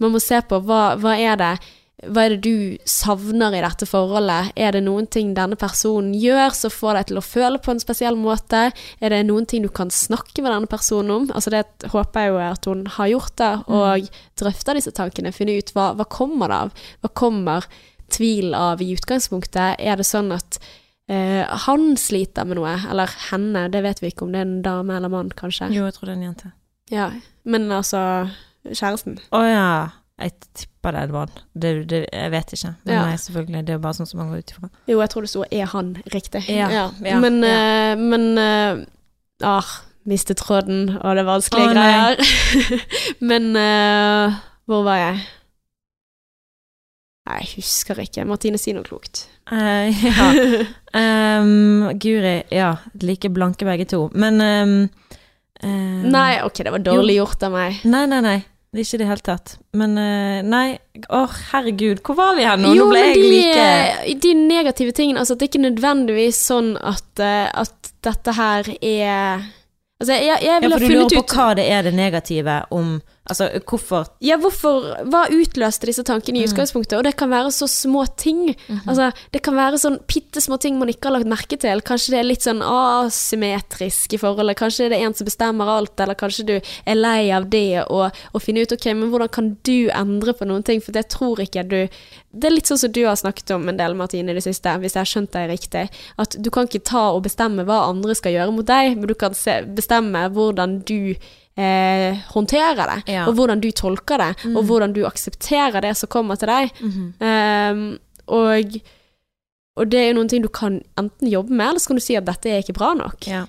man 0.00 0.14
må 0.14 0.20
se 0.22 0.40
på 0.48 0.60
hva, 0.66 0.96
hva 1.00 1.16
er 1.18 1.36
det 1.40 1.54
hva 2.04 2.26
er 2.26 2.34
det 2.34 2.44
du 2.44 2.88
savner 2.88 3.54
i 3.56 3.62
dette 3.64 3.86
forholdet? 3.88 4.50
Er 4.60 4.74
det 4.76 4.82
noen 4.84 5.06
ting 5.08 5.30
denne 5.36 5.56
personen 5.56 6.12
gjør 6.20 6.52
som 6.52 6.72
får 6.72 6.98
deg 6.98 7.08
til 7.08 7.20
å 7.20 7.24
føle 7.24 7.60
på 7.62 7.72
en 7.72 7.80
spesiell 7.80 8.18
måte? 8.20 8.66
Er 9.00 9.14
det 9.14 9.22
noen 9.24 9.48
ting 9.48 9.64
du 9.64 9.70
kan 9.72 9.88
snakke 9.88 10.44
med 10.44 10.52
denne 10.52 10.68
personen 10.68 11.14
om? 11.14 11.28
Altså 11.32 11.54
det 11.54 11.64
håper 11.94 12.26
jeg 12.26 12.34
jo 12.34 12.38
at 12.44 12.68
hun 12.68 12.84
har 12.98 13.12
gjort 13.14 13.36
det, 13.40 13.50
og 13.72 14.10
drøfter 14.36 14.76
disse 14.76 14.92
tankene. 14.92 15.32
Finne 15.32 15.56
ut 15.56 15.72
hva, 15.72 15.94
hva 15.96 16.08
kommer 16.12 16.52
det 16.52 16.62
av? 16.66 16.86
Hva 17.00 17.14
kommer 17.16 17.70
tvil 18.12 18.52
av 18.52 18.84
i 18.84 18.92
utgangspunktet? 18.92 19.80
Er 19.80 19.96
det 19.96 20.04
sånn 20.06 20.34
at 20.36 20.60
eh, 21.08 21.48
han 21.64 21.94
sliter 21.96 22.44
med 22.44 22.60
noe? 22.60 22.76
Eller 22.92 23.20
henne? 23.30 23.70
Det 23.72 23.86
vet 23.88 24.04
vi 24.04 24.12
ikke 24.12 24.28
om 24.28 24.36
det 24.36 24.44
er 24.44 24.50
en 24.50 24.58
dame 24.68 25.00
eller 25.00 25.16
mann, 25.16 25.32
kanskje. 25.32 25.72
Jo, 25.72 25.88
jeg 25.88 25.96
tror 25.96 26.10
det 26.10 26.18
er 26.18 26.20
en 26.20 26.28
jente. 26.28 26.56
Ja. 26.92 27.12
Men 27.48 27.70
altså 27.72 28.02
kjæresten. 28.68 29.22
Å 29.32 29.46
ja. 29.48 29.70
Jeg 30.16 30.32
tipper 30.56 30.94
det 30.94 31.00
er 31.00 31.10
en 31.10 31.12
mann. 31.12 31.32
Det, 31.52 31.70
det, 31.90 31.98
jeg 32.08 32.30
vet 32.32 32.52
ikke. 32.56 32.74
Men 32.86 32.94
Ja. 32.94 33.02
nei, 33.04 33.16
selvfølgelig, 33.20 33.66
det 33.66 33.74
er 33.74 33.82
bare 33.84 33.98
sånn 33.98 34.08
som 34.08 34.20
man 34.22 34.30
går 34.32 34.38
ut 34.38 34.52
ifra. 34.54 34.70
Jo, 34.88 35.00
jeg 35.02 35.10
tror 35.12 35.26
det 35.26 35.30
sto 35.30 35.44
'er 35.44 35.66
han 35.66 35.96
riktig'. 36.14 36.48
Ja, 36.48 36.70
ja, 36.70 36.90
men 37.20 37.42
ja. 37.44 37.92
eh, 37.92 37.96
men 37.96 38.38
eh, 38.38 38.86
ah, 39.42 39.72
mistet 40.06 40.38
tråden, 40.38 40.96
og 40.96 41.16
det 41.16 41.24
er 41.24 41.28
vanskelige 41.28 41.68
Å, 41.68 41.74
greier. 41.74 42.16
men 43.30 43.50
uh, 43.56 44.38
hvor 44.66 44.84
var 44.86 45.00
jeg? 45.02 45.20
Nei, 47.26 47.38
jeg 47.42 47.52
husker 47.56 47.98
ikke. 47.98 48.24
Martine, 48.24 48.58
si 48.58 48.72
noe 48.72 48.86
klokt. 48.86 49.26
Uh, 49.50 49.90
ja. 49.90 50.30
um, 51.42 51.90
Guri, 52.02 52.36
ja. 52.54 52.76
Like 53.02 53.32
blanke 53.34 53.66
begge 53.66 53.88
to. 53.90 54.06
Men 54.14 54.40
um, 54.40 54.76
um, 55.62 56.04
Nei, 56.06 56.38
ok, 56.46 56.62
det 56.62 56.72
var 56.72 56.84
dårlig 56.86 57.18
gjort 57.18 57.42
av 57.48 57.56
meg. 57.58 57.82
Nei, 57.84 58.04
nei, 58.06 58.22
nei. 58.22 58.38
Det 58.76 58.82
er 58.82 58.88
ikke 58.90 58.96
i 58.98 59.00
det 59.00 59.08
hele 59.08 59.24
tatt. 59.24 59.52
Men 59.80 59.92
eh, 59.96 60.40
nei, 60.44 60.64
å 61.08 61.22
herregud, 61.32 62.02
hvor 62.04 62.18
var 62.18 62.34
vi 62.36 62.44
her 62.44 62.58
nå? 62.60 62.74
jo, 62.76 62.84
nå 62.84 62.90
ble 62.90 63.00
men 63.00 63.06
jeg 63.08 63.16
de, 63.16 63.30
like 63.32 63.62
eh, 63.62 64.10
de 64.20 64.32
negative 64.36 64.92
tingene 64.98 65.22
Altså, 65.22 65.32
at 65.32 65.40
det 65.40 65.48
ikke 65.48 65.62
nødvendigvis 65.62 66.40
sånn 66.50 66.74
at, 66.76 67.08
eh, 67.24 67.46
at 67.48 67.92
dette 68.04 68.34
her 68.36 68.68
er 68.76 69.46
Altså, 69.96 70.12
jeg, 70.12 70.26
jeg 70.28 70.44
Ja, 70.44 70.58
ville 70.60 70.76
for 70.76 70.84
du 70.84 70.92
lurer 70.92 71.14
på 71.14 71.24
ut 71.24 71.36
hva 71.38 71.46
det 71.56 71.64
er 71.72 71.88
det 71.88 71.94
negative 71.96 72.58
om 72.76 72.98
Altså, 73.28 73.48
hvorfor 73.66 74.06
Ja, 74.22 74.36
hvorfor 74.38 75.04
Hva 75.10 75.24
utløste 75.34 75.86
disse 75.86 76.04
tankene 76.06 76.38
i 76.38 76.44
Mm. 76.46 76.52
utgangspunktet? 76.52 76.96
Og 76.98 77.04
det 77.04 77.16
kan 77.16 77.28
være 77.30 77.50
så 77.50 77.66
små 77.68 78.04
ting. 78.16 78.54
Mhm. 78.68 78.82
Altså, 78.88 79.12
det 79.32 79.42
kan 79.42 79.54
være 79.54 79.78
sånn 79.82 79.98
bitte 80.06 80.40
små 80.40 80.58
ting 80.60 80.78
man 80.78 80.88
ikke 80.88 81.08
har 81.10 81.18
lagt 81.18 81.26
merke 81.26 81.58
til. 81.58 81.80
Kanskje 81.82 82.10
det 82.14 82.18
er 82.20 82.28
litt 82.30 82.42
sånn 82.42 82.62
asymmetrisk 82.62 84.14
i 84.14 84.18
forholdet. 84.20 84.56
Kanskje 84.58 84.88
det 84.90 84.98
er 85.00 85.06
en 85.06 85.14
som 85.16 85.26
bestemmer 85.26 85.68
alt, 85.70 85.98
eller 86.00 86.14
kanskje 86.18 86.46
du 86.46 86.54
er 86.86 86.94
lei 86.98 87.30
av 87.34 87.48
det, 87.50 87.84
og, 87.90 88.12
og 88.34 88.42
finner 88.42 88.66
ut 88.66 88.72
ok, 88.76 88.86
men 88.94 89.10
hvordan 89.12 89.32
kan 89.32 89.50
du 89.66 89.88
endre 89.90 90.32
på 90.36 90.46
noen 90.48 90.64
ting? 90.66 90.82
For 90.84 90.92
det 90.96 91.08
tror 91.12 91.42
ikke 91.42 91.66
du 91.68 91.88
Det 92.36 92.50
er 92.50 92.52
litt 92.52 92.68
sånn 92.68 92.76
som 92.78 92.92
du 92.92 92.98
har 93.06 93.16
snakket 93.16 93.50
om 93.54 93.62
en 93.70 93.78
del, 93.78 93.94
Martine, 93.96 94.28
i 94.28 94.34
det 94.36 94.42
siste, 94.44 94.68
hvis 94.82 94.92
jeg 94.92 95.00
har 95.00 95.08
skjønt 95.08 95.30
deg 95.32 95.48
riktig. 95.48 95.86
At 96.20 96.36
du 96.36 96.50
kan 96.52 96.66
ikke 96.68 96.82
ta 96.84 97.06
og 97.14 97.22
bestemme 97.24 97.64
hva 97.64 97.78
andre 97.88 98.12
skal 98.14 98.34
gjøre 98.34 98.52
mot 98.52 98.66
deg, 98.68 98.92
men 98.98 99.06
du 99.08 99.14
kan 99.16 99.32
se, 99.32 99.62
bestemme 99.64 100.26
hvordan 100.34 100.82
du 100.84 101.14
eh, 101.56 102.18
håndterer 102.34 102.86
det, 102.92 103.12
Ja. 103.14 103.26
og 103.28 103.34
hvordan 103.38 103.60
du 103.60 103.70
tolker 103.72 104.18
det, 104.18 104.30
og 104.54 104.64
hvordan 104.68 104.92
du 104.92 105.04
aksepterer 105.08 105.80
det 105.80 105.94
som 105.96 106.08
kommer 106.12 106.36
til 106.36 106.48
deg. 106.52 106.70
Ehm, 107.20 107.98
og, 108.28 108.78
og 109.76 109.90
det 109.90 110.00
er 110.00 110.08
jo 110.10 110.16
noen 110.20 110.28
ting 110.28 110.42
du 110.42 110.48
kan 110.48 110.80
enten 110.98 111.28
jobbe 111.30 111.50
med, 111.52 111.68
eller 111.68 111.80
så 111.80 111.92
kan 111.92 111.96
du 112.00 112.04
si 112.04 112.16
at 112.18 112.26
dette 112.26 112.50
er 112.50 112.62
ikke 112.64 112.76
bra 112.78 112.94
nok. 112.94 113.26
Ja. 113.26 113.44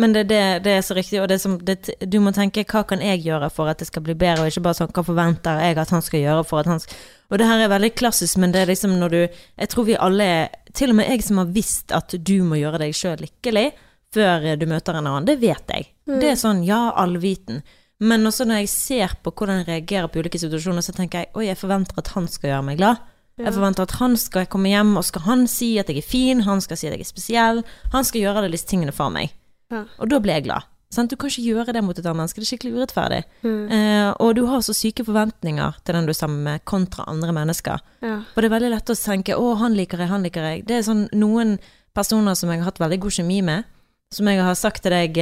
Men 0.00 0.14
det, 0.16 0.22
det, 0.30 0.40
det 0.64 0.72
er 0.72 0.80
så 0.82 0.94
riktig, 0.96 1.20
og 1.20 1.28
det 1.28 1.36
som, 1.42 1.58
det, 1.60 1.90
du 2.08 2.16
må 2.24 2.32
tenke 2.32 2.64
hva 2.64 2.80
kan 2.88 3.02
jeg 3.04 3.20
gjøre 3.26 3.50
for 3.52 3.68
at 3.68 3.78
det 3.78 3.86
skal 3.90 4.02
bli 4.02 4.14
bedre, 4.16 4.46
og 4.46 4.48
ikke 4.48 4.62
bare 4.64 4.78
sånn 4.78 4.88
hva 4.96 5.04
forventer 5.04 5.60
jeg 5.60 5.76
at 5.78 5.92
han 5.92 6.02
skal 6.02 6.22
gjøre 6.24 6.44
for 6.48 6.62
at 6.62 6.70
han 6.72 6.80
skal 6.80 6.96
Og 7.30 7.38
det 7.38 7.46
her 7.46 7.60
er 7.60 7.68
veldig 7.68 7.90
klassisk, 8.00 8.38
men 8.40 8.52
det 8.54 8.62
er 8.62 8.70
liksom 8.72 8.96
når 8.98 9.08
du 9.12 9.20
Jeg 9.60 9.68
tror 9.68 9.84
vi 9.84 9.94
alle 10.00 10.48
Til 10.72 10.90
og 10.90 10.96
med 10.96 11.08
jeg 11.12 11.22
som 11.22 11.38
har 11.42 11.52
visst 11.52 11.92
at 11.92 12.16
du 12.18 12.34
må 12.42 12.56
gjøre 12.56 12.80
deg 12.86 12.96
sjøl 12.96 13.20
lykkelig 13.20 13.66
før 14.12 14.50
du 14.60 14.66
møter 14.70 14.98
en 14.98 15.06
annen, 15.06 15.28
det 15.28 15.38
vet 15.42 15.72
jeg. 15.72 15.88
Det 16.06 16.32
er 16.32 16.40
sånn 16.40 16.64
ja, 16.66 16.90
allviten. 16.98 17.62
Men 18.02 18.26
også 18.26 18.44
når 18.48 18.64
jeg 18.64 18.72
ser 18.72 19.14
på 19.22 19.30
hvordan 19.30 19.62
jeg 19.62 19.68
reagerer 19.68 20.10
på 20.10 20.22
ulike 20.22 20.40
situasjoner, 20.42 20.82
så 20.82 20.94
tenker 20.96 21.22
jeg 21.22 21.32
oi, 21.38 21.46
jeg 21.46 21.60
forventer 21.60 22.00
at 22.02 22.10
han 22.16 22.26
skal 22.30 22.50
gjøre 22.50 22.66
meg 22.66 22.80
glad. 22.80 23.08
Jeg 23.40 23.54
forventer 23.56 23.86
at 23.86 23.94
han 23.96 24.16
skal 24.20 24.48
komme 24.50 24.70
hjem, 24.70 24.92
og 25.00 25.06
skal 25.08 25.24
han 25.24 25.46
si 25.50 25.72
at 25.80 25.88
jeg 25.90 26.02
er 26.02 26.06
fin, 26.06 26.42
han 26.46 26.60
skal 26.62 26.78
si 26.78 26.88
at 26.88 26.96
jeg 26.96 27.06
er 27.06 27.08
spesiell. 27.08 27.62
Han 27.94 28.04
skal 28.06 28.26
gjøre 28.26 28.42
alle 28.42 28.52
disse 28.52 28.68
tingene 28.68 28.94
for 28.94 29.12
meg. 29.14 29.32
Ja. 29.72 29.86
Og 30.02 30.10
da 30.12 30.20
blir 30.22 30.36
jeg 30.36 30.46
glad. 30.50 30.68
Sant? 30.92 31.08
Du 31.08 31.16
kan 31.16 31.32
ikke 31.32 31.46
gjøre 31.46 31.72
det 31.72 31.80
mot 31.84 31.96
et 31.96 32.04
annet 32.04 32.20
menneske, 32.20 32.42
det 32.42 32.44
er 32.44 32.50
skikkelig 32.50 32.74
urettferdig. 32.76 33.20
Mm. 33.46 33.60
Eh, 33.72 34.08
og 34.20 34.34
du 34.36 34.42
har 34.50 34.60
så 34.64 34.74
syke 34.76 35.06
forventninger 35.06 35.78
til 35.80 35.96
den 35.96 36.08
du 36.08 36.12
er 36.12 36.18
sammen 36.18 36.42
med, 36.44 36.64
kontra 36.68 37.06
andre 37.08 37.32
mennesker. 37.32 37.80
Ja. 38.04 38.18
Og 38.20 38.42
det 38.42 38.50
er 38.50 38.56
veldig 38.58 38.72
lett 38.74 38.92
å 38.92 38.98
tenke 38.98 39.38
'å, 39.38 39.54
han 39.62 39.78
liker 39.78 40.04
jeg, 40.04 40.12
han 40.12 40.26
liker 40.26 40.44
jeg'. 40.44 40.66
Det 40.68 40.76
er 40.76 40.84
sånn 40.84 41.06
noen 41.16 41.56
personer 41.96 42.36
som 42.36 42.50
jeg 42.50 42.60
har 42.60 42.68
hatt 42.68 42.80
veldig 42.80 43.00
god 43.00 43.16
kjemi 43.16 43.40
med, 43.42 43.64
som 44.12 44.28
jeg 44.28 44.40
har 44.44 44.56
sagt 44.58 44.84
til 44.84 44.94
deg 44.94 45.18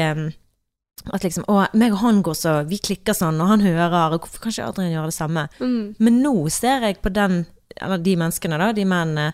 at 1.08 1.24
liksom 1.24 1.46
'å, 1.48 1.66
meg 1.72 1.94
og 1.94 2.02
han 2.02 2.22
går 2.22 2.36
så 2.36 2.68
Vi 2.68 2.78
klikker 2.78 3.16
sånn, 3.16 3.40
og 3.40 3.48
han 3.48 3.60
hører, 3.64 4.12
og 4.12 4.20
hvorfor 4.20 4.42
kan 4.42 4.52
ikke 4.52 4.68
Adrian 4.68 4.92
gjøre 4.92 5.08
det 5.08 5.16
samme?' 5.16 5.48
Mm. 5.60 5.94
Men 5.98 6.22
nå 6.22 6.50
ser 6.50 6.80
jeg 6.84 7.00
på 7.00 7.12
den, 7.12 7.46
eller 7.80 7.98
de 7.98 8.16
menneskene, 8.16 8.58
da, 8.58 8.72
de 8.72 8.84
mennene 8.84 9.32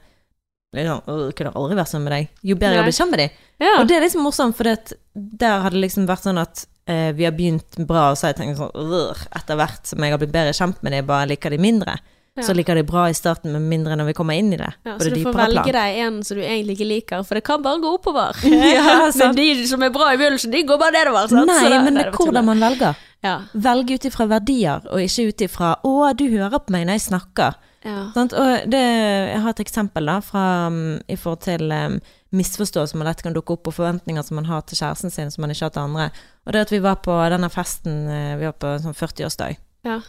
liksom, 0.75 1.03
kunne 1.35 1.55
aldri 1.55 1.77
vært 1.77 1.89
sammen 1.91 2.09
med 2.09 2.13
deg. 2.13 2.29
Jo 2.43 2.57
bedre 2.57 2.77
jeg 2.77 2.83
Nei. 2.83 2.91
blir 2.91 2.99
kjent 3.01 3.11
med 3.11 3.19
dem. 3.19 3.31
Ja. 3.61 3.81
Og 3.81 3.89
det 3.89 3.97
er 3.97 4.05
liksom 4.05 4.23
morsomt, 4.23 4.57
for 4.57 4.65
det, 4.65 4.93
der 5.15 5.61
har 5.61 5.71
det 5.71 5.81
liksom 5.81 6.07
vært 6.07 6.27
sånn 6.27 6.39
at 6.39 6.67
eh, 6.87 7.13
vi 7.13 7.25
har 7.25 7.33
begynt 7.33 7.79
bra, 7.87 8.11
og 8.11 8.19
så 8.19 8.27
har 8.27 8.35
jeg 8.35 8.43
tenkt 8.43 8.61
sånn 8.61 9.17
Etter 9.35 9.57
hvert 9.57 9.87
som 9.87 10.03
jeg 10.05 10.13
har 10.13 10.19
blitt 10.19 10.35
bedre 10.35 10.55
kjent 10.57 10.83
med 10.83 10.93
dem, 10.93 11.07
bare 11.07 11.31
liker 11.33 11.51
de 11.51 11.59
mindre. 11.59 11.99
Ja. 12.37 12.43
Så 12.45 12.53
liker 12.55 12.75
de 12.77 12.83
bra 12.85 13.07
i 13.09 13.15
starten, 13.17 13.53
men 13.53 13.69
mindre 13.69 13.97
når 13.97 14.11
vi 14.11 14.13
kommer 14.19 14.37
inn 14.37 14.53
i 14.53 14.59
det. 14.61 14.69
Ja, 14.85 14.99
så 14.99 15.09
det 15.09 15.15
du 15.15 15.23
får 15.25 15.33
velge 15.39 15.63
plan. 15.63 15.73
deg 15.79 16.01
en 16.05 16.23
som 16.23 16.37
du 16.37 16.43
egentlig 16.45 16.77
ikke 16.77 16.89
liker, 16.91 17.23
for 17.25 17.35
det 17.39 17.45
kan 17.45 17.63
bare 17.65 17.81
gå 17.81 17.93
oppover. 17.97 18.37
Ja, 18.77 19.11
men 19.17 19.35
de 19.39 19.67
som 19.67 19.83
er 19.83 19.91
bra 19.95 20.11
i 20.13 20.19
begynnelsen, 20.21 20.53
de 20.53 20.63
går 20.69 20.79
bare 20.79 20.93
nedover. 20.99 21.29
Sant? 21.33 21.47
Nei, 21.49 21.61
Så 21.65 21.71
da- 21.73 21.83
men 21.83 21.95
det 21.95 22.07
er 22.07 22.11
hvordan 22.13 22.45
man 22.45 22.61
velger. 22.61 22.95
Ja. 23.25 23.39
Velge 23.55 23.95
ut 23.97 24.05
ifra 24.05 24.27
verdier, 24.29 24.85
og 24.93 25.01
ikke 25.01 25.29
ut 25.29 25.41
ifra 25.49 25.77
'Å, 25.83 26.15
du 26.17 26.29
hører 26.29 26.59
på 26.61 26.71
meg 26.77 26.87
når 26.87 26.99
jeg 27.01 27.09
snakker'. 27.09 27.55
Ja. 27.87 28.11
Sant? 28.15 28.33
Og 28.35 28.69
det, 28.71 28.83
jeg 29.33 29.41
har 29.41 29.51
et 29.51 29.61
eksempel 29.65 30.07
da, 30.07 30.21
fra, 30.21 30.67
um, 30.67 30.99
i 31.09 31.17
forhold 31.17 31.41
til 31.41 31.71
um, 31.73 32.01
misforståelser 32.35 32.97
man 32.99 33.07
lett 33.07 33.23
kan 33.23 33.33
dukke 33.37 33.55
opp, 33.57 33.69
og 33.71 33.75
forventninger 33.77 34.23
som 34.27 34.37
man 34.41 34.45
har 34.51 34.61
til 34.67 34.77
kjæresten 34.77 35.11
sin 35.15 35.31
som 35.31 35.43
man 35.43 35.51
ikke 35.55 35.65
har 35.69 35.71
til 35.71 35.83
andre. 35.87 36.11
Og 36.47 36.53
det 36.53 36.61
at 36.67 36.73
vi 36.75 36.81
var 36.83 36.97
på 36.97 37.15
denne 37.31 37.49
festen, 37.51 38.09
eh, 38.11 38.37
vi 38.37 38.45
var 38.45 38.57
på 38.59 38.75
sånn 38.83 38.95
40-årsdag, 38.95 39.57
Ja. 39.87 40.01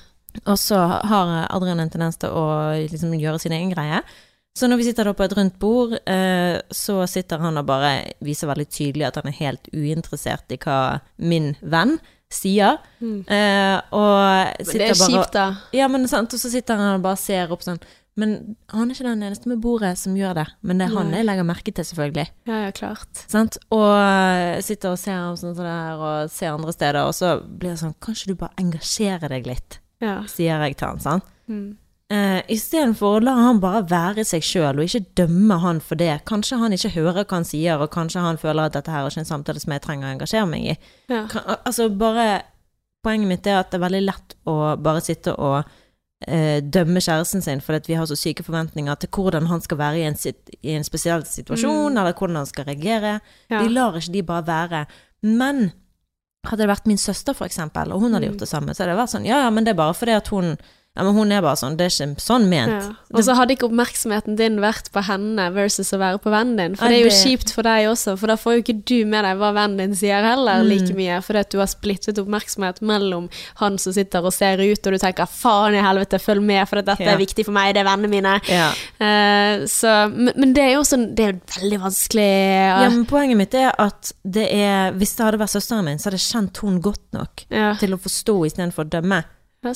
Og 0.45 0.57
så 0.61 0.79
har 1.09 1.33
Adrian 1.47 1.81
en 1.81 1.91
tendens 1.93 2.19
til 2.21 2.33
å 2.35 2.47
liksom 2.77 3.15
gjøre 3.17 3.41
sin 3.41 3.55
egen 3.55 3.73
greie. 3.73 4.01
Så 4.57 4.65
når 4.65 4.79
vi 4.79 4.87
sitter 4.87 5.05
da 5.05 5.13
på 5.13 5.25
et 5.25 5.35
rundt 5.37 5.59
bord, 5.61 5.91
eh, 6.09 6.57
så 6.73 7.03
sitter 7.05 7.41
han 7.43 7.59
og 7.59 7.67
bare 7.69 8.15
viser 8.25 8.49
veldig 8.49 8.65
tydelig 8.73 9.05
at 9.05 9.19
han 9.19 9.29
er 9.29 9.37
helt 9.37 9.69
uinteressert 9.69 10.49
i 10.55 10.57
hva 10.63 10.99
min 11.21 11.51
venn 11.61 11.99
sier. 12.33 12.79
Mm. 12.97 13.21
Eh, 13.21 13.77
og 13.93 14.65
sitter 14.65 14.81
det 14.81 14.89
er 14.89 14.97
bare 14.97 15.13
kjipt, 15.13 15.37
da. 15.37 15.45
ja, 15.77 15.87
men 15.91 16.09
sant, 16.09 16.33
og 16.33 16.41
så 16.41 16.51
sitter 16.51 16.79
han 16.79 16.97
og 16.97 17.05
bare 17.05 17.21
ser 17.21 17.53
opp 17.53 17.65
sånn. 17.65 17.79
Men 18.17 18.33
han 18.73 18.89
er 18.89 18.97
ikke 18.97 19.05
den 19.05 19.25
eneste 19.27 19.49
med 19.51 19.61
bordet 19.61 19.93
som 20.01 20.15
gjør 20.17 20.39
det. 20.39 20.47
Men 20.65 20.79
det 20.81 20.87
er 20.87 20.95
han 20.95 21.11
Nei. 21.11 21.19
jeg 21.19 21.27
legger 21.27 21.45
merke 21.45 21.73
til, 21.77 21.85
selvfølgelig. 21.85 22.25
Ja, 22.49 22.61
ja, 22.65 22.71
klart. 22.73 23.21
Sant? 23.29 23.59
Og 23.69 23.91
eh, 23.93 24.57
sitter 24.65 24.95
og 24.95 25.01
ser 25.01 25.19
ham 25.21 25.37
sånn 25.37 25.53
det 25.59 25.69
her, 25.69 26.01
og 26.01 26.33
ser 26.33 26.55
andre 26.55 26.73
steder, 26.73 27.03
og 27.05 27.13
så 27.13 27.35
blir 27.45 27.75
det 27.75 27.81
sånn 27.83 27.93
Kanskje 28.01 28.33
du 28.33 28.39
bare 28.41 28.57
engasjerer 28.57 29.29
deg 29.37 29.51
litt, 29.53 29.77
Ja. 30.03 30.21
sier 30.29 30.63
jeg 30.63 30.77
til 30.77 30.91
han, 30.91 30.99
sant. 31.01 31.35
Mm. 31.47 31.77
Uh, 32.07 32.39
Istedenfor 32.47 33.17
å 33.17 33.23
la 33.23 33.33
han 33.35 33.57
bare 33.59 33.81
være 33.89 34.23
seg 34.27 34.45
sjøl, 34.45 34.79
og 34.79 34.85
ikke 34.85 35.17
dømme 35.19 35.57
han 35.59 35.81
for 35.83 35.99
det. 35.99 36.21
Kanskje 36.29 36.59
han 36.61 36.75
ikke 36.75 36.93
hører 36.93 37.25
hva 37.25 37.41
han 37.41 37.47
sier, 37.47 37.81
og 37.83 37.91
kanskje 37.91 38.23
han 38.23 38.39
føler 38.39 38.69
at 38.69 38.77
dette 38.77 38.93
her 38.93 39.03
er 39.03 39.11
ikke 39.11 39.25
en 39.25 39.27
samtale 39.27 39.59
som 39.59 39.73
jeg 39.75 39.83
trenger 39.83 40.07
å 40.07 40.13
engasjere 40.15 40.47
meg 40.47 40.69
i. 40.71 40.77
Ja. 41.11 41.25
Kan, 41.31 41.57
altså 41.63 41.89
bare 41.91 42.29
Poenget 43.05 43.29
mitt 43.29 43.45
er 43.47 43.59
at 43.59 43.69
det 43.71 43.77
er 43.77 43.83
veldig 43.83 43.99
lett 44.03 44.33
å 44.49 44.53
bare 44.83 44.99
sitte 45.05 45.31
og 45.37 45.59
uh, 45.61 46.57
dømme 46.65 46.99
kjæresten 46.99 47.43
sin 47.45 47.61
fordi 47.63 47.91
vi 47.91 47.95
har 47.99 48.07
så 48.09 48.17
syke 48.17 48.43
forventninger 48.43 48.97
til 48.99 49.11
hvordan 49.13 49.47
han 49.47 49.61
skal 49.63 49.79
være 49.79 49.99
i 50.01 50.07
en, 50.09 50.17
i 50.57 50.73
en 50.73 50.83
spesiell 50.83 51.23
situasjon, 51.29 51.93
eller 51.93 52.17
hvordan 52.17 52.41
han 52.41 52.49
skal 52.49 52.67
reagere. 52.67 53.19
Ja. 53.53 53.61
Vi 53.61 53.71
lar 53.71 53.95
ikke 53.99 54.15
de 54.17 54.23
bare 54.27 54.47
være. 54.47 54.81
Men 55.23 55.69
hadde 56.49 56.63
det 56.65 56.69
vært 56.71 56.87
min 56.87 56.97
søster, 56.97 57.33
eksempel, 57.45 57.91
og 57.93 57.99
hun 58.01 58.13
hadde 58.13 58.27
Mm. 58.27 58.31
gjort 58.33 58.39
det 58.45 58.49
samme, 58.49 58.73
så 58.73 58.83
hadde 58.83 58.95
det 58.95 58.99
vært 59.01 59.13
sånn 59.15 59.25
Ja, 59.27 59.43
ja, 59.45 59.49
men 59.49 59.63
det 59.63 59.71
er 59.71 59.79
bare 59.81 59.93
fordi 59.93 60.15
at 60.15 60.27
hun 60.27 60.57
Ja, 60.97 61.03
men 61.05 61.13
hun 61.13 61.31
er 61.31 61.43
bare 61.45 61.59
sånn. 61.59 61.75
Det 61.77 61.85
er 61.85 61.91
ikke 61.93 62.23
sånn 62.23 62.47
ment. 62.49 62.73
Ja. 62.73 62.93
Og 63.13 63.21
så 63.23 63.35
hadde 63.37 63.53
ikke 63.53 63.67
oppmerksomheten 63.69 64.35
din 64.39 64.55
vært 64.63 64.87
på 64.91 65.03
henne 65.05 65.43
versus 65.53 65.91
å 65.93 65.99
være 66.01 66.17
på 66.23 66.31
vennen 66.33 66.57
din. 66.57 66.75
For 66.79 66.89
det 66.89 66.97
er 66.97 67.05
jo 67.05 67.11
kjipt 67.13 67.51
for 67.53 67.67
deg 67.67 67.85
også, 67.91 68.15
for 68.17 68.31
da 68.33 68.35
får 68.41 68.55
jo 68.57 68.63
ikke 68.63 68.75
du 68.89 68.95
med 69.05 69.23
deg 69.27 69.37
hva 69.37 69.51
vennen 69.53 69.77
din 69.77 69.93
sier 69.95 70.25
heller 70.25 70.63
Mm. 70.63 70.69
like 70.71 70.95
mye, 70.97 71.19
fordi 71.21 71.39
at 71.45 71.51
du 71.53 71.59
har 71.61 71.67
splittet 71.69 72.17
oppmerksomhet 72.17 72.81
mellom 72.81 73.29
han 73.61 73.77
som 73.77 73.93
sitter 73.93 74.25
og 74.25 74.33
ser 74.33 74.57
ut, 74.57 74.87
og 74.87 74.91
du 74.93 74.97
tenker 74.97 75.27
'faen 75.29 75.75
i 75.77 75.81
helvete, 75.85 76.17
følg 76.19 76.41
med, 76.41 76.67
for 76.67 76.81
dette 76.81 76.97
Ja. 77.03 77.13
er 77.13 77.17
viktig 77.17 77.45
for 77.45 77.51
meg, 77.53 77.75
det 77.75 77.85
er 77.85 77.89
vennene 77.91 78.09
mine'. 78.09 78.41
Ja. 78.49 78.71
Uh, 78.99 79.65
så, 79.69 80.09
men, 80.11 80.33
men 80.35 80.53
det 80.53 80.63
er 80.63 80.73
jo 80.73 80.81
sånn 80.81 81.13
Det 81.15 81.23
er 81.27 81.33
jo 81.33 81.39
veldig 81.61 81.79
vanskelig 81.79 82.27
ja, 82.81 82.89
men 82.89 83.05
poenget 83.05 83.37
mitt 83.37 83.53
er 83.53 83.71
at 83.77 84.11
det 84.25 84.47
er 84.51 84.91
Hvis 84.93 85.15
det 85.15 85.25
hadde 85.25 85.39
vært 85.39 85.53
søsteren 85.53 85.85
min, 85.85 85.97
så 85.99 86.09
hadde 86.09 86.17
jeg 86.17 86.31
kjent 86.33 86.57
hun 86.57 86.81
godt 86.81 87.13
nok 87.13 87.45
til 87.79 87.93
å 87.93 87.97
forstå 88.01 88.35
istedenfor 88.47 88.85
å 88.85 88.89
dømme. 88.89 89.23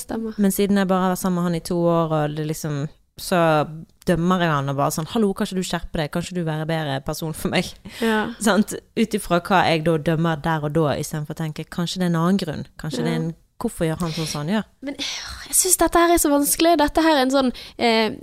Stemmer. 0.02 0.38
Men 0.38 0.52
siden 0.52 0.78
jeg 0.78 0.88
bare 0.88 1.08
har 1.08 1.14
vært 1.16 1.24
sammen 1.24 1.42
med 1.42 1.50
han 1.50 1.56
i 1.56 1.66
to 1.66 1.78
år, 1.78 2.14
og 2.18 2.36
det 2.38 2.48
liksom 2.48 2.88
så 3.22 3.68
dømmer 4.08 4.42
jeg 4.42 4.50
han 4.50 4.70
og 4.72 4.78
bare 4.80 4.94
sånn 4.96 5.08
'Hallo, 5.12 5.34
kan 5.34 5.46
ikke 5.46 5.60
du 5.60 5.68
skjerpe 5.68 6.00
deg? 6.00 6.12
Kan 6.12 6.24
ikke 6.24 6.36
du 6.36 6.44
være 6.44 6.66
bedre 6.66 7.02
person 7.06 7.34
for 7.34 7.50
meg?' 7.50 7.74
Ja. 8.02 8.34
Ut 9.02 9.14
ifra 9.14 9.40
hva 9.40 9.62
jeg 9.68 9.86
da 9.86 9.98
dømmer 9.98 10.42
der 10.42 10.64
og 10.64 10.74
da, 10.74 10.96
istedenfor 10.98 11.36
å 11.36 11.42
tenke 11.44 11.66
'Kanskje 11.66 12.00
det 12.00 12.08
er 12.08 12.14
en 12.14 12.22
annen 12.22 12.38
grunn? 12.42 12.66
Kanskje 12.80 13.04
det 13.04 13.12
er 13.12 13.20
en 13.20 13.36
hvorfor 13.62 13.88
gjør 13.88 14.02
han 14.04 14.16
sånn 14.16 14.30
som 14.30 14.42
han 14.44 14.54
gjør? 14.56 14.66
Men 14.88 14.98
jeg 14.98 15.58
syns 15.58 15.80
dette 15.82 16.02
her 16.02 16.14
er 16.14 16.22
så 16.22 16.32
vanskelig. 16.32 16.74
Dette 16.82 17.06
her 17.06 17.18
er 17.18 17.26
en 17.26 17.34
sånn 17.34 17.54
eh, 17.78 18.18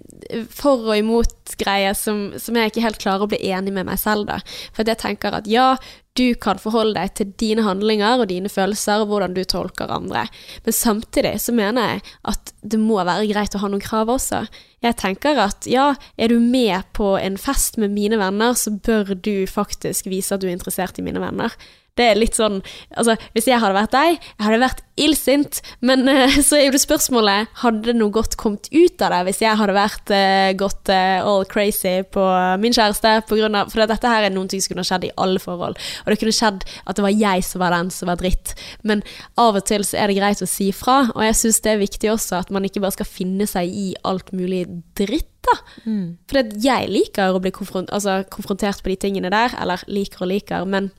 for 0.52 0.88
og 0.88 0.98
imot-greie 0.98 1.94
som, 1.98 2.28
som 2.40 2.58
jeg 2.58 2.72
ikke 2.72 2.84
helt 2.84 3.00
klarer 3.02 3.26
å 3.26 3.30
bli 3.30 3.40
enig 3.52 3.74
med 3.76 3.88
meg 3.88 4.00
selv, 4.00 4.28
da. 4.30 4.40
For 4.76 4.88
jeg 4.88 5.00
tenker 5.00 5.38
at 5.38 5.48
ja, 5.50 5.72
du 6.18 6.34
kan 6.40 6.58
forholde 6.58 6.98
deg 6.98 7.14
til 7.14 7.32
dine 7.38 7.64
handlinger 7.66 8.22
og 8.22 8.30
dine 8.32 8.50
følelser 8.50 9.04
og 9.04 9.12
hvordan 9.12 9.36
du 9.36 9.42
tolker 9.46 9.90
andre. 9.94 10.24
Men 10.66 10.74
samtidig 10.74 11.36
så 11.44 11.54
mener 11.54 11.92
jeg 11.92 12.04
at 12.32 12.52
det 12.62 12.80
må 12.82 12.98
være 12.98 13.28
greit 13.30 13.54
å 13.54 13.62
ha 13.62 13.70
noen 13.70 13.84
krav 13.84 14.10
også. 14.12 14.44
Jeg 14.84 14.98
tenker 14.98 15.38
at 15.42 15.68
ja, 15.70 15.92
er 16.18 16.32
du 16.32 16.38
med 16.42 16.90
på 16.98 17.14
en 17.20 17.38
fest 17.40 17.78
med 17.78 17.94
mine 17.94 18.18
venner, 18.20 18.56
så 18.58 18.74
bør 18.74 19.14
du 19.14 19.46
faktisk 19.50 20.10
vise 20.10 20.34
at 20.34 20.42
du 20.42 20.48
er 20.48 20.56
interessert 20.56 20.98
i 20.98 21.06
mine 21.06 21.22
venner. 21.22 21.54
Det 21.98 22.06
er 22.12 22.18
litt 22.18 22.38
sånn 22.38 22.60
Altså, 22.94 23.16
hvis 23.34 23.48
jeg 23.50 23.60
hadde 23.60 23.76
vært 23.76 23.94
deg, 23.94 24.18
jeg 24.18 24.46
hadde 24.46 24.60
vært 24.62 24.84
illsint, 24.98 25.60
men 25.84 26.06
uh, 26.08 26.38
så 26.46 26.58
er 26.58 26.68
jo 26.68 26.74
det 26.74 26.82
spørsmålet 26.82 27.52
Hadde 27.62 27.94
noe 27.96 28.14
godt 28.14 28.36
kommet 28.40 28.70
ut 28.72 29.04
av 29.04 29.14
det 29.14 29.20
hvis 29.28 29.42
jeg 29.44 29.58
hadde 29.60 29.76
vært 29.76 30.12
uh, 30.14 30.50
gått 30.58 30.92
uh, 30.92 31.26
all 31.26 31.46
crazy 31.50 32.00
på 32.14 32.24
min 32.62 32.74
kjæreste 32.74 33.14
på 33.28 33.38
grunn 33.40 33.58
av 33.58 33.72
For 33.72 33.84
dette 33.88 34.10
her 34.10 34.26
er 34.26 34.34
noen 34.34 34.50
ting 34.50 34.62
som 34.62 34.74
kunne 34.74 34.86
skjedd 34.86 35.08
i 35.08 35.14
alle 35.20 35.40
forhold. 35.42 35.78
Og 36.04 36.12
det 36.12 36.18
kunne 36.20 36.34
skjedd 36.34 36.64
at 36.64 36.98
det 36.98 37.04
var 37.04 37.14
jeg 37.14 37.44
som 37.46 37.62
var 37.62 37.74
den 37.74 37.90
som 37.94 38.10
var 38.10 38.20
dritt. 38.20 38.54
Men 38.86 39.02
av 39.40 39.58
og 39.58 39.66
til 39.68 39.84
så 39.86 40.00
er 40.00 40.10
det 40.10 40.18
greit 40.18 40.42
å 40.44 40.48
si 40.48 40.70
fra, 40.76 41.00
og 41.14 41.24
jeg 41.24 41.38
syns 41.38 41.62
det 41.64 41.74
er 41.74 41.82
viktig 41.82 42.12
også 42.12 42.38
at 42.42 42.52
man 42.54 42.66
ikke 42.66 42.82
bare 42.84 42.96
skal 42.96 43.08
finne 43.08 43.48
seg 43.48 43.70
i 43.70 43.88
alt 44.08 44.32
mulig 44.36 44.64
dritt. 44.98 45.30
da. 45.46 45.54
Mm. 45.86 46.18
For 46.28 46.56
jeg 46.64 46.92
liker 46.92 47.34
å 47.34 47.42
bli 47.42 47.52
konfron 47.54 47.88
altså, 47.94 48.20
konfrontert 48.32 48.82
på 48.82 48.92
de 48.92 48.98
tingene 49.06 49.32
der, 49.32 49.54
eller 49.60 49.84
liker 49.90 50.26
og 50.26 50.32
liker, 50.32 50.66
men 50.68 50.90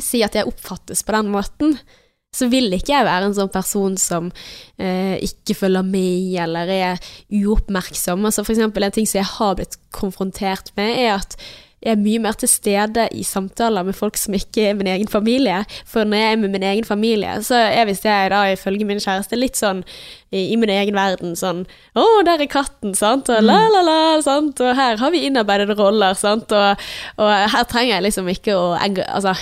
si 0.00 0.22
at 0.24 0.36
jeg 0.38 0.48
oppfattes 0.48 1.02
på 1.04 1.12
den 1.12 1.32
måten, 1.34 1.76
så 2.32 2.48
vil 2.48 2.72
ikke 2.72 2.94
jeg 2.94 3.04
være 3.04 3.28
en 3.28 3.34
sånn 3.36 3.50
person 3.52 3.98
som 4.00 4.30
eh, 4.80 5.18
ikke 5.20 5.56
følger 5.58 5.84
med, 5.84 6.38
eller 6.46 6.70
er 6.72 7.10
uoppmerksom. 7.28 8.24
Altså 8.24 8.44
for 8.46 8.54
eksempel 8.54 8.86
en 8.86 8.94
ting 8.94 9.08
som 9.08 9.20
jeg 9.20 9.28
har 9.34 9.58
blitt 9.58 9.76
konfrontert 9.92 10.72
med, 10.78 10.94
er 10.96 11.18
at 11.18 11.36
jeg 11.82 11.96
er 11.96 11.98
mye 11.98 12.20
mer 12.22 12.36
til 12.38 12.46
stede 12.46 13.08
i 13.10 13.24
samtaler 13.26 13.82
med 13.82 13.96
folk 13.98 14.14
som 14.20 14.36
ikke 14.38 14.68
er 14.68 14.76
min 14.78 14.86
egen 14.86 15.08
familie. 15.10 15.64
For 15.88 16.06
når 16.06 16.20
jeg 16.20 16.32
er 16.32 16.38
med 16.44 16.52
min 16.54 16.66
egen 16.68 16.86
familie, 16.86 17.32
så 17.42 17.58
er 17.58 17.88
visst 17.88 18.06
jeg 18.06 18.30
da 18.30 18.44
ifølge 18.52 18.86
min 18.86 19.02
kjæreste 19.02 19.36
litt 19.36 19.58
sånn 19.58 19.82
i, 20.30 20.52
i 20.54 20.56
min 20.56 20.70
egen 20.70 20.94
verden 20.94 21.34
sånn 21.36 21.64
Å, 21.98 22.04
der 22.28 22.46
er 22.46 22.50
katten, 22.52 22.94
sant, 22.94 23.28
og 23.34 23.42
la, 23.42 23.58
la, 23.74 23.82
la, 23.84 23.98
sant, 24.22 24.62
og 24.62 24.78
her 24.78 25.02
har 25.02 25.12
vi 25.12 25.24
innarbeidede 25.26 25.76
roller, 25.76 26.14
sant, 26.16 26.54
og, 26.54 26.86
og 27.18 27.34
her 27.56 27.68
trenger 27.68 27.96
jeg 27.96 28.06
liksom 28.06 28.30
ikke 28.30 28.56
å 28.56 28.72
Altså 28.78 29.34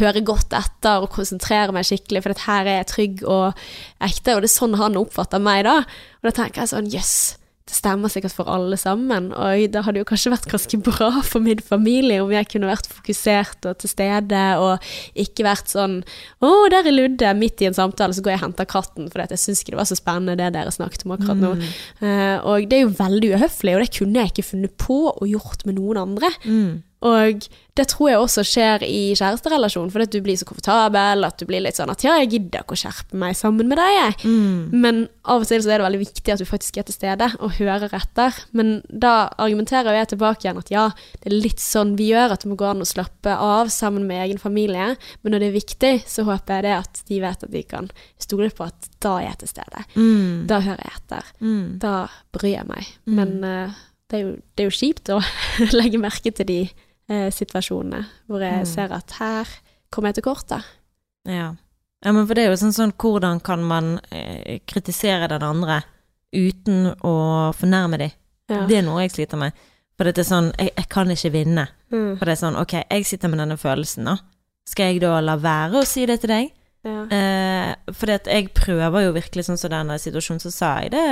høre 0.00 0.24
godt 0.26 0.54
etter 0.56 1.04
og 1.04 1.12
konsentrere 1.14 1.74
meg 1.74 1.86
skikkelig, 1.88 2.24
for 2.24 2.34
dette 2.34 2.48
her 2.48 2.68
er 2.70 2.80
jeg 2.80 2.90
trygg 2.92 3.22
og 3.26 3.62
ekte, 4.02 4.34
og 4.34 4.42
det 4.42 4.50
er 4.50 4.56
sånn 4.56 4.80
han 4.80 4.98
oppfatter 5.00 5.42
meg 5.42 5.64
da. 5.68 5.80
Og 6.20 6.28
da 6.28 6.36
tenker 6.36 6.62
jeg 6.62 6.72
sånn, 6.72 6.90
jøss, 6.92 7.16
det 7.62 7.76
stemmer 7.78 8.10
sikkert 8.10 8.34
for 8.34 8.50
alle 8.50 8.76
sammen, 8.80 9.28
og 9.38 9.60
det 9.70 9.82
hadde 9.86 10.00
jo 10.02 10.06
kanskje 10.08 10.32
vært 10.32 10.48
ganske 10.50 10.78
bra 10.82 11.10
for 11.22 11.44
min 11.44 11.60
familie 11.62 12.18
om 12.24 12.32
jeg 12.34 12.48
kunne 12.50 12.68
vært 12.68 12.88
fokusert 12.90 13.68
og 13.70 13.78
til 13.78 13.92
stede, 13.92 14.42
og 14.58 14.82
ikke 15.14 15.46
vært 15.46 15.70
sånn 15.70 16.00
å, 16.42 16.50
der 16.72 16.90
er 16.90 16.96
Ludde, 16.96 17.32
midt 17.38 17.62
i 17.62 17.70
en 17.70 17.78
samtale, 17.78 18.16
så 18.16 18.24
går 18.24 18.34
jeg 18.34 18.42
og 18.42 18.46
henter 18.48 18.68
katten, 18.68 19.08
for 19.12 19.22
jeg 19.22 19.40
syns 19.40 19.62
ikke 19.62 19.76
det 19.76 19.82
var 19.82 19.90
så 19.92 19.98
spennende 19.98 20.36
det 20.40 20.50
dere 20.56 20.74
snakket 20.74 21.06
om 21.06 21.14
akkurat 21.16 21.38
nå. 21.38 21.54
Eh, 22.02 22.38
og 22.50 22.66
det 22.66 22.80
er 22.80 22.82
jo 22.82 22.96
veldig 22.98 23.34
uhøflig, 23.36 23.76
og 23.76 23.84
det 23.84 23.92
kunne 23.94 24.24
jeg 24.24 24.32
ikke 24.32 24.48
funnet 24.50 24.74
på 24.82 24.98
og 25.12 25.28
gjort 25.30 25.62
med 25.68 25.78
noen 25.78 26.02
andre. 26.02 26.32
Mm. 26.42 26.80
Og 27.02 27.46
det 27.72 27.86
tror 27.88 28.10
jeg 28.10 28.20
også 28.20 28.42
skjer 28.44 28.82
i 28.84 29.14
kjæresterelasjon, 29.16 29.88
fordi 29.92 30.04
at 30.04 30.12
du 30.12 30.20
blir 30.24 30.36
så 30.36 30.46
komfortabel, 30.46 31.24
at 31.24 31.38
du 31.40 31.46
blir 31.48 31.62
litt 31.64 31.78
sånn 31.78 31.90
at 31.92 32.02
ja, 32.04 32.18
jeg 32.20 32.28
gidder 32.34 32.66
ikke 32.66 32.76
å 32.76 32.80
skjerpe 32.82 33.16
meg 33.18 33.36
sammen 33.38 33.70
med 33.70 33.80
deg, 33.80 33.92
jeg. 33.96 34.16
Mm. 34.28 34.74
Men 34.84 34.98
av 35.24 35.40
og 35.40 35.48
til 35.48 35.62
så 35.64 35.72
er 35.72 35.80
det 35.80 35.86
veldig 35.86 36.02
viktig 36.02 36.34
at 36.34 36.42
du 36.42 36.46
faktisk 36.48 36.76
er 36.78 36.86
til 36.88 36.98
stede 36.98 37.30
og 37.38 37.56
hører 37.56 37.94
etter. 37.96 38.36
Men 38.52 38.74
da 38.88 39.30
argumenterer 39.40 39.96
jeg 39.96 40.10
tilbake 40.12 40.44
igjen 40.44 40.60
at 40.60 40.72
ja, 40.74 40.84
det 41.22 41.32
er 41.32 41.38
litt 41.48 41.64
sånn 41.64 41.96
vi 41.96 42.10
gjør, 42.10 42.36
at 42.36 42.44
det 42.44 42.52
må 42.52 42.58
gå 42.60 42.68
an 42.68 42.84
å 42.84 42.88
slappe 42.88 43.38
av 43.40 43.72
sammen 43.72 44.04
med 44.10 44.20
egen 44.26 44.42
familie. 44.42 44.92
Men 45.24 45.34
når 45.34 45.42
det 45.42 45.48
er 45.48 45.56
viktig, 45.56 45.94
så 46.12 46.26
håper 46.28 46.60
jeg 46.60 46.68
det 46.68 46.76
at 46.76 47.02
de 47.08 47.22
vet 47.24 47.48
at 47.48 47.56
de 47.56 47.64
kan 47.72 47.88
stole 48.20 48.52
på 48.52 48.68
at 48.68 48.92
da 49.00 49.16
er 49.16 49.30
jeg 49.30 49.42
til 49.42 49.54
stede. 49.56 49.86
Mm. 49.96 50.44
Da 50.52 50.60
hører 50.68 50.84
jeg 50.84 51.00
etter. 51.00 51.34
Mm. 51.40 51.66
Da 51.80 51.96
bryr 52.36 52.58
jeg 52.58 52.68
meg. 52.68 52.94
Mm. 53.08 53.16
Men 53.16 53.34
uh, 53.40 53.82
det, 54.12 54.20
er 54.20 54.26
jo, 54.26 54.32
det 54.52 54.64
er 54.66 54.68
jo 54.68 54.78
kjipt 54.82 55.16
å 55.16 55.22
legge 55.80 56.04
merke 56.04 56.36
til 56.36 56.52
de 56.52 56.62
eh, 57.08 57.30
situasjonene 57.30 58.04
hvor 58.28 58.40
jeg 58.44 58.62
Mm. 58.62 58.66
ser 58.66 58.92
at 58.92 59.10
her 59.18 59.48
kommer 59.90 60.08
jeg 60.08 60.14
til 60.20 60.22
kort, 60.24 60.46
da. 60.48 60.60
Ja. 61.28 61.54
ja, 62.04 62.12
men 62.12 62.26
for 62.26 62.34
det 62.34 62.44
er 62.46 62.50
jo 62.50 62.56
sånn 62.60 62.72
sånn 62.74 62.92
hvordan 62.98 63.40
kan 63.42 63.62
man 63.62 64.00
eh, 64.10 64.58
kritisere 64.66 65.28
den 65.28 65.42
andre 65.42 65.82
uten 66.32 66.94
å 67.04 67.52
fornærme 67.54 67.98
dem? 67.98 68.10
Ja. 68.48 68.66
Det 68.66 68.78
er 68.78 68.82
noe 68.82 69.02
jeg 69.04 69.12
sliter 69.12 69.38
med. 69.38 69.52
For 69.96 70.04
det 70.08 70.18
er 70.18 70.24
sånn, 70.26 70.52
jeg, 70.58 70.72
jeg 70.76 70.88
kan 70.88 71.10
ikke 71.12 71.30
vinne. 71.32 71.68
Mm. 71.92 72.16
For 72.18 72.24
det 72.26 72.32
er 72.32 72.40
sånn, 72.40 72.56
ok, 72.58 72.72
jeg 72.90 73.04
sitter 73.06 73.28
med 73.28 73.38
denne 73.38 73.56
følelsen 73.60 74.04
da. 74.08 74.16
Skal 74.68 74.92
jeg 74.94 75.00
da 75.02 75.20
la 75.20 75.36
være 75.36 75.82
å 75.82 75.86
si 75.86 76.06
det 76.06 76.20
til 76.22 76.32
deg? 76.32 76.50
Ja. 76.82 77.04
Eh, 77.14 77.92
for 77.94 78.10
jeg 78.10 78.48
prøver 78.58 79.04
jo 79.04 79.12
virkelig 79.14 79.44
sånn 79.46 79.58
som 79.60 79.70
denne 79.70 79.94
situasjonen, 80.02 80.40
så 80.42 80.50
sa 80.50 80.70
jeg 80.82 80.90
det 80.90 81.04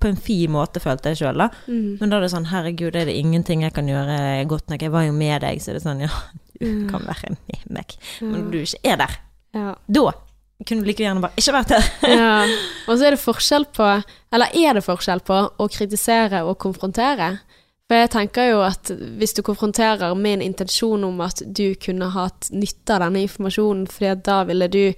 på 0.00 0.08
en 0.08 0.16
fin 0.16 0.50
måte, 0.54 0.80
følte 0.80 1.12
jeg 1.12 1.20
sjøl, 1.20 1.42
da. 1.44 1.50
Mm. 1.68 1.98
Men 2.00 2.08
da 2.12 2.16
er 2.16 2.24
det 2.24 2.30
sånn, 2.32 2.48
herregud, 2.48 2.96
er 2.96 3.04
det 3.10 3.16
ingenting 3.20 3.62
jeg 3.66 3.74
kan 3.76 3.90
gjøre 3.90 4.16
godt 4.48 4.72
nok? 4.72 4.80
Jeg 4.86 4.94
var 4.94 5.04
jo 5.04 5.12
med 5.12 5.42
deg, 5.44 5.60
så 5.60 5.70
er 5.72 5.78
det 5.78 5.84
sånn, 5.84 6.00
ja, 6.06 6.12
du 6.60 6.66
Mm. 6.66 6.88
kan 6.90 7.02
være 7.02 7.30
med 7.34 7.64
meg. 7.68 7.96
men 8.20 8.30
Men 8.32 8.50
du 8.50 8.58
ikke 8.62 8.78
er 8.84 8.96
der. 8.96 9.16
Ja. 9.52 9.74
Da 9.88 10.12
kunne 10.64 10.82
du 10.82 10.86
like 10.86 11.02
gjerne 11.02 11.20
bare 11.20 11.34
ikke 11.36 11.52
vært 11.58 11.68
der. 11.74 11.84
ja. 12.16 12.46
Og 12.88 12.96
så 12.98 13.04
er 13.06 13.10
det 13.16 13.20
forskjell 13.20 13.64
på 13.74 14.04
Eller 14.32 14.46
er 14.54 14.74
det 14.74 14.84
forskjell 14.84 15.20
på 15.26 15.50
å 15.58 15.66
kritisere 15.68 16.44
og 16.46 16.56
konfrontere? 16.62 17.40
For 17.92 17.98
jeg 18.00 18.08
tenker 18.14 18.46
jo 18.48 18.60
at 18.64 18.88
hvis 19.20 19.34
du 19.36 19.42
konfronterer 19.44 20.14
med 20.16 20.38
en 20.38 20.44
intensjon 20.46 21.02
om 21.04 21.18
at 21.20 21.42
du 21.44 21.74
kunne 21.76 22.06
hatt 22.14 22.48
nytte 22.56 22.94
av 22.94 23.02
denne 23.04 23.20
informasjonen, 23.26 23.82
fordi 23.92 24.14
da 24.24 24.38
ville 24.48 24.68
du 24.72 24.94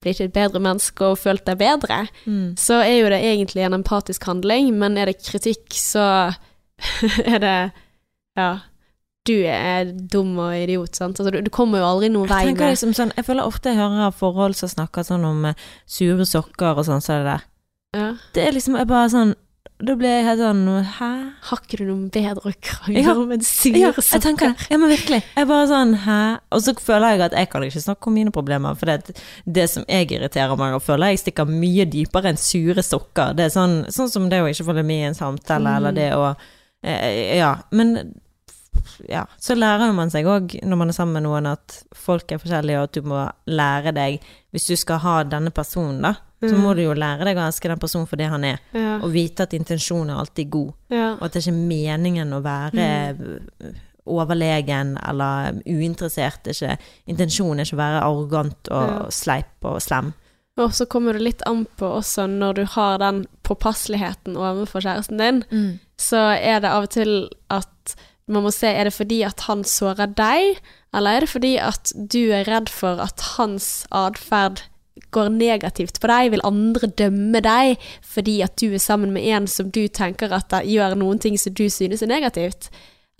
blitt 0.00 0.22
et 0.24 0.32
bedre 0.32 0.62
menneske 0.64 1.04
og 1.04 1.18
følt 1.20 1.44
deg 1.44 1.58
bedre, 1.60 1.98
Mm. 2.24 2.54
så 2.56 2.78
er 2.80 2.94
jo 3.02 3.10
det 3.12 3.18
egentlig 3.20 3.66
en 3.66 3.76
empatisk 3.76 4.24
handling, 4.24 4.70
men 4.78 4.96
er 4.96 5.10
det 5.10 5.18
kritikk, 5.20 5.68
så 5.76 6.06
er 7.34 7.38
det 7.44 7.72
Ja. 8.38 8.50
Du 9.28 9.34
er 9.44 9.90
dum 9.92 10.38
og 10.40 10.54
idiot, 10.56 10.96
sant. 10.96 11.18
Altså, 11.20 11.30
du, 11.34 11.42
du 11.44 11.50
kommer 11.52 11.82
jo 11.82 11.84
aldri 11.90 12.08
noen 12.08 12.26
vei 12.30 12.46
med 12.54 12.62
liksom 12.72 12.94
sånn, 12.96 13.12
jeg 13.18 13.26
føler 13.26 13.44
ofte 13.44 13.68
jeg 13.68 13.76
hører 13.76 14.06
av 14.06 14.16
forhold 14.16 14.56
som 14.56 14.70
snakker 14.72 15.04
sånn 15.04 15.26
om 15.28 15.44
eh, 15.50 15.54
sure 15.84 16.24
sokker 16.24 16.80
og 16.80 16.86
sånn, 16.88 17.04
så 17.04 17.18
er 17.18 17.20
det 17.20 17.26
der. 17.34 17.44
ja. 18.00 18.08
Det 18.32 18.46
er 18.48 18.56
liksom, 18.56 18.78
jeg 18.80 18.88
bare 18.88 19.10
sånn, 19.12 19.34
da 19.82 19.94
blir 19.96 20.10
jeg 20.12 20.24
helt 20.26 20.40
sånn, 20.42 20.60
hæ? 20.98 21.08
Har 21.48 21.60
ikke 21.64 21.78
du 21.80 21.84
noe 21.88 22.08
bedre 22.12 22.50
å 22.50 22.52
krangle 22.60 23.02
Ja. 23.02 23.14
om 23.16 23.30
enn 23.32 23.42
sure 23.44 23.78
Ja, 23.80 23.90
jeg 23.96 24.22
tenker 24.22 24.50
det. 24.52 24.66
Ja, 24.70 24.76
men 24.78 24.90
virkelig. 24.92 25.22
Jeg 25.36 25.48
bare 25.48 25.66
sånn, 25.70 25.94
hæ? 26.04 26.38
Og 26.52 26.60
så 26.62 26.74
føler 26.78 27.14
jeg 27.16 27.20
at 27.28 27.32
jeg 27.32 27.50
kan 27.50 27.62
ikke 27.62 27.82
snakke 27.84 28.06
om 28.06 28.14
mine 28.14 28.30
problemer, 28.30 28.76
for 28.76 28.86
det, 28.86 29.16
det 29.46 29.68
som 29.70 29.84
jeg 29.88 30.10
irriterer 30.12 30.56
meg 30.58 30.74
og 30.74 30.82
føler 30.82 31.10
jeg 31.14 31.22
stikker 31.24 31.46
mye 31.48 31.86
dypere 31.90 32.28
enn 32.34 32.36
sure 32.40 32.82
sokker. 32.82 33.34
Det 33.36 33.46
er 33.48 33.54
sånn, 33.56 33.86
sånn 33.88 34.10
som 34.10 34.28
det 34.28 34.40
å 34.42 34.48
ikke 34.50 34.66
følge 34.68 34.84
med 34.84 35.00
i 35.04 35.08
en 35.10 35.14
samtale, 35.14 35.64
Mm. 35.70 35.76
eller 35.76 35.92
det 35.92 36.10
å 36.14 36.36
eh, 36.82 37.36
Ja, 37.38 37.56
men 37.72 38.14
ja, 39.08 39.24
så 39.40 39.54
lærer 39.58 39.92
man 39.96 40.10
seg 40.12 40.24
òg 40.30 40.54
når 40.62 40.76
man 40.78 40.88
er 40.92 40.96
sammen 40.96 41.16
med 41.18 41.24
noen 41.26 41.46
at 41.50 41.82
folk 41.96 42.30
er 42.32 42.38
forskjellige, 42.38 42.78
og 42.78 42.84
at 42.84 42.92
du 42.92 43.02
må 43.02 43.24
lære 43.50 43.92
deg 43.96 44.20
Hvis 44.52 44.66
du 44.66 44.76
skal 44.76 44.98
ha 44.98 45.22
denne 45.24 45.50
personen, 45.50 46.00
da, 46.02 46.14
så 46.42 46.54
Mm. 46.56 46.60
må 46.62 46.74
du 46.74 46.82
jo 46.82 46.94
lære 46.94 47.24
deg 47.24 47.36
å 47.36 47.46
elske 47.46 47.68
den 47.68 47.78
personen 47.78 48.06
for 48.08 48.16
det 48.16 48.28
han 48.28 48.44
er, 48.44 48.58
Ja. 48.72 48.96
og 49.02 49.12
vite 49.12 49.40
at 49.42 49.52
intensjonen 49.52 50.10
er 50.10 50.18
alltid 50.24 50.50
god. 50.50 50.72
ja. 50.90 51.12
Og 51.14 51.22
at 51.22 51.32
det 51.32 51.42
ikke 51.44 51.52
er 51.54 51.68
meningen 51.68 52.32
å 52.32 52.42
være 52.42 52.72
Mm. 53.18 53.74
overlegen 54.06 54.96
eller 55.08 55.60
uinteressert. 55.66 56.46
Er 56.46 56.50
ikke, 56.52 56.78
intensjonen 57.06 57.60
er 57.60 57.64
ikke 57.64 57.76
å 57.78 57.84
være 57.84 58.02
arrogant 58.02 58.68
og 58.70 58.88
Ja. 58.88 59.06
sleip 59.10 59.64
og 59.64 59.80
slem. 59.80 60.12
Og 60.58 60.70
så 60.72 60.86
kommer 60.86 61.12
det 61.12 61.22
litt 61.22 61.42
an 61.46 61.66
på 61.78 61.86
også 62.00 62.26
når 62.28 62.54
du 62.54 62.64
har 62.64 62.98
den 62.98 63.26
påpasseligheten 63.44 64.34
overfor 64.36 64.80
kjæresten 64.82 65.18
din, 65.18 65.78
så 65.96 66.36
er 66.38 66.60
det 66.60 66.70
av 66.70 66.82
og 66.84 66.90
til 66.90 67.28
at 67.50 67.94
man 68.30 68.44
må 68.46 68.52
se, 68.54 68.68
er 68.70 68.84
det 68.88 68.94
fordi 68.96 69.22
at 69.26 69.40
han 69.48 69.64
sårer 69.66 70.10
deg, 70.16 70.58
eller 70.94 71.16
er 71.16 71.20
det 71.26 71.30
fordi 71.32 71.54
at 71.62 71.92
du 71.94 72.30
er 72.34 72.44
redd 72.48 72.68
for 72.72 73.00
at 73.02 73.20
hans 73.36 73.84
atferd 73.94 74.62
går 75.14 75.30
negativt 75.32 76.00
på 76.02 76.10
deg? 76.10 76.30
Vil 76.34 76.44
andre 76.46 76.90
dømme 76.98 77.40
deg 77.42 77.76
fordi 78.06 78.40
at 78.46 78.56
du 78.60 78.68
er 78.74 78.82
sammen 78.82 79.12
med 79.14 79.24
en 79.30 79.46
som 79.50 79.70
du 79.70 79.86
tenker 79.88 80.32
at 80.34 80.54
gjør 80.66 80.96
noen 81.00 81.18
ting 81.22 81.38
som 81.40 81.54
du 81.54 81.66
synes 81.70 82.02
er 82.02 82.10
negativt? 82.10 82.70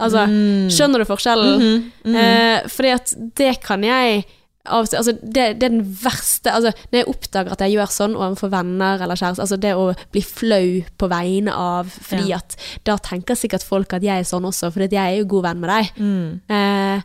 Altså, 0.01 0.27
Mm. 0.27 0.69
skjønner 0.73 0.99
du 1.03 1.05
forskjellen? 1.05 1.61
Mhm, 1.61 1.93
mhm. 2.05 2.17
Eh, 2.17 2.69
fordi 2.69 2.89
at 2.95 3.15
det 3.37 3.61
kan 3.63 3.83
jeg 3.85 4.25
av 4.71 4.87
Altså, 4.89 5.13
det, 5.21 5.45
det 5.61 5.67
er 5.67 5.73
den 5.75 5.83
verste 6.03 6.53
Altså, 6.55 6.73
når 6.93 7.01
jeg 7.03 7.09
oppdager 7.13 7.53
at 7.57 7.65
jeg 7.67 7.75
gjør 7.77 7.93
sånn 7.95 8.17
overfor 8.19 8.53
venner 8.55 9.03
eller 9.05 9.19
kjærester, 9.21 9.45
altså 9.45 9.59
det 9.61 9.75
å 9.77 9.87
bli 10.15 10.23
flau 10.25 10.71
på 10.99 11.11
vegne 11.13 11.55
av 11.55 11.91
Fordi 11.99 12.31
Ja. 12.31 12.39
at 12.41 12.57
da 12.89 12.97
tenker 12.99 13.39
sikkert 13.39 13.67
folk 13.67 13.93
at 13.99 14.03
jeg 14.07 14.25
er 14.25 14.29
sånn 14.29 14.47
også, 14.49 14.73
for 14.73 14.87
jeg 14.87 14.95
er 14.99 15.19
jo 15.21 15.29
god 15.37 15.49
venn 15.51 15.61
med 15.63 15.71
deg. 15.75 15.93
Mm. 16.01 16.41
Eh, 16.57 17.03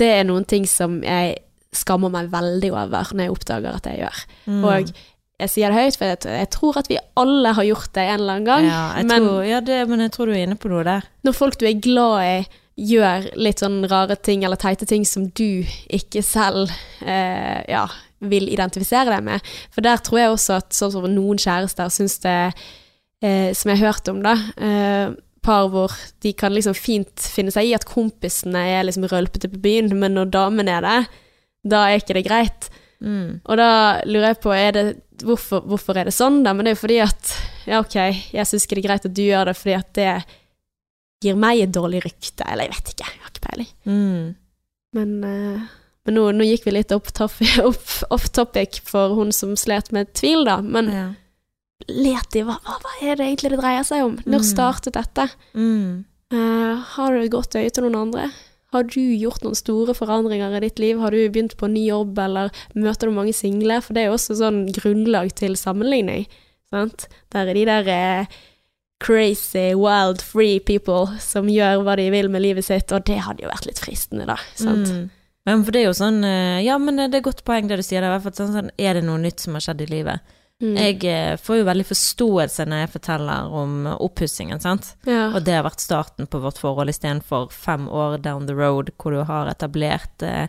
det 0.00 0.10
er 0.20 0.24
noen 0.28 0.46
ting 0.48 0.64
som 0.70 1.02
jeg 1.04 1.36
skammer 1.74 2.10
meg 2.14 2.30
veldig 2.32 2.70
over 2.72 3.10
når 3.12 3.26
jeg 3.26 3.34
oppdager 3.34 3.74
at 3.76 3.88
jeg 3.90 4.00
gjør. 4.04 4.20
Mm. 4.46 4.62
Og 4.64 4.92
jeg 5.42 5.50
sier 5.50 5.72
det 5.74 5.80
høyt, 5.82 5.96
for 5.98 6.06
jeg, 6.12 6.18
jeg 6.38 6.50
tror 6.54 6.76
at 6.78 6.88
vi 6.88 6.98
alle 7.18 7.52
har 7.56 7.66
gjort 7.66 7.90
det 7.98 8.04
en 8.06 8.20
eller 8.20 8.36
annen 8.36 8.46
gang. 8.46 8.68
Ja, 8.70 8.82
men 9.02 9.24
tror, 9.26 9.40
ja 9.48 9.58
det, 9.60 9.80
men 9.90 10.04
jeg 10.04 10.12
tror 10.14 10.30
du 10.30 10.34
er 10.36 10.44
inne 10.46 10.56
på 10.60 10.70
noe 10.70 10.84
der. 10.86 11.08
når 11.26 11.34
folk 11.34 11.58
du 11.58 11.66
er 11.66 11.80
glad 11.82 12.22
i, 12.22 12.36
gjør 12.74 13.28
litt 13.38 13.62
sånn 13.62 13.84
rare 13.90 14.16
ting 14.18 14.44
eller 14.44 14.58
teite 14.58 14.86
ting 14.90 15.04
som 15.06 15.28
du 15.36 15.64
ikke 15.94 16.24
selv 16.26 16.72
eh, 17.06 17.60
ja, 17.70 17.84
vil 18.24 18.48
identifisere 18.50 19.12
deg 19.14 19.26
med. 19.26 19.52
For 19.74 19.84
der 19.86 20.02
tror 20.02 20.20
jeg 20.20 20.32
også 20.32 20.58
at 20.58 20.74
sånn 20.74 20.94
som 20.94 21.06
noen 21.10 21.40
kjærester 21.40 21.92
syns 21.92 22.18
det 22.24 22.38
eh, 23.22 23.52
Som 23.54 23.70
jeg 23.70 23.80
har 23.80 23.94
hørt 23.94 24.10
om, 24.10 24.22
da. 24.24 24.34
Eh, 24.58 25.14
par 25.44 25.68
hvor 25.68 25.92
de 26.24 26.32
kan 26.32 26.54
liksom 26.54 26.74
fint 26.76 27.20
finne 27.20 27.52
seg 27.52 27.68
i 27.68 27.74
at 27.76 27.84
kompisene 27.88 28.62
er 28.78 28.86
liksom 28.86 29.04
rølpete 29.10 29.50
på 29.52 29.60
byen, 29.66 29.92
men 30.00 30.16
når 30.16 30.32
damen 30.32 30.70
er 30.72 30.80
det, 30.84 31.00
da 31.68 31.82
er 31.88 32.00
ikke 32.00 32.16
det 32.16 32.24
greit. 32.26 32.70
Mm. 33.04 33.42
Og 33.44 33.58
da 33.60 33.70
lurer 34.08 34.30
jeg 34.32 34.40
på 34.40 34.54
er 34.56 34.70
det, 34.72 34.84
hvorfor, 35.24 35.66
hvorfor 35.68 36.00
er 36.00 36.08
det 36.08 36.16
sånn, 36.16 36.40
da? 36.46 36.54
Men 36.56 36.64
det 36.64 36.72
er 36.72 36.78
jo 36.78 36.84
fordi 36.86 37.02
at 37.04 37.34
Ja, 37.64 37.78
OK, 37.80 37.94
jeg 37.96 38.44
syns 38.48 38.66
ikke 38.66 38.76
det 38.76 38.82
er 38.82 38.88
greit 38.90 39.06
at 39.08 39.14
du 39.16 39.22
gjør 39.24 39.48
det, 39.48 39.54
fordi 39.56 39.76
at 39.76 39.92
det 39.96 40.08
gir 41.24 41.38
meg 41.40 41.60
et 41.64 41.72
dårlig 41.74 42.04
rykte. 42.04 42.44
Eller 42.46 42.68
jeg 42.68 42.76
vet 42.76 42.92
ikke, 42.94 43.08
jeg 43.08 43.20
har 43.24 43.32
ikke 43.32 43.44
peiling. 43.48 43.72
Mm. 43.88 44.34
Men, 44.94 45.12
eh, 45.24 45.66
men 46.06 46.14
nå, 46.18 46.24
nå 46.36 46.46
gikk 46.46 46.64
vi 46.68 46.76
litt 46.76 46.92
off 46.94 47.10
topic, 47.16 47.56
off, 47.68 48.02
off 48.14 48.28
topic 48.36 48.80
for 48.86 49.14
hun 49.18 49.32
som 49.34 49.56
slet 49.58 49.90
med 49.96 50.12
tvil, 50.14 50.44
da. 50.48 50.60
Men 50.62 50.90
Ja. 50.92 51.06
let 51.88 52.36
i 52.38 52.42
hva, 52.46 52.56
hva, 52.64 52.78
hva 52.80 52.92
er 53.02 53.16
det 53.18 53.26
egentlig 53.26 53.50
det 53.54 53.60
dreier 53.60 53.84
seg 53.84 54.04
om? 54.06 54.16
Når 54.24 54.40
Mm. 54.40 54.48
startet 54.54 54.94
dette? 54.94 55.28
Mm. 55.54 56.04
Uh, 56.32 56.76
har 56.96 57.12
du 57.12 57.20
et 57.22 57.30
godt 57.30 57.54
øye 57.58 57.70
til 57.70 57.84
noen 57.84 57.98
andre? 58.08 58.30
Har 58.72 58.82
du 58.90 58.98
gjort 58.98 59.42
noen 59.44 59.54
store 59.54 59.94
forandringer 59.94 60.56
i 60.56 60.60
ditt 60.64 60.78
liv? 60.82 60.98
Har 60.98 61.10
du 61.14 61.28
begynt 61.30 61.56
på 61.56 61.68
ny 61.70 61.84
jobb, 61.86 62.18
eller 62.18 62.50
møter 62.74 63.06
du 63.06 63.12
mange 63.14 63.34
single? 63.36 63.80
For 63.84 63.94
det 63.94 64.02
er 64.02 64.08
jo 64.08 64.16
også 64.16 64.34
sånn 64.40 64.64
grunnlag 64.74 65.30
til 65.38 65.54
sammenligning. 65.54 66.26
Sant? 66.72 67.06
Der 67.30 67.46
er 67.46 67.54
de 67.54 67.64
der 67.68 67.86
eh, 67.92 68.26
crazy, 69.00 69.74
wild, 69.74 70.22
free 70.22 70.60
people 70.60 71.18
som 71.20 71.48
gjør 71.50 71.82
hva 71.84 71.96
de 71.96 72.06
vil 72.14 72.28
med 72.32 72.42
livet 72.44 72.64
sitt, 72.64 72.92
og 72.94 73.04
det 73.08 73.18
hadde 73.26 73.42
jo 73.44 73.50
vært 73.50 73.66
litt 73.68 73.80
fristende, 73.82 74.26
da. 74.30 74.36
Sant? 74.56 74.88
Mm. 74.88 75.10
Men 75.44 75.64
for 75.66 75.72
det 75.76 75.82
er 75.82 75.90
jo 75.90 75.96
sånn 75.98 76.22
eh, 76.24 76.62
Ja, 76.64 76.78
men 76.80 76.96
det 76.96 77.10
er 77.10 77.18
et 77.18 77.26
godt 77.26 77.42
poeng 77.44 77.66
det 77.68 77.76
du 77.76 77.82
sier. 77.84 78.00
Det 78.00 78.08
er, 78.08 78.14
i 78.14 78.16
hvert 78.16 78.24
fall 78.30 78.38
sånn, 78.46 78.54
sånn, 78.54 78.70
er 78.80 78.94
det 78.96 79.02
noe 79.04 79.20
nytt 79.20 79.42
som 79.44 79.52
har 79.58 79.64
skjedd 79.66 79.82
i 79.84 79.88
livet? 79.90 80.20
Mm. 80.62 80.76
Jeg 80.78 81.04
eh, 81.10 81.34
får 81.36 81.58
jo 81.58 81.66
veldig 81.68 81.84
forståelse 81.90 82.64
når 82.70 82.80
jeg 82.84 82.92
forteller 82.94 83.50
om 83.60 83.74
oppussingen, 83.98 84.62
sant. 84.62 84.94
ja. 85.04 85.26
Og 85.34 85.42
det 85.44 85.58
har 85.58 85.66
vært 85.66 85.82
starten 85.84 86.30
på 86.30 86.40
vårt 86.40 86.60
forhold 86.62 86.88
istedenfor 86.94 87.50
fem 87.52 87.88
år 87.90 88.16
down 88.24 88.46
the 88.48 88.54
road 88.56 88.88
hvor 88.96 89.12
du 89.12 89.20
har 89.28 89.50
etablert 89.52 90.22
eh, 90.24 90.46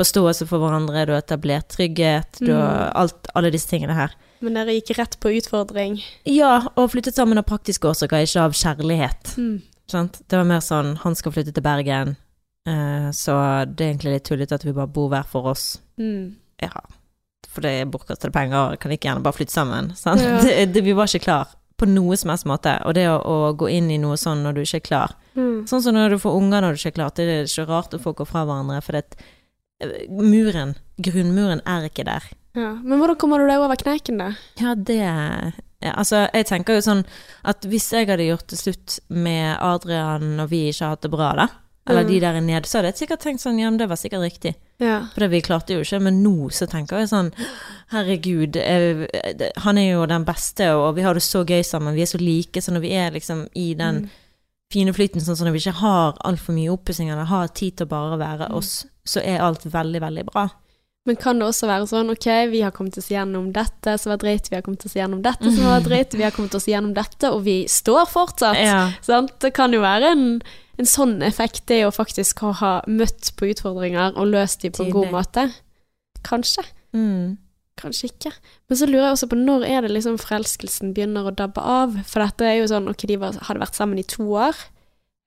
forståelse 0.00 0.46
for 0.48 0.62
hverandre, 0.62 1.04
du 1.04 1.12
har 1.12 1.20
etablert 1.26 1.68
trygghet, 1.74 2.38
du 2.40 2.54
har 2.54 2.86
Mm. 2.88 2.92
alt, 3.02 3.28
alle 3.34 3.50
disse 3.52 3.68
tingene 3.68 3.98
her. 3.98 4.14
Men 4.42 4.58
dere 4.58 4.74
gikk 4.76 4.94
rett 4.98 5.18
på 5.22 5.32
utfordring. 5.38 6.00
Ja, 6.28 6.54
og 6.74 6.90
flyttet 6.92 7.16
sammen 7.18 7.40
av 7.40 7.46
praktiske 7.48 7.88
årsaker, 7.88 8.26
ikke 8.26 8.46
av 8.48 8.56
kjærlighet. 8.58 9.36
Mm. 9.38 9.60
Det 9.92 10.38
var 10.38 10.48
mer 10.48 10.62
sånn 10.64 10.96
han 11.02 11.16
skal 11.18 11.34
flytte 11.34 11.52
til 11.54 11.64
Bergen, 11.64 12.16
eh, 12.68 13.10
så 13.14 13.36
det 13.68 13.84
er 13.84 13.90
egentlig 13.92 14.16
litt 14.16 14.26
tullete 14.28 14.56
at 14.56 14.64
vi 14.66 14.74
bare 14.76 14.90
bor 14.90 15.10
hver 15.12 15.26
for 15.28 15.50
oss. 15.52 15.76
Mm. 16.00 16.32
Ja, 16.62 16.72
for 17.52 17.64
det 17.64 17.72
er 17.80 17.90
bortkastede 17.90 18.32
penger, 18.34 18.78
kan 18.80 18.94
ikke 18.94 19.10
gjerne 19.10 19.24
bare 19.24 19.36
flytte 19.36 19.54
sammen. 19.54 19.92
Sant? 19.98 20.22
Ja. 20.24 20.38
Det, 20.46 20.72
det, 20.72 20.84
vi 20.86 20.94
var 20.96 21.10
ikke 21.10 21.26
klar 21.26 21.52
på 21.82 21.88
noe 21.90 22.16
som 22.18 22.30
helst 22.30 22.46
måte, 22.46 22.76
og 22.86 22.94
det 22.94 23.08
å, 23.10 23.18
å 23.18 23.52
gå 23.58 23.68
inn 23.74 23.90
i 23.90 23.98
noe 24.00 24.16
sånn 24.20 24.44
når 24.44 24.56
du 24.56 24.62
ikke 24.62 24.78
er 24.78 24.86
klar. 24.86 25.14
Mm. 25.34 25.64
Sånn 25.68 25.82
som 25.82 25.96
når 25.96 26.14
du 26.14 26.20
får 26.22 26.36
unger 26.38 26.62
når 26.62 26.74
du 26.74 26.80
ikke 26.80 26.92
er 26.92 26.98
klar, 27.00 27.14
det 27.16 27.26
er 27.26 27.48
ikke 27.48 27.68
rart 27.68 27.96
at 27.96 28.04
folk 28.04 28.20
går 28.22 28.28
fra 28.30 28.44
hverandre, 28.46 28.78
for 28.86 28.98
det, 28.98 29.18
eh, 29.82 30.06
muren, 30.08 30.76
grunnmuren 31.02 31.60
er 31.66 31.88
ikke 31.88 32.04
der. 32.08 32.22
Ja. 32.54 32.74
Men 32.82 32.98
hvordan 33.00 33.16
kommer 33.18 33.38
du 33.40 33.46
deg 33.48 33.58
over 33.64 33.76
kneiken, 33.80 34.18
da? 34.18 34.32
Ja, 34.60 34.74
det 34.74 34.98
ja, 34.98 35.92
Altså, 35.98 36.28
jeg 36.32 36.46
tenker 36.46 36.74
jo 36.76 36.80
sånn 36.84 37.04
at 37.44 37.64
hvis 37.66 37.88
jeg 37.90 38.06
hadde 38.06 38.22
gjort 38.28 38.46
det 38.52 38.58
slutt 38.60 39.00
med 39.10 39.56
Adrian 39.58 40.38
og 40.38 40.50
vi 40.52 40.68
ikke 40.70 40.84
har 40.84 40.92
hatt 40.94 41.02
det 41.02 41.10
bra, 41.10 41.32
da, 41.34 41.46
eller 41.88 42.04
Mm. 42.04 42.08
de 42.12 42.20
der 42.20 42.40
nede, 42.40 42.66
så 42.70 42.78
hadde 42.78 42.92
jeg 42.92 43.00
sikkert 43.08 43.20
tenkt 43.24 43.40
sånn, 43.42 43.58
ja, 43.58 43.68
men 43.68 43.78
det 43.80 43.88
var 43.88 43.96
sikkert 43.98 44.22
riktig. 44.22 44.54
Ja. 44.78 45.00
For 45.14 45.20
det 45.24 45.30
vi 45.32 45.40
klarte 45.42 45.74
jo 45.74 45.80
ikke, 45.82 45.98
men 46.00 46.22
nå 46.22 46.52
så 46.54 46.68
tenker 46.70 46.98
jeg 47.02 47.08
sånn, 47.10 47.32
herregud, 47.90 48.54
jeg, 48.56 49.08
han 49.64 49.78
er 49.78 49.88
jo 49.92 50.06
den 50.06 50.24
beste, 50.28 50.68
og 50.76 50.94
vi 50.96 51.02
har 51.02 51.14
det 51.18 51.22
så 51.26 51.42
gøy 51.44 51.62
sammen, 51.66 51.94
vi 51.96 52.02
er 52.04 52.10
så 52.12 52.20
like, 52.22 52.62
så 52.62 52.72
når 52.74 52.84
vi 52.84 52.92
er 52.94 53.10
liksom 53.18 53.48
i 53.58 53.74
den 53.74 54.02
Mm. 54.04 54.10
fine 54.72 54.92
flyten, 54.92 55.20
sånn 55.20 55.36
som 55.36 55.46
når 55.46 55.52
vi 55.52 55.58
ikke 55.66 55.80
har 55.82 56.16
altfor 56.24 56.54
mye 56.54 56.70
oppussing, 56.72 57.10
eller 57.10 57.24
har 57.24 57.48
tid 57.48 57.76
til 57.76 57.86
å 57.86 57.88
bare 57.88 58.18
være 58.18 58.48
Mm. 58.50 58.54
oss, 58.56 58.86
så 59.04 59.20
er 59.24 59.40
alt 59.42 59.64
veldig, 59.64 60.00
veldig 60.00 60.24
bra. 60.26 60.48
Men 61.08 61.18
kan 61.18 61.40
det 61.40 61.48
også 61.48 61.66
være 61.66 61.86
sånn, 61.90 62.12
ok, 62.14 62.26
vi 62.52 62.60
har 62.62 62.70
kommet 62.74 62.94
oss 63.00 63.08
gjennom 63.10 63.48
dette 63.54 63.96
som 63.98 64.12
var 64.12 64.20
dritt, 64.22 64.46
vi 64.52 64.54
har 64.54 64.62
kommet 64.62 64.84
oss 64.86 64.94
gjennom 64.94 65.22
dette 65.24 65.50
som 65.50 65.66
var 65.66 65.82
dritt, 65.88 66.14
vi 66.14 66.22
har 66.22 66.34
kommet 66.34 66.54
oss 66.54 66.68
gjennom 66.70 66.92
dette, 66.94 67.30
og 67.32 67.42
vi 67.46 67.56
står 67.70 68.06
fortsatt. 68.12 68.60
Ja. 68.62 68.84
Sant? 69.02 69.34
Det 69.42 69.50
kan 69.56 69.74
jo 69.74 69.82
være 69.82 70.12
en, 70.14 70.26
en 70.78 70.88
sånn 70.88 71.16
effekt, 71.26 71.64
det 71.72 71.80
å 71.88 71.94
faktisk 71.94 72.44
ha, 72.46 72.52
ha 72.60 72.72
møtt 72.86 73.32
på 73.38 73.50
utfordringer 73.50 74.14
og 74.14 74.30
løst 74.30 74.62
de 74.62 74.70
på 74.70 74.86
en 74.86 74.94
god 74.94 75.10
måte. 75.16 75.48
Kanskje. 76.22 76.62
Mm. 76.94 77.34
Kanskje 77.82 78.12
ikke. 78.12 78.30
Men 78.70 78.78
så 78.78 78.86
lurer 78.86 79.08
jeg 79.08 79.16
også 79.16 79.30
på 79.32 79.40
når 79.40 79.66
er 79.66 79.82
det 79.82 79.90
liksom 79.96 80.22
forelskelsen 80.22 80.94
begynner 80.94 81.26
å 81.26 81.34
dabbe 81.34 81.66
av? 81.66 81.98
For 82.06 82.22
dette 82.22 82.46
er 82.46 82.60
jo 82.60 82.70
sånn, 82.70 82.86
ok, 82.92 83.06
de 83.10 83.18
var, 83.18 83.42
hadde 83.48 83.64
vært 83.64 83.78
sammen 83.78 83.98
i 83.98 84.06
to 84.06 84.28
år. 84.38 84.58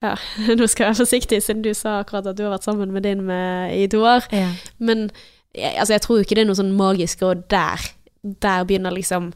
Ja, 0.06 0.16
nå 0.58 0.68
skal 0.72 0.88
jeg 0.88 0.94
være 0.94 1.02
forsiktig, 1.04 1.44
siden 1.44 1.66
du 1.66 1.74
sa 1.76 2.00
akkurat 2.00 2.28
at 2.32 2.38
du 2.38 2.46
har 2.46 2.56
vært 2.56 2.68
sammen 2.68 2.96
med 2.96 3.04
din 3.08 3.26
med, 3.28 3.76
i 3.76 3.90
to 3.92 4.06
år. 4.06 4.28
Ja. 4.32 4.54
Men 4.78 5.10
jeg, 5.56 5.74
altså, 5.80 5.94
jeg 5.96 6.04
tror 6.06 6.20
ikke 6.24 6.36
det 6.38 6.44
er 6.46 6.50
noe 6.52 6.60
sånn 6.60 6.76
magisk, 6.78 7.24
og 7.28 7.46
der, 7.52 7.88
der 8.44 8.68
begynner 8.68 8.94
liksom 8.96 9.32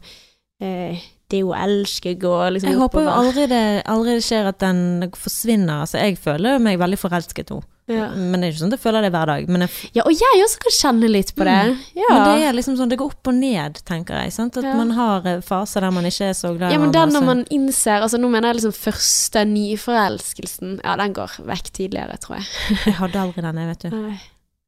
eh, 0.62 1.00
det 1.30 1.42
å 1.46 1.52
elske 1.54 2.16
gå 2.18 2.36
liksom 2.56 2.72
Jeg 2.72 2.80
håper 2.80 3.04
jo 3.06 3.10
aldri 3.14 3.44
det, 3.50 3.64
aldri 3.90 4.16
det 4.18 4.24
skjer 4.26 4.48
at 4.50 4.58
den 4.62 5.10
forsvinner. 5.14 5.84
Altså, 5.84 6.00
jeg 6.02 6.18
føler 6.18 6.58
meg 6.62 6.80
veldig 6.80 6.98
forelsket 6.98 7.52
nå. 7.54 7.60
Ja. 7.90 8.08
Men 8.14 8.38
det 8.38 8.46
er 8.46 8.52
ikke 8.52 8.60
sånn 8.60 8.70
at 8.70 8.76
jeg 8.76 8.82
føler 8.84 9.02
det 9.02 9.10
hver 9.14 9.30
dag. 9.30 9.48
Men, 9.50 9.64
jeg, 9.64 9.90
ja, 9.98 10.04
og 10.06 10.14
jeg 10.14 10.42
også 10.44 10.60
kan 10.62 10.74
kjenne 10.76 11.10
litt 11.10 11.32
på 11.34 11.46
det. 11.46 11.56
Ja. 11.98 12.06
Mm. 12.06 12.10
men 12.10 12.26
det 12.26 12.48
er 12.48 12.56
liksom 12.58 12.76
sånn, 12.78 12.90
det 12.92 12.98
går 13.00 13.12
opp 13.14 13.30
og 13.32 13.38
ned, 13.38 13.80
tenker 13.88 14.20
jeg. 14.22 14.34
Sant? 14.34 14.58
At 14.60 14.66
Ja. 14.66 14.74
man 14.78 14.92
har 14.98 15.26
eh, 15.26 15.40
faser 15.46 15.86
der 15.86 15.94
man 15.94 16.06
ikke 16.06 16.30
er 16.30 16.36
så 16.38 16.52
glad 16.56 16.74
Ja, 16.74 16.78
men 16.82 16.94
den 16.94 17.14
når 17.14 17.24
man 17.26 17.44
innser 17.50 18.02
Altså, 18.04 18.18
nå 18.18 18.30
mener 18.30 18.50
jeg 18.50 18.60
liksom 18.60 18.74
første 18.76 19.44
nyforelskelsen 19.50 20.80
Ja, 20.84 20.96
den 21.00 21.14
går 21.16 21.38
vekk 21.46 21.72
tidligere, 21.72 22.18
tror 22.22 22.38
jeg. 22.38 22.46
Jeg 22.86 22.98
hadde 23.00 23.22
aldri 23.22 23.42
den, 23.46 23.58
jeg 23.62 23.70
vet 23.72 23.82
du. 23.86 23.90
Nei. 23.96 24.18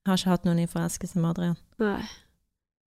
Har 0.08 0.18
ikke 0.18 0.32
hatt 0.34 0.48
noen 0.48 0.58
ny 0.62 0.66
forelskelse 0.70 1.20
med 1.20 1.30
Adrian. 1.34 1.60
nei. 1.82 2.02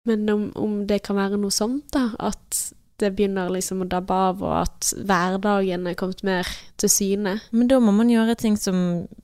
Men 0.08 0.30
om, 0.32 0.44
om 0.56 0.76
det 0.88 1.02
kan 1.04 1.18
være 1.20 1.36
noe 1.40 1.52
sånt, 1.52 1.90
da, 1.92 2.14
at 2.24 2.62
det 2.98 3.12
begynner 3.18 3.52
liksom 3.54 3.84
å 3.84 3.88
dabbe 3.90 4.16
av, 4.16 4.40
og 4.42 4.54
at 4.64 4.94
hverdagen 4.96 5.86
er 5.90 5.98
kommet 6.00 6.24
mer 6.26 6.48
til 6.80 6.90
syne. 6.90 7.36
Men 7.52 7.70
da 7.70 7.78
må 7.84 7.92
man 7.94 8.10
gjøre 8.10 8.38
ting 8.40 8.56
som 8.58 8.80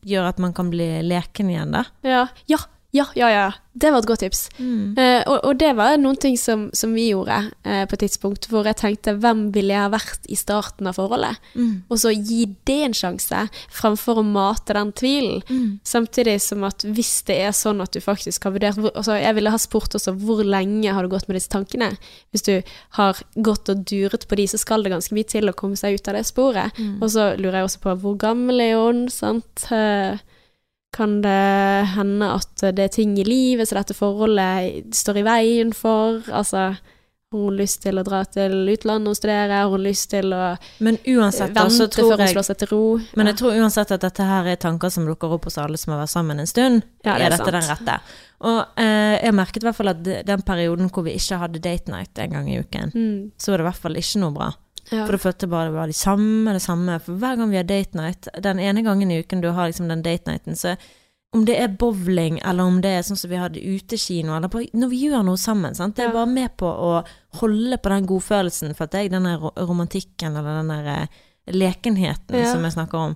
gjør 0.06 0.28
at 0.30 0.42
man 0.44 0.54
kan 0.54 0.70
bli 0.74 0.88
leken 1.08 1.50
igjen, 1.54 1.74
da. 1.74 1.86
Ja, 2.06 2.26
ja, 2.52 2.60
ja, 2.94 3.08
ja. 3.16 3.30
ja. 3.30 3.52
Det 3.74 3.89
var 3.89 4.04
et 4.04 4.06
godt 4.06 4.22
tips. 4.22 4.41
Eh, 4.62 5.24
og, 5.26 5.39
og 5.48 5.56
det 5.58 5.72
var 5.74 5.96
noen 5.98 6.18
ting 6.22 6.36
som, 6.38 6.68
som 6.78 6.91
vi 6.94 7.08
gjorde 7.08 7.39
eh, 7.66 7.82
på 7.89 7.96
et 7.96 8.04
tidspunkt, 8.04 8.46
hvor 8.52 8.68
jeg 8.70 8.78
tenkte 8.78 9.16
hvem 9.18 9.48
ville 9.56 9.74
jeg 9.74 9.82
ha 9.82 9.89
vært 9.89 10.28
i 10.30 10.38
starten 10.38 10.86
av 10.91 11.00
forholdet? 11.00 11.41
Mm. 11.58 11.72
Og 11.89 12.02
så 12.04 12.12
gi 12.14 12.44
det 12.70 12.76
en 12.86 12.94
sjanse, 12.94 13.39
framfor 13.74 14.22
å 14.22 14.26
mate 14.28 14.76
den 14.78 14.91
tvilen. 14.94 15.41
Mm. 15.50 15.80
Samtidig 15.89 16.36
som 16.46 16.68
at 16.70 16.86
hvis 16.86 17.16
det 17.26 17.39
er 17.48 17.56
sånn 17.58 17.82
at 17.82 17.98
du 17.98 18.02
faktisk 18.04 18.46
har 18.46 18.54
vurdert 18.54 18.78
altså 18.91 19.18
Jeg 19.18 19.38
ville 19.39 19.54
ha 19.54 19.62
spurt 19.62 19.98
også 19.98 20.14
hvor 20.22 20.44
lenge 20.46 20.94
har 20.94 21.02
du 21.02 21.10
gått 21.10 21.26
med 21.32 21.39
disse 21.39 21.50
tankene. 21.50 21.89
Hvis 22.30 22.46
du 22.46 22.54
har 23.00 23.24
gått 23.34 23.74
og 23.74 23.82
duret 23.89 24.28
på 24.30 24.38
de, 24.38 24.46
så 24.54 24.62
skal 24.62 24.86
det 24.86 24.94
ganske 24.94 25.18
mye 25.18 25.32
til 25.34 25.50
å 25.50 25.56
komme 25.58 25.82
seg 25.82 25.98
ut 25.98 26.14
av 26.14 26.20
det 26.20 26.28
sporet. 26.30 26.78
Mm. 26.78 27.02
Og 27.02 27.10
så 27.16 27.32
lurer 27.41 27.64
jeg 27.64 27.72
også 27.72 27.84
på 27.88 27.98
hvor 28.06 28.22
gammel 28.22 28.62
er 28.62 28.78
hun, 28.78 29.08
sant? 29.10 29.66
Eh, 29.74 30.22
Kan 30.94 31.22
det 31.24 31.88
hende 31.96 32.28
at 32.36 32.64
det 32.78 32.84
er 32.86 32.91
ting 32.94 33.16
i 33.18 33.24
livet 33.26 33.68
som 33.70 33.80
dette 33.80 33.96
forholdet 33.98 34.94
står 34.94 35.18
i 35.24 35.24
veien 35.26 35.72
for? 35.74 36.20
Altså, 36.30 36.68
har 37.34 37.39
hun 37.48 37.56
lyst 37.58 37.80
til 37.82 37.98
å 37.98 38.04
dra 38.06 38.20
til 38.30 38.54
utlandet 38.70 39.10
og 39.10 39.18
studere? 39.18 39.56
Har 39.64 39.72
hun 39.74 39.82
lyst 39.82 40.12
til 40.12 40.30
å 40.38 40.52
Men 40.86 41.00
uansett, 41.10 41.50
vente 41.56 41.88
tror 41.96 42.12
før 42.14 42.22
hun 42.22 42.30
slår 42.36 42.46
seg 42.46 42.60
til 42.62 42.70
ro? 42.76 42.82
Men 43.18 43.26
Ja. 43.26 43.32
jeg 43.34 43.39
tror 43.41 43.58
uansett 43.58 43.91
at 43.96 44.02
dette 44.06 44.24
her 44.30 44.46
er 44.52 44.56
tanker 44.62 44.89
som 44.94 45.08
dukker 45.10 45.34
opp 45.34 45.46
hos 45.50 45.58
alle 45.58 45.78
som 45.82 45.94
har 45.96 46.04
vært 46.04 46.14
sammen 46.14 46.39
en 46.39 46.46
stund. 46.52 46.84
Ja, 47.04 47.18
det 47.18 47.22
er 47.22 47.26
er 47.26 47.30
dette 47.39 47.50
sant. 47.50 47.58
den 47.58 47.70
rette? 47.74 48.00
Og 48.44 48.66
eh, 48.78 49.18
jeg 49.24 49.34
merket 49.34 49.64
i 49.64 49.66
hvert 49.66 49.76
fall 49.82 49.88
at 49.96 50.04
den 50.04 50.41
perioden 50.46 50.89
hvor 50.94 51.04
vi 51.10 51.16
ikke 51.18 51.39
hadde 51.41 51.60
date 51.64 51.89
night 51.89 52.20
en 52.20 52.30
gang 52.38 52.50
i 52.54 52.60
uken, 52.60 52.91
Mm. 52.94 53.32
så 53.39 53.50
var 53.52 53.58
det 53.58 53.66
i 53.66 53.70
hvert 53.72 53.82
fall 53.82 53.96
ikke 53.98 54.20
noe 54.20 54.32
bra. 54.32 54.52
Ja. 54.92 55.06
For 55.06 55.16
det 55.16 55.22
følte 55.24 55.48
bare 55.48 55.70
det 55.70 55.78
var 55.78 55.88
de 55.88 55.96
samme, 55.96 56.54
det 56.54 56.62
samme. 56.62 56.98
For 57.00 57.16
hver 57.22 57.38
gang 57.40 57.50
vi 57.54 57.58
har 57.58 57.64
date 57.70 57.96
night, 57.98 58.28
den 58.44 58.60
ene 58.60 58.84
gangen 58.84 59.12
i 59.12 59.22
uken 59.24 59.42
du 59.42 59.50
har 59.56 59.70
liksom 59.72 59.88
den 59.88 60.04
date 60.04 60.30
nighten, 60.30 60.56
så 60.60 60.76
om 61.34 61.46
det 61.48 61.56
er 61.58 61.68
bowling, 61.68 62.36
eller 62.46 62.64
om 62.70 62.76
det 62.84 62.92
er 62.94 63.06
sånn 63.08 63.18
som 63.18 63.32
vi 63.32 63.40
hadde 63.42 63.58
utekino, 63.64 64.36
eller 64.36 64.52
bare 64.54 64.68
når 64.78 64.90
vi 64.92 65.00
gjør 65.08 65.24
noe 65.26 65.40
sammen, 65.42 65.74
sant? 65.74 65.96
det 65.98 66.06
er 66.06 66.12
bare 66.14 66.30
med 66.30 66.52
på 66.62 66.68
å 66.70 66.92
holde 67.40 67.80
på 67.82 67.90
den 67.90 68.06
godfølelsen, 68.12 68.76
for 68.78 68.86
at 68.86 68.94
jeg, 69.00 69.10
den 69.10 69.26
romantikken, 69.58 70.36
eller 70.38 70.60
den 70.62 70.70
der 70.70 70.92
eh, 70.94 71.24
lekenheten 71.50 72.38
Ja. 72.38 72.52
som 72.52 72.64
jeg 72.68 72.76
snakker 72.76 72.98
om. 72.98 73.16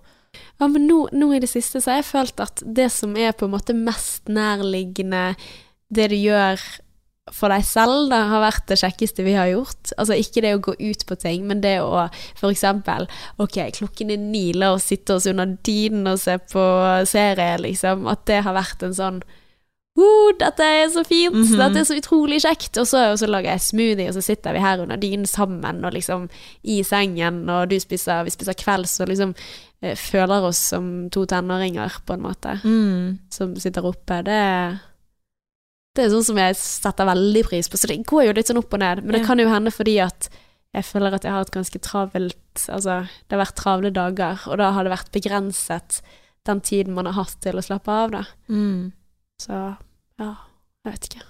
Ja, 0.58 0.68
men 0.68 0.88
nå, 0.88 1.04
nå 1.14 1.30
i 1.36 1.40
det 1.44 1.50
siste 1.52 1.78
så 1.82 1.92
har 1.94 2.02
jeg 2.02 2.10
følt 2.10 2.42
at 2.42 2.64
det 2.66 2.90
som 2.92 3.14
er 3.18 3.38
på 3.38 3.46
en 3.46 3.54
måte 3.54 3.78
mest 3.78 4.28
nærliggende, 4.34 5.36
det 5.94 6.10
du 6.10 6.18
gjør 6.18 6.58
for 7.36 7.50
deg 7.50 7.64
selv 7.68 8.10
da, 8.12 8.22
har 8.32 8.42
vært 8.46 8.68
det 8.72 8.78
kjekkeste 8.80 9.24
vi 9.26 9.34
har 9.38 9.48
gjort? 9.52 9.94
Altså 9.98 10.16
ikke 10.18 10.42
det 10.46 10.54
å 10.56 10.62
gå 10.64 10.76
ut 10.80 11.06
på 11.10 11.18
ting, 11.20 11.48
men 11.48 11.62
det 11.62 11.78
å 11.82 12.06
eksempel 12.50 13.08
Ok, 13.40 13.58
klokken 13.80 14.12
er 14.12 14.18
ni, 14.22 14.54
la 14.54 14.74
oss 14.76 14.88
sitte 14.92 15.16
oss 15.18 15.28
under 15.28 15.58
dynen 15.68 16.08
og 16.08 16.20
se 16.20 16.38
på 16.52 16.64
serie, 17.06 17.58
liksom. 17.60 18.08
At 18.08 18.26
det 18.26 18.44
har 18.48 18.54
vært 18.58 18.84
en 18.88 18.96
sånn 18.98 19.20
«Wow, 19.98 20.30
dette 20.38 20.62
er 20.62 20.90
så 20.94 21.02
fint! 21.04 21.34
Mhm. 21.34 21.56
Dette 21.58 21.80
er 21.82 21.86
så 21.90 21.96
utrolig 21.98 22.38
kjekt! 22.44 22.78
Og 22.78 22.86
så, 22.86 23.00
og 23.16 23.18
så 23.18 23.26
lager 23.26 23.50
jeg 23.56 23.64
smoothie, 23.66 24.10
og 24.12 24.14
så 24.14 24.22
sitter 24.22 24.54
vi 24.54 24.60
her 24.62 24.84
under 24.84 25.00
dynen 25.02 25.26
sammen, 25.26 25.80
og 25.84 25.96
liksom 25.96 26.28
i 26.70 26.84
sengen, 26.86 27.40
og 27.50 27.70
du 27.72 27.80
spiser, 27.82 28.22
vi 28.28 28.30
spiser 28.36 28.54
kvelds, 28.54 29.00
og 29.02 29.10
liksom 29.10 29.34
eh, 29.82 29.96
føler 29.98 30.46
oss 30.52 30.60
som 30.70 31.10
to 31.10 31.26
tenåringer, 31.26 31.98
på 32.06 32.14
en 32.14 32.22
måte, 32.28 32.60
Mm. 32.64 33.18
som 33.34 33.56
sitter 33.58 33.90
oppe. 33.90 34.22
Det, 34.24 34.38
det 35.98 36.06
er 36.06 36.12
sånn 36.14 36.28
som 36.28 36.40
jeg 36.40 36.58
setter 36.60 37.10
veldig 37.10 37.44
pris 37.48 37.70
på. 37.70 37.80
Så 37.80 37.90
det 37.90 37.98
går 38.08 38.28
jo 38.28 38.36
litt 38.38 38.52
sånn 38.52 38.62
opp 38.62 38.76
og 38.78 38.84
ned, 38.84 39.02
men 39.04 39.18
det 39.18 39.24
kan 39.26 39.42
jo 39.42 39.50
hende 39.50 39.74
fordi 39.74 39.98
at 40.04 40.30
jeg 40.76 40.86
føler 40.86 41.16
at 41.16 41.26
jeg 41.26 41.34
har 41.34 41.46
et 41.46 41.54
ganske 41.54 41.80
travelt 41.82 42.44
Altså, 42.74 43.04
det 43.06 43.36
har 43.36 43.44
vært 43.44 43.58
travle 43.60 43.92
dager, 43.94 44.42
og 44.50 44.58
da 44.58 44.72
har 44.74 44.86
det 44.86 44.94
vært 44.96 45.12
begrenset 45.14 46.00
den 46.48 46.62
tiden 46.66 46.96
man 46.98 47.06
har 47.06 47.20
hatt 47.20 47.36
til 47.44 47.60
å 47.60 47.64
slappe 47.64 47.94
av, 47.94 48.14
da. 48.16 48.24
Mm. 48.50 48.94
Så 49.42 49.54
ja, 49.54 50.32
jeg 50.82 50.94
vet 50.94 51.10
ikke. 51.12 51.26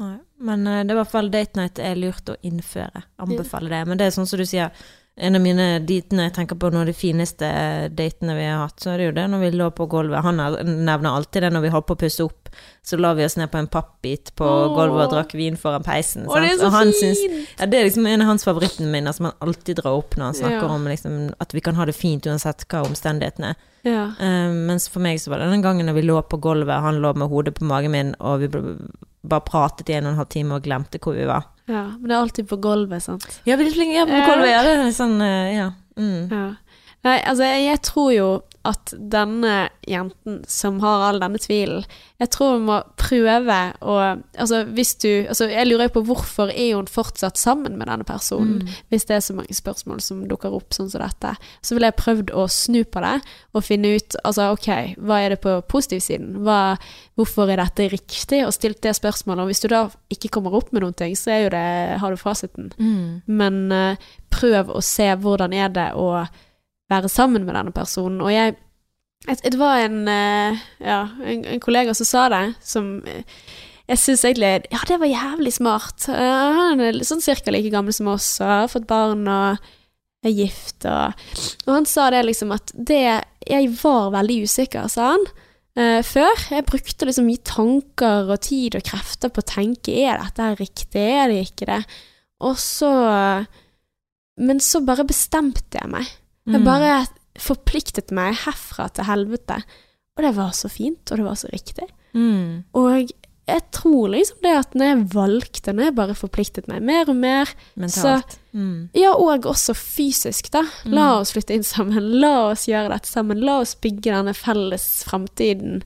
Nei. 0.00 0.14
Men 0.40 0.64
eh, 0.64 0.80
det 0.86 0.94
er 0.94 0.96
i 0.96 1.00
hvert 1.02 1.12
fall 1.12 1.28
date 1.32 1.60
night 1.60 1.80
er 1.82 1.98
lurt 2.00 2.32
å 2.32 2.38
innføre. 2.46 3.02
Anbefale 3.20 3.68
det. 3.72 3.82
Men 3.90 4.00
det 4.00 4.08
er 4.08 4.16
sånn 4.16 4.28
som 4.30 4.40
du 4.40 4.46
sier, 4.48 4.72
en 5.20 5.36
av 5.36 5.42
mine 5.44 5.66
datene 5.86 6.24
jeg 6.28 6.32
tenker 6.38 6.56
på 6.58 6.70
noen 6.72 6.82
av 6.82 6.88
de 6.90 6.94
fineste 6.96 7.48
datene 7.94 8.34
vi 8.38 8.46
har 8.48 8.62
hatt, 8.64 8.78
så 8.80 8.94
er 8.94 8.98
det 9.02 9.06
jo 9.10 9.14
det 9.18 9.26
når 9.30 9.40
vi 9.44 9.50
lå 9.58 9.66
på 9.76 9.86
gulvet. 9.92 10.22
Han 10.24 10.40
er- 10.40 10.62
nevner 10.64 11.10
alltid 11.16 11.42
det 11.44 11.50
når 11.52 11.62
vi 11.66 11.72
holdt 11.74 11.86
på 11.90 11.96
å 11.96 12.00
pusse 12.00 12.24
opp. 12.24 12.48
Så 12.82 12.98
la 12.98 13.12
vi 13.14 13.24
oss 13.24 13.36
ned 13.36 13.50
på 13.52 13.58
en 13.60 13.68
pappbit 13.70 14.32
på 14.34 14.44
Åh. 14.44 14.74
gulvet 14.74 15.06
og 15.06 15.12
drakk 15.12 15.34
vin 15.38 15.56
foran 15.60 15.84
peisen. 15.86 16.24
Åh, 16.26 16.40
det 16.40 16.50
er 16.52 16.56
så 16.58 16.70
fint! 16.72 16.94
syns- 16.96 17.46
ja, 17.60 17.66
det 17.66 17.74
er 17.78 17.84
liksom 17.88 18.06
en 18.06 18.22
av 18.22 18.26
hans 18.32 18.44
favorittminner 18.44 19.12
som 19.14 19.26
han 19.26 19.34
alltid 19.40 19.76
drar 19.76 19.98
opp 19.98 20.16
når 20.16 20.24
han 20.24 20.34
snakker 20.34 20.62
Ja. 20.62 20.74
om 20.74 20.84
liksom, 20.86 21.34
at 21.40 21.52
vi 21.54 21.60
kan 21.60 21.74
ha 21.76 21.84
det 21.84 21.94
fint 21.94 22.24
uansett 22.26 22.64
hva 22.68 22.82
omstendighetene 22.86 23.50
er. 23.50 23.56
Ja. 23.84 24.06
Uh, 24.20 24.52
mens 24.52 24.88
for 24.88 25.00
meg 25.00 25.18
så 25.20 25.30
var 25.30 25.38
det 25.38 25.50
den 25.52 25.62
gangen 25.62 25.86
når 25.86 25.94
vi 25.94 26.02
lå 26.02 26.20
på 26.28 26.40
gulvet, 26.40 26.80
han 26.82 27.00
lå 27.00 27.14
med 27.14 27.28
hodet 27.30 27.54
på 27.54 27.64
magen 27.64 27.90
min, 27.92 28.14
og 28.20 28.40
vi 28.40 28.48
bare 29.22 29.40
pratet 29.44 29.88
i 29.90 29.94
en 29.94 30.06
og 30.06 30.12
en 30.12 30.16
halv 30.18 30.28
time 30.28 30.52
og 30.56 30.62
glemte 30.64 30.98
hvor 30.98 31.14
vi 31.14 31.24
var. 31.28 31.44
Ja. 31.70 31.84
Men 31.96 32.10
det 32.10 32.16
er 32.16 32.20
alltid 32.20 32.48
på 32.50 32.58
gulvet, 32.62 33.04
sant. 33.06 33.40
Ja, 33.48 33.56
er 34.02 34.08
på 34.10 34.20
gulvet, 34.34 34.50
ja. 34.52 34.62
Det 34.66 34.74
er 34.76 34.94
sånn, 34.96 35.16
eh, 35.24 35.52
ja. 35.56 35.70
Mm. 36.00 36.30
Ja. 36.30 36.44
Nei, 37.06 37.16
altså, 37.24 37.46
jeg 37.48 37.80
tror 37.86 38.10
jo 38.12 38.28
at 38.68 38.90
denne 38.92 39.70
jenten 39.88 40.42
som 40.50 40.80
har 40.82 41.06
all 41.06 41.20
denne 41.22 41.38
tvilen, 41.40 41.84
jeg 42.20 42.28
tror 42.34 42.58
hun 42.58 42.66
må 42.68 42.78
prøve 43.00 43.56
å 43.80 43.94
Altså, 44.36 44.64
hvis 44.76 44.94
du 45.00 45.08
Altså, 45.30 45.46
jeg 45.48 45.66
lurer 45.70 45.88
på 45.88 46.02
hvorfor 46.04 46.50
er 46.52 46.74
hun 46.76 46.86
fortsatt 46.90 47.40
sammen 47.40 47.78
med 47.78 47.88
denne 47.88 48.04
personen, 48.04 48.58
Mm. 48.60 48.68
hvis 48.90 49.06
det 49.08 49.16
er 49.16 49.20
så 49.24 49.34
mange 49.34 49.54
spørsmål 49.56 50.00
som 50.04 50.26
dukker 50.28 50.52
opp 50.52 50.70
sånn 50.76 50.90
som 50.90 51.00
dette. 51.00 51.32
Så 51.62 51.74
ville 51.74 51.88
jeg 51.88 51.96
prøvd 51.96 52.30
å 52.36 52.44
snu 52.50 52.84
på 52.84 53.00
det 53.00 53.22
og 53.54 53.64
finne 53.64 53.94
ut 53.96 54.16
Altså, 54.24 54.50
ok, 54.52 54.68
hva 54.98 55.20
er 55.24 55.30
det 55.30 55.40
på 55.40 55.56
positivsiden? 55.66 56.42
Hva, 56.44 56.76
hvorfor 57.16 57.48
er 57.50 57.56
dette 57.62 57.88
riktig? 57.92 58.44
Og 58.46 58.52
stilt 58.52 58.82
det 58.82 58.92
spørsmålet. 58.98 59.40
Og 59.42 59.46
hvis 59.48 59.60
du 59.64 59.68
da 59.68 59.88
ikke 60.10 60.28
kommer 60.28 60.54
opp 60.54 60.72
med 60.72 60.82
noen 60.82 60.94
ting, 60.96 61.16
så 61.16 61.30
er 61.32 61.42
jo 61.44 61.50
det, 61.56 61.98
har 62.00 62.10
du 62.10 62.16
fasiten. 62.20 62.72
Mm. 62.78 63.22
Men 63.26 63.72
uh, 63.72 63.96
prøv 64.30 64.68
å 64.70 64.82
se 64.84 65.08
hvordan 65.16 65.54
er 65.56 65.68
det 65.72 65.88
å 65.96 66.26
være 66.90 67.10
sammen 67.12 67.46
med 67.46 67.56
denne 67.56 67.72
personen. 67.74 68.20
Og 68.20 68.32
jeg 68.34 68.56
Det 69.28 69.58
var 69.60 69.76
en, 69.84 70.08
eh, 70.08 70.60
ja, 70.80 71.08
en, 71.24 71.44
en 71.44 71.60
kollega 71.60 71.92
som 71.94 72.06
sa 72.08 72.28
det, 72.32 72.54
som 72.64 73.02
eh, 73.06 73.22
jeg 73.90 73.98
syns 73.98 74.24
egentlig 74.24 74.70
Ja, 74.70 74.80
det 74.86 75.00
var 75.00 75.10
jævlig 75.10 75.52
smart. 75.52 76.06
Han 76.06 76.80
er 76.80 77.02
sånn 77.04 77.22
cirka 77.24 77.52
like 77.52 77.72
gammel 77.72 77.92
som 77.92 78.08
oss 78.12 78.38
og 78.40 78.48
har 78.48 78.70
fått 78.70 78.88
barn 78.90 79.26
og 79.28 79.58
er 80.24 80.34
gift 80.36 80.86
og 80.88 81.16
Og 81.66 81.74
han 81.74 81.88
sa 81.88 82.10
det 82.12 82.24
liksom 82.28 82.52
at 82.54 82.72
det 82.74 83.24
Jeg 83.48 83.70
var 83.80 84.12
veldig 84.14 84.42
usikker, 84.44 84.88
sa 84.92 85.14
han. 85.16 85.24
Uh, 85.78 86.02
før. 86.04 86.34
Jeg 86.50 86.66
brukte 86.66 87.06
liksom 87.06 87.28
mye 87.30 87.42
tanker 87.46 88.30
og 88.34 88.40
tid 88.42 88.74
og 88.76 88.84
krefter 88.84 89.30
på 89.32 89.40
å 89.40 89.48
tenke 89.48 89.94
er 90.02 90.18
dette 90.18 90.48
her 90.48 90.58
riktig, 90.58 91.00
er 91.00 91.30
det 91.30 91.44
ikke 91.46 91.68
det? 91.70 91.82
Og 92.46 92.58
så 92.60 92.90
Men 94.40 94.60
så 94.60 94.80
bare 94.84 95.06
bestemte 95.08 95.78
jeg 95.78 95.90
meg. 95.92 96.10
Mm. 96.48 96.54
Jeg 96.56 96.64
bare 96.64 96.92
forpliktet 97.40 98.10
meg 98.16 98.34
herfra 98.44 98.88
til 98.92 99.04
helvete. 99.08 99.60
Og 100.18 100.24
det 100.26 100.34
var 100.36 100.50
så 100.56 100.68
fint, 100.72 101.02
og 101.10 101.16
det 101.20 101.24
var 101.24 101.38
så 101.40 101.48
riktig. 101.52 101.86
Mm. 102.14 102.64
Og 102.76 103.10
jeg 103.50 103.62
tror 103.74 104.10
liksom 104.12 104.38
det 104.44 104.50
at 104.58 104.74
når 104.78 104.86
jeg 104.90 105.04
valgte, 105.14 105.72
når 105.74 105.84
jeg 105.88 105.94
bare 105.96 106.14
forpliktet 106.18 106.68
meg 106.70 106.82
mer 106.86 107.08
og 107.10 107.16
mer 107.18 107.48
Mentalt. 107.80 108.36
Mm. 108.52 108.90
Ja, 108.94 109.12
og 109.14 109.46
også 109.46 109.74
fysisk, 109.74 110.50
da. 110.54 110.62
La 110.84 111.06
Mm. 111.16 111.20
oss 111.20 111.32
flytte 111.32 111.54
inn 111.54 111.62
sammen. 111.66 112.20
La 112.20 112.50
oss 112.50 112.66
gjøre 112.66 112.90
dette 112.92 113.08
sammen. 113.08 113.40
La 113.40 113.60
oss 113.60 113.74
bygge 113.74 114.12
denne 114.12 114.34
felles 114.34 115.04
framtiden 115.06 115.82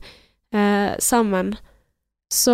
eh, 0.53 0.95
sammen. 0.99 1.55
Så 2.33 2.53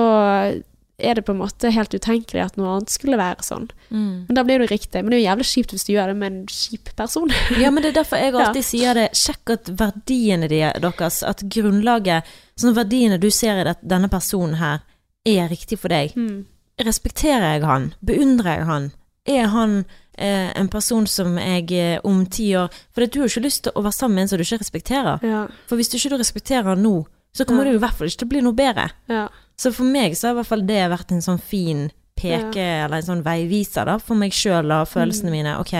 er 1.03 1.15
det 1.17 1.23
på 1.27 1.33
en 1.33 1.39
måte 1.41 1.71
helt 1.73 1.93
utenkelig 1.93 2.41
at 2.45 2.57
noe 2.59 2.69
annet 2.77 2.89
skulle 2.93 3.17
være 3.19 3.43
sånn. 3.45 3.67
Mm. 3.89 4.25
Men 4.27 4.35
da 4.37 4.43
blir 4.47 4.59
det 4.61 4.67
jo 4.69 4.73
riktig. 4.75 5.01
Men 5.03 5.09
det 5.11 5.17
er 5.17 5.21
jo 5.23 5.27
jævlig 5.29 5.47
kjipt 5.51 5.73
hvis 5.75 5.85
du 5.87 5.91
gjør 5.93 6.07
det 6.13 6.17
med 6.21 6.31
en 6.31 6.45
kjip 6.47 6.91
person. 6.95 7.33
Ja, 7.61 7.71
men 7.71 7.83
det 7.83 7.91
er 7.91 7.97
derfor 8.03 8.17
jeg 8.21 8.33
Ja. 8.37 8.45
alltid 8.47 8.65
sier 8.67 8.93
det. 8.97 9.07
Sjekk 9.17 9.53
at 9.55 9.71
verdiene 9.79 10.47
de, 10.51 10.61
deres, 10.83 11.21
at 11.23 11.41
grunnlaget 11.51 12.23
Sånn 12.61 12.75
verdiene 12.77 13.17
du 13.17 13.29
ser 13.33 13.57
i 13.57 13.63
det, 13.65 13.77
denne 13.81 14.07
personen 14.11 14.55
her, 14.61 14.81
er 15.25 15.47
riktig 15.49 15.79
for 15.81 15.89
deg. 15.89 16.11
Mm. 16.15 16.43
Respekterer 16.85 17.55
jeg 17.55 17.63
han? 17.65 17.91
Beundrer 18.05 18.57
jeg 18.59 18.65
han? 18.69 18.91
Er 19.29 19.47
han 19.53 19.73
eh, 20.17 20.49
en 20.57 20.69
person 20.73 21.05
som 21.09 21.35
jeg 21.37 21.71
eh, 21.77 21.99
om 22.07 22.23
ti 22.25 22.51
år 22.57 22.69
For 22.93 23.05
du 23.05 23.19
har 23.21 23.29
ikke 23.29 23.43
lyst 23.45 23.63
til 23.67 23.75
å 23.77 23.83
være 23.85 23.93
sammen 23.97 24.15
med 24.17 24.23
en 24.25 24.31
som 24.31 24.41
du 24.41 24.45
ikke 24.45 24.61
respekterer. 24.63 25.21
Ja. 25.25 25.43
For 25.69 25.77
hvis 25.77 25.91
du 25.93 25.97
ikke 25.99 26.17
respekterer 26.21 26.71
han 26.73 26.81
nå, 26.85 26.95
så 27.37 27.45
kommer 27.47 27.63
Ja. 27.65 27.71
det 27.71 27.79
i 27.79 27.83
hvert 27.85 27.95
fall 27.99 28.09
ikke 28.09 28.21
til 28.23 28.27
å 28.27 28.33
bli 28.33 28.41
noe 28.47 28.57
bedre. 28.57 28.89
ja. 29.09 29.27
Så 29.61 29.71
for 29.75 29.85
meg 29.85 30.15
så 30.17 30.29
har 30.29 30.35
i 30.35 30.39
hvert 30.41 30.49
fall 30.49 30.63
det 30.69 30.79
vært 30.93 31.11
en 31.13 31.21
sånn 31.25 31.41
fin 31.41 31.89
peke, 32.21 32.61
eller 32.85 32.97
en 33.01 33.07
sånn 33.07 33.21
veiviser 33.25 33.85
da, 33.89 33.95
for 34.01 34.17
meg 34.19 34.33
sjøl 34.35 34.69
og 34.75 34.87
følelsene 34.89 35.29
Mm. 35.29 35.35
mine. 35.37 35.53
Ok, 35.61 35.73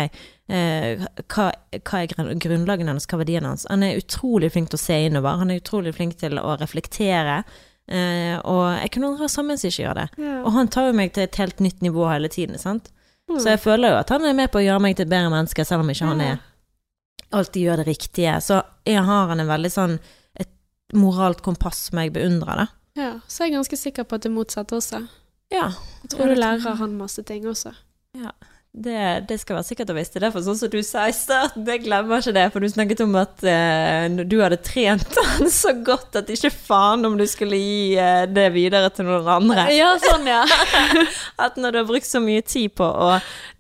eh, 0.50 1.04
hva, 1.30 1.48
hva 1.82 2.00
er 2.02 2.08
grunn- 2.12 2.40
grunnlaget 2.42 2.88
hans, 2.90 3.06
hva 3.06 3.18
er 3.20 3.24
verdien 3.26 3.46
hans? 3.46 3.66
Han 3.70 3.84
er 3.84 3.98
utrolig 4.00 4.52
flink 4.54 4.70
til 4.72 4.78
å 4.78 4.82
se 4.82 4.98
innover, 5.08 5.38
han 5.42 5.52
er 5.52 5.60
utrolig 5.62 5.94
flink 5.96 6.18
til 6.18 6.38
å 6.42 6.58
reflektere. 6.60 7.44
Eh, 7.88 8.38
og 8.46 8.80
jeg 8.82 8.92
kunne 8.92 9.18
ha 9.18 9.28
sammen 9.28 9.58
som 9.58 9.70
ikke 9.70 9.84
gjør 9.86 9.96
det. 9.96 10.10
Ja. 10.18 10.44
Og 10.46 10.52
han 10.54 10.68
tar 10.68 10.88
jo 10.88 10.94
meg 10.94 11.14
til 11.14 11.24
et 11.24 11.36
helt 11.36 11.58
nytt 11.60 11.82
nivå 11.82 12.06
hele 12.12 12.30
tiden, 12.30 12.58
sant. 12.58 12.90
Mm. 13.30 13.38
Så 13.40 13.46
jeg 13.52 13.60
føler 13.62 13.90
jo 13.92 14.00
at 14.00 14.10
han 14.10 14.26
er 14.26 14.34
med 14.34 14.52
på 14.52 14.60
å 14.62 14.66
gjøre 14.66 14.82
meg 14.82 14.96
til 14.96 15.06
et 15.06 15.10
bedre 15.14 15.30
menneske, 15.34 15.66
selv 15.66 15.82
om 15.82 15.90
ikke 15.90 16.08
han 16.08 16.20
Ja. 16.20 16.26
er 16.34 16.40
alltid 17.34 17.64
gjør 17.66 17.78
det 17.78 17.88
riktige. 17.88 18.36
Så 18.42 18.64
jeg 18.86 19.04
har 19.04 19.28
han 19.28 19.40
en 19.40 19.48
veldig 19.48 19.72
sånn 19.72 20.00
et 20.40 20.50
moralt 20.94 21.42
kompass 21.42 21.90
som 21.90 22.00
jeg 22.00 22.14
beundrer, 22.14 22.56
da. 22.58 22.68
Ja. 22.98 23.20
Så 23.28 23.44
er 23.44 23.48
jeg 23.48 23.54
ganske 23.56 23.78
sikker 23.78 24.04
på 24.04 24.16
at 24.16 24.24
det 24.24 24.32
motsatte 24.32 24.76
også. 24.76 25.06
Ja, 25.52 25.66
Jeg 26.04 26.10
tror 26.10 26.26
du 26.28 26.34
lærer 26.34 26.76
han 26.76 26.96
masse 26.98 27.24
ting 27.24 27.48
også. 27.48 27.74
Det, 28.72 29.26
det 29.28 29.36
skal 29.42 29.58
være 29.58 29.68
sikkert 29.68 29.90
å 29.92 29.96
visste 29.98 30.20
det, 30.24 30.30
for 30.32 30.44
sånn 30.46 30.56
som 30.56 30.70
du 30.72 30.78
sa 30.86 31.04
i 31.12 31.16
starten, 31.16 31.66
jeg 31.68 31.82
glemmer 31.84 32.22
ikke 32.22 32.32
det, 32.38 32.46
for 32.54 32.64
du 32.64 32.70
snakket 32.72 33.02
om 33.04 33.18
at 33.20 33.44
eh, 33.44 34.06
du 34.24 34.38
hadde 34.40 34.62
trent 34.64 35.18
han 35.18 35.50
så 35.52 35.74
godt 35.84 36.16
at 36.22 36.32
ikke 36.32 36.54
faen 36.56 37.04
om 37.10 37.18
du 37.20 37.26
skulle 37.28 37.60
gi 37.60 37.98
eh, 38.00 38.24
det 38.32 38.48
videre 38.56 38.88
til 38.96 39.10
noen 39.10 39.28
andre. 39.28 39.66
Ja, 39.76 39.90
sånn, 40.00 40.24
ja. 40.30 40.46
At 41.44 41.58
når 41.60 41.74
du 41.74 41.80
har 41.82 41.90
brukt 41.90 42.08
så 42.08 42.22
mye 42.24 42.44
tid 42.48 42.72
på 42.78 42.86
å 42.86 43.10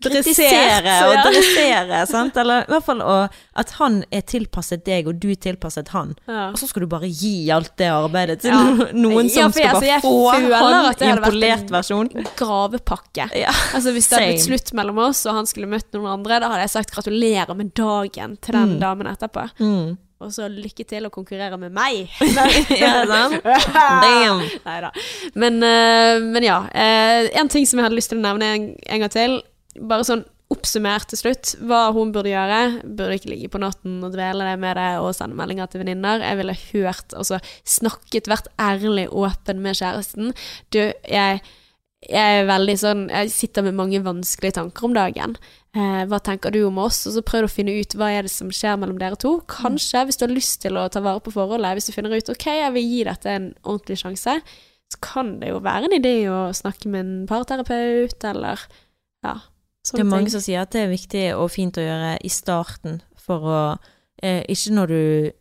dressere 0.01 0.95
og 1.09 1.15
ja. 1.17 1.25
dressere, 1.27 1.99
sant, 2.07 2.39
eller 2.39 2.63
i 2.63 2.71
hvert 2.71 2.87
fall 2.87 3.03
å, 3.03 3.17
at 3.59 3.75
han 3.81 3.99
er 4.15 4.23
tilpasset 4.31 4.85
deg, 4.87 5.11
og 5.11 5.19
du 5.19 5.27
er 5.33 5.41
tilpasset 5.43 5.91
han, 5.91 6.15
ja. 6.23 6.47
og 6.53 6.59
så 6.61 6.69
skal 6.71 6.85
du 6.85 6.91
bare 6.93 7.09
gi 7.11 7.51
alt 7.51 7.75
det 7.81 7.91
arbeidet 7.91 8.39
til 8.45 8.55
Ja. 8.55 8.63
no- 8.63 8.87
noen 8.95 9.29
som 9.33 9.51
skal 9.51 9.75
altså, 9.75 9.83
bare 9.83 9.99
få 10.05 10.15
han 10.31 10.47
i 10.95 11.11
en 11.11 11.23
polert 11.25 11.75
versjon. 11.75 12.09
Gravepakke. 12.39 13.27
Altså 13.75 13.91
Hvis 13.91 14.07
det 14.07 14.17
hadde 14.17 14.33
blitt 14.37 14.47
slutt 14.47 14.73
mellom 14.77 15.00
oss, 15.07 15.25
og 15.25 15.35
han 15.39 15.49
skulle 15.49 15.69
møtt 15.71 15.89
noen 15.95 16.11
andre, 16.19 16.39
da 16.43 16.49
hadde 16.53 16.65
jeg 16.67 16.73
sagt 16.75 16.93
gratulerer 16.95 17.55
med 17.57 17.73
dagen 17.77 18.37
til 18.41 18.53
den 18.57 18.75
Mm. 18.75 18.79
damen 18.81 19.07
etterpå. 19.11 19.47
Mm. 19.59 19.97
Og 20.21 20.29
så 20.35 20.45
lykke 20.53 20.85
til 20.85 21.07
å 21.07 21.09
konkurrere 21.09 21.57
med 21.57 21.71
meg. 21.73 22.07
ja? 22.83 23.01
Damn. 23.09 24.43
Neida. 24.65 24.91
Men, 25.33 25.57
eh, 25.63 26.19
men 26.21 26.43
ja. 26.45 26.59
eh, 26.73 27.29
en 27.39 27.49
ting 27.49 27.65
som 27.65 27.79
jeg 27.79 27.87
hadde 27.87 27.97
lyst 27.97 28.11
til 28.13 28.19
å 28.21 28.25
nevne 28.27 28.51
en, 28.55 28.67
en 28.85 29.01
gang 29.05 29.13
til, 29.13 29.39
bare 29.81 30.05
sånn 30.07 30.23
oppsummert 30.51 31.07
til 31.07 31.15
slutt, 31.21 31.53
hva 31.63 31.93
hun 31.95 32.09
burde 32.11 32.27
gjøre. 32.33 32.81
Burde 32.83 33.15
ikke 33.15 33.29
ligge 33.31 33.49
på 33.53 33.61
natten 33.63 34.01
og 34.03 34.11
dvele 34.11 34.43
det 34.49 34.57
med 34.59 34.75
det 34.75 34.89
og 34.99 35.13
sende 35.15 35.37
meldinger 35.39 35.69
til 35.71 35.79
venninner. 35.79 36.19
Jeg 36.27 36.39
ville 36.41 36.57
hørt, 36.73 37.15
altså 37.15 37.39
snakket, 37.63 38.27
vært 38.27 38.49
ærlig, 38.59 39.07
åpen 39.15 39.61
med 39.63 39.79
kjæresten. 39.79 40.33
Du, 40.75 40.81
jeg 41.07 41.39
jeg 42.01 42.41
er 42.41 42.47
veldig 42.49 42.75
sånn 42.81 43.01
Jeg 43.11 43.29
sitter 43.33 43.65
med 43.67 43.77
mange 43.77 43.99
vanskelige 44.01 44.57
tanker 44.57 44.87
om 44.87 44.95
dagen. 44.97 45.35
Eh, 45.77 46.01
hva 46.09 46.17
tenker 46.23 46.51
du 46.53 46.63
om 46.65 46.79
oss? 46.81 47.03
Og 47.07 47.13
så 47.15 47.21
prøv 47.25 47.45
å 47.45 47.51
finne 47.51 47.75
ut 47.77 47.93
hva 47.95 48.09
er 48.11 48.25
det 48.25 48.33
som 48.33 48.49
skjer 48.51 48.79
mellom 48.81 48.97
dere 48.99 49.19
to. 49.21 49.37
Kanskje, 49.51 50.01
hvis 50.07 50.17
du 50.17 50.25
har 50.25 50.33
lyst 50.33 50.63
til 50.65 50.79
å 50.81 50.87
ta 50.91 51.03
vare 51.03 51.21
på 51.23 51.33
forholdet, 51.35 51.77
hvis 51.77 51.91
du 51.91 51.95
finner 51.95 52.15
ut 52.17 52.33
ok, 52.33 52.47
jeg 52.57 52.73
vil 52.75 52.89
gi 52.89 53.03
dette 53.07 53.35
en 53.35 53.47
ordentlig 53.61 53.99
sjanse, 54.01 54.39
så 54.91 55.01
kan 55.05 55.35
det 55.39 55.53
jo 55.53 55.61
være 55.63 55.87
en 55.87 55.97
idé 55.99 56.15
å 56.27 56.39
snakke 56.55 56.89
med 56.91 57.05
en 57.05 57.27
parterapeut, 57.29 58.17
eller 58.27 58.65
ja, 59.23 59.37
Det 59.85 60.01
er 60.01 60.09
mange 60.09 60.27
ting. 60.27 60.33
som 60.33 60.43
sier 60.43 60.65
at 60.65 60.73
det 60.73 60.81
er 60.83 60.91
viktig 60.91 61.23
og 61.37 61.51
fint 61.53 61.77
å 61.77 61.85
gjøre 61.85 62.17
i 62.25 62.33
starten, 62.33 62.99
for 63.21 63.45
å 63.45 63.61
eh, 64.21 64.41
Ikke 64.49 64.73
når 64.73 64.87
du 64.87 65.31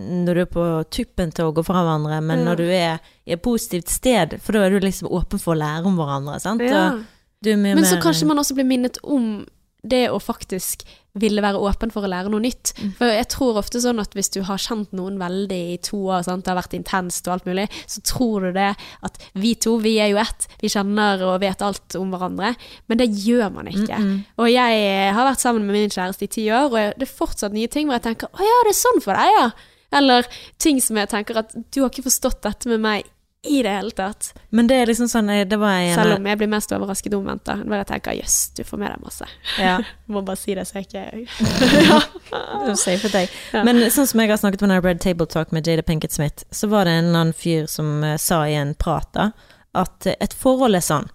når 0.00 0.34
du 0.34 0.40
er 0.40 0.50
på 0.50 0.66
tuppen 0.90 1.32
til 1.36 1.48
å 1.50 1.54
gå 1.54 1.64
fra 1.66 1.84
hverandre, 1.84 2.20
men 2.24 2.40
Ja. 2.40 2.44
når 2.50 2.56
du 2.56 2.66
er 2.66 3.00
i 3.26 3.32
et 3.36 3.42
positivt 3.42 3.88
sted, 3.88 4.40
for 4.40 4.52
da 4.52 4.66
er 4.66 4.70
du 4.70 4.80
liksom 4.80 5.08
åpen 5.08 5.38
for 5.38 5.54
å 5.54 5.60
lære 5.60 5.86
om 5.86 5.96
hverandre, 5.96 6.40
sant? 6.40 6.62
Ja. 6.62 6.98
Men 7.42 7.84
så 7.84 8.00
kanskje 8.02 8.26
man 8.26 8.36
også 8.36 8.54
blir 8.54 8.68
minnet 8.68 8.98
om 9.02 9.46
det 9.82 10.10
å 10.12 10.18
faktisk 10.20 10.84
ville 11.18 11.42
være 11.42 11.58
åpen 11.58 11.90
for 11.90 12.06
å 12.06 12.10
lære 12.10 12.30
noe 12.30 12.42
nytt. 12.44 12.72
Mm. 12.78 12.90
For 12.98 13.10
jeg 13.10 13.28
tror 13.32 13.58
ofte 13.58 13.80
sånn 13.82 14.00
at 14.02 14.12
hvis 14.14 14.30
du 14.34 14.42
har 14.46 14.60
kjent 14.62 14.92
noen 14.94 15.16
veldig 15.18 15.58
i 15.72 15.78
to 15.82 15.98
år, 16.04 16.22
sant? 16.26 16.44
det 16.44 16.52
har 16.52 16.60
vært 16.60 16.76
intenst 16.78 17.26
og 17.26 17.34
alt 17.34 17.48
mulig, 17.48 17.66
så 17.90 18.02
tror 18.06 18.46
du 18.46 18.52
det 18.52 18.68
at 18.76 19.18
vi 19.34 19.54
to, 19.58 19.78
vi 19.82 19.96
er 20.02 20.12
jo 20.12 20.20
ett, 20.22 20.46
vi 20.62 20.70
kjenner 20.70 21.24
og 21.26 21.40
vet 21.42 21.64
alt 21.66 21.96
om 21.98 22.12
hverandre. 22.14 22.52
Men 22.92 23.02
det 23.02 23.10
gjør 23.24 23.50
man 23.56 23.72
ikke. 23.72 23.98
Mm, 23.98 24.12
mm. 24.12 24.22
Og 24.38 24.52
jeg 24.52 24.86
har 25.16 25.28
vært 25.32 25.42
sammen 25.42 25.66
med 25.66 25.78
min 25.80 25.96
kjæreste 25.96 26.28
i 26.28 26.32
ti 26.38 26.46
år, 26.54 26.70
og 26.70 27.00
det 27.00 27.08
er 27.08 27.18
fortsatt 27.18 27.56
nye 27.56 27.70
ting 27.72 27.88
hvor 27.88 27.98
jeg 27.98 28.06
tenker 28.10 28.30
'Å 28.30 28.46
ja, 28.46 28.62
det 28.68 28.74
er 28.76 28.82
sånn 28.84 29.02
for 29.02 29.16
deg, 29.16 29.34
ja'. 29.40 29.50
Eller 29.92 30.26
ting 30.58 30.80
som 30.82 30.96
jeg 30.96 31.10
tenker 31.10 31.40
at 31.42 31.54
'du 31.54 31.80
har 31.82 31.90
ikke 31.90 32.06
forstått 32.06 32.42
dette 32.42 32.68
med 32.68 32.80
meg 32.80 33.08
i 33.42 33.62
det 33.62 33.70
hele 33.72 33.90
tatt'. 33.90 34.32
Men 34.50 34.66
det 34.68 34.76
er 34.76 34.86
liksom 34.90 35.08
sånn 35.08 35.30
eh, 35.32 35.46
Det 35.48 35.56
var 35.58 35.80
en 35.80 35.94
Selv 35.96 36.18
om 36.18 36.26
jeg 36.28 36.38
blir 36.38 36.50
mest 36.52 36.72
overrasket 36.76 37.14
omvendt, 37.16 37.44
da. 37.48 37.56
Når 37.56 37.76
jeg 37.76 37.86
tenker 37.86 38.16
'jøss, 38.18 38.54
du 38.56 38.64
får 38.64 38.78
med 38.78 38.92
deg 38.92 39.04
masse'. 39.06 39.28
ja, 39.58 39.78
Må 40.12 40.22
bare 40.22 40.36
si 40.36 40.54
det, 40.54 40.66
så 40.68 40.80
jeg 40.80 40.88
ikke 40.88 41.04
du 42.66 42.76
safet 42.76 43.12
deg. 43.12 43.30
Ja. 43.52 43.64
Men 43.64 43.90
sånn 43.90 44.06
som 44.06 44.20
jeg 44.20 44.30
har 44.30 44.36
snakket 44.36 44.60
med 44.60 44.70
den 44.70 44.82
Red 44.84 45.00
Table 45.00 45.26
Talk 45.26 45.52
med 45.52 45.66
Jada 45.66 45.82
Pinkett 45.82 46.12
Smith, 46.12 46.44
så 46.50 46.68
var 46.68 46.84
det 46.84 46.98
en 46.98 47.08
eller 47.08 47.24
annen 47.24 47.32
fyr 47.36 47.66
som 47.66 48.04
uh, 48.04 48.16
sa 48.16 48.44
i 48.46 48.54
en 48.54 48.74
prat 48.74 49.08
da, 49.16 49.30
at 49.74 50.06
eh, 50.06 50.18
et 50.20 50.34
forhold 50.34 50.76
er 50.76 50.84
sånn. 50.84 51.08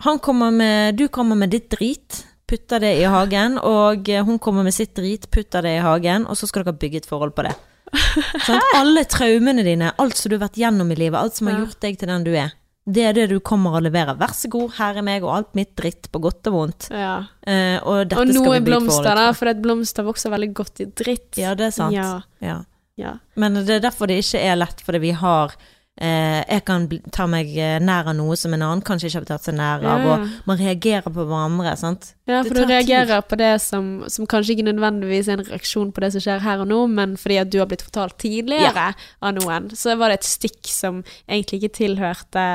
Han 0.00 0.18
kommer 0.18 0.50
med, 0.50 0.96
du 0.96 1.08
kommer 1.08 1.36
med 1.36 1.50
ditt 1.52 1.68
drit, 1.70 2.24
putter 2.48 2.80
det 2.80 2.94
i 3.02 3.04
hagen, 3.04 3.58
og 3.58 4.08
eh, 4.08 4.24
hun 4.24 4.38
kommer 4.38 4.64
med 4.64 4.74
sitt 4.74 4.94
drit, 4.96 5.28
putter 5.30 5.62
det 5.62 5.76
i 5.76 5.82
hagen, 5.84 6.24
og 6.26 6.38
så 6.40 6.48
skal 6.48 6.64
dere 6.64 6.78
bygge 6.80 7.02
et 7.02 7.10
forhold 7.10 7.34
på 7.36 7.44
det. 7.44 7.52
Sånn, 8.46 8.62
alle 8.78 9.04
traumene 9.10 9.64
dine, 9.66 9.92
alt 9.98 10.16
som 10.18 10.30
du 10.30 10.36
har 10.38 10.46
vært 10.48 10.58
gjennom 10.60 10.90
i 10.92 10.96
livet, 10.98 11.18
alt 11.20 11.36
som 11.38 11.50
har 11.50 11.60
gjort 11.64 11.80
deg 11.82 11.98
til 12.00 12.10
den 12.12 12.24
du 12.26 12.32
er, 12.36 12.52
det 12.90 13.02
er 13.06 13.12
det 13.14 13.26
du 13.30 13.36
kommer 13.44 13.76
å 13.76 13.82
levere. 13.84 14.14
Vær 14.18 14.32
så 14.34 14.48
god, 14.50 14.72
her 14.78 14.98
er 14.98 15.04
meg 15.06 15.22
og 15.26 15.32
alt 15.34 15.50
mitt 15.58 15.74
dritt, 15.78 16.08
på 16.10 16.22
godt 16.22 16.48
og 16.50 16.54
vondt. 16.56 16.88
Ja. 16.90 17.16
Eh, 17.46 17.76
og 17.82 18.14
Og 18.16 18.32
noe 18.32 18.56
bygge 18.56 18.64
blomster, 18.66 19.20
på. 19.20 19.34
for 19.38 19.52
et 19.52 19.60
blomster 19.62 20.06
vokser 20.06 20.32
veldig 20.32 20.50
godt 20.56 20.80
i 20.82 20.88
dritt. 21.02 21.28
Ja, 21.38 21.52
det 21.58 21.68
er 21.70 21.76
sant. 21.76 21.94
Ja, 21.94 22.22
Ja. 22.42 22.56
ja. 22.96 23.18
Men 23.36 23.54
det 23.60 23.76
er 23.80 23.84
derfor 23.90 24.10
det 24.10 24.22
ikke 24.24 24.40
er 24.42 24.56
lett, 24.56 24.80
fordi 24.86 25.02
vi 25.06 25.12
har 25.12 25.54
eh, 26.00 26.40
Jeg 26.48 26.64
kan 26.64 26.86
ta 27.12 27.26
meg 27.30 27.50
eh, 27.56 27.78
nær 27.84 28.08
av 28.10 28.16
noe 28.16 28.36
som 28.36 28.54
en 28.56 28.62
annen 28.66 28.82
kanskje 28.86 29.10
ikke 29.10 29.20
har 29.20 29.28
tatt 29.30 29.44
seg 29.48 29.54
nær 29.58 29.84
av, 29.84 30.00
Ja. 30.04 30.14
og 30.14 30.46
man 30.48 30.58
reagerer 30.58 31.06
på 31.06 31.26
hverandre, 31.28 31.76
sant. 31.78 32.14
Ja, 32.26 32.42
for 32.42 32.54
du 32.54 32.64
reagerer 32.64 33.20
tid. 33.20 33.28
på 33.30 33.36
det 33.40 33.52
som, 33.62 34.04
som 34.08 34.26
kanskje 34.26 34.56
ikke 34.56 34.68
nødvendigvis 34.72 35.28
er 35.28 35.38
en 35.38 35.44
reaksjon 35.50 35.92
på 35.92 36.00
det 36.04 36.12
som 36.16 36.20
skjer 36.24 36.40
her 36.44 36.60
og 36.64 36.68
nå, 36.70 36.80
men 36.88 37.16
fordi 37.20 37.38
at 37.42 37.50
du 37.50 37.58
har 37.58 37.66
blitt 37.70 37.82
fortalt 37.86 38.18
tidligere 38.18 38.94
av 39.22 39.34
noen, 39.38 39.70
så 39.76 39.96
var 39.98 40.08
det 40.10 40.20
et 40.20 40.30
stikk 40.30 40.66
som 40.70 41.02
egentlig 41.28 41.62
ikke 41.62 41.76
tilhørte 41.84 42.46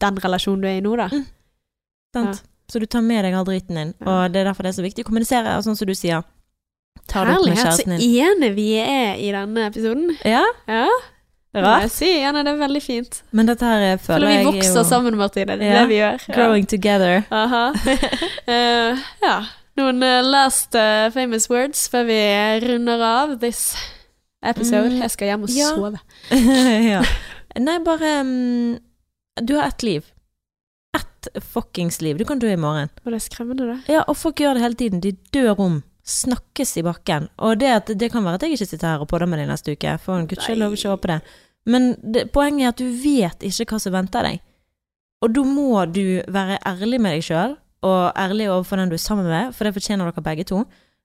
den 0.00 0.16
relasjonen 0.24 0.62
du 0.62 0.68
er 0.68 0.78
i 0.78 0.84
nå, 0.84 0.96
da. 0.96 1.08
sant? 2.14 2.42
Så 2.72 2.80
du 2.80 2.86
tar 2.88 3.02
med 3.04 3.24
deg 3.26 3.34
all 3.36 3.44
driten 3.44 3.76
din, 3.76 3.90
og 4.08 4.32
det 4.32 4.40
er 4.40 4.46
derfor 4.48 4.64
det 4.64 4.70
er 4.72 4.78
så 4.78 4.84
viktig 4.86 5.04
å 5.04 5.08
kommunisere, 5.10 5.58
og 5.58 5.66
sånn 5.66 5.76
som 5.76 5.86
du 5.86 5.92
sier. 5.94 6.22
Ta 7.10 7.24
Herlighet, 7.28 7.74
så 7.76 7.84
enige 7.92 8.54
vi 8.56 8.70
er 8.80 9.18
i 9.20 9.28
denne 9.34 9.66
episoden. 9.68 10.14
Ja, 10.24 10.40
Ja, 10.66 10.86
rart. 11.62 11.90
si. 11.92 12.08
Ja, 12.20 12.32
nei, 12.34 12.42
det 12.42 12.52
er 12.54 12.60
veldig 12.60 12.82
fint. 12.82 13.22
Men 13.30 13.46
dette 13.46 13.64
her 13.68 13.96
For 13.98 14.14
føler 14.14 14.26
vi 14.32 14.44
vokser 14.48 14.70
er 14.72 14.80
jo 14.82 14.84
sammen, 14.88 15.16
Martine. 15.20 15.56
Det 15.60 15.66
er 15.68 15.74
Ja, 15.74 15.82
det 15.82 15.88
vi 15.92 15.98
gjør. 16.00 16.24
Growing 16.34 16.66
together. 16.68 17.22
Aha. 17.30 17.64
Eh, 18.54 19.04
ja. 19.22 19.36
Noen 19.76 20.02
eh, 20.06 20.20
last 20.22 20.74
uh, 20.78 21.08
famous 21.14 21.48
words 21.50 21.88
før 21.90 22.04
vi 22.06 22.18
runder 22.66 23.00
av 23.02 23.38
this 23.40 23.74
episode. 24.44 24.90
Mm, 24.92 25.00
Jeg 25.02 25.10
skal 25.14 25.30
hjem 25.32 25.46
og 25.46 25.54
ja. 25.54 25.70
sove. 25.74 25.98
ja. 26.92 27.00
Nei, 27.58 27.78
bare 27.86 28.20
um, 28.20 28.76
Du 29.42 29.54
har 29.56 29.66
ett 29.70 29.82
liv. 29.82 30.04
Ett 30.94 31.28
fuckings 31.54 32.00
liv. 32.04 32.18
Du 32.18 32.24
kan 32.28 32.38
dø 32.38 32.50
i 32.52 32.56
morgen. 32.60 32.90
Og 33.04 33.10
det 33.10 33.18
er 33.18 33.24
skremmende, 33.24 33.66
det. 33.72 33.78
Ja, 33.96 34.04
og 34.06 34.16
folk 34.20 34.38
gjør 34.42 34.54
det 34.58 34.62
hele 34.62 34.74
tiden. 34.78 35.00
De 35.02 35.14
dør 35.34 35.58
om. 35.58 35.80
Snakkes 36.04 36.76
i 36.76 36.84
bakken. 36.84 37.30
Og 37.40 37.58
det, 37.60 37.70
at, 37.80 37.92
det 37.98 38.10
kan 38.12 38.24
være 38.24 38.38
at 38.38 38.44
jeg 38.44 38.56
ikke 38.58 38.70
sitter 38.74 38.92
her 38.92 39.04
og 39.04 39.08
podder 39.08 39.30
med 39.30 39.40
deg 39.40 39.48
neste 39.48 39.72
uke. 39.72 39.96
For 40.02 40.20
en 40.20 40.28
guds 40.28 40.44
skyld, 40.44 40.66
ikke 40.68 40.92
håpe 40.92 41.10
det. 41.10 41.20
Men 41.64 41.94
det, 42.04 42.26
poenget 42.34 42.66
er 42.66 42.74
at 42.74 42.82
du 42.82 42.88
vet 43.00 43.46
ikke 43.48 43.72
hva 43.72 43.80
som 43.80 43.94
venter 43.94 44.26
deg. 44.26 44.42
Og 45.24 45.32
da 45.32 45.44
må 45.48 45.84
du 45.88 46.20
være 46.28 46.58
ærlig 46.68 47.00
med 47.00 47.16
deg 47.16 47.24
sjøl, 47.24 47.54
og 47.84 48.00
ærlig 48.20 48.50
overfor 48.52 48.80
den 48.80 48.92
du 48.92 48.98
er 48.98 49.00
sammen 49.00 49.28
med, 49.28 49.54
for 49.56 49.64
det 49.64 49.72
fortjener 49.76 50.08
dere 50.08 50.24
begge 50.24 50.44
to, 50.48 50.60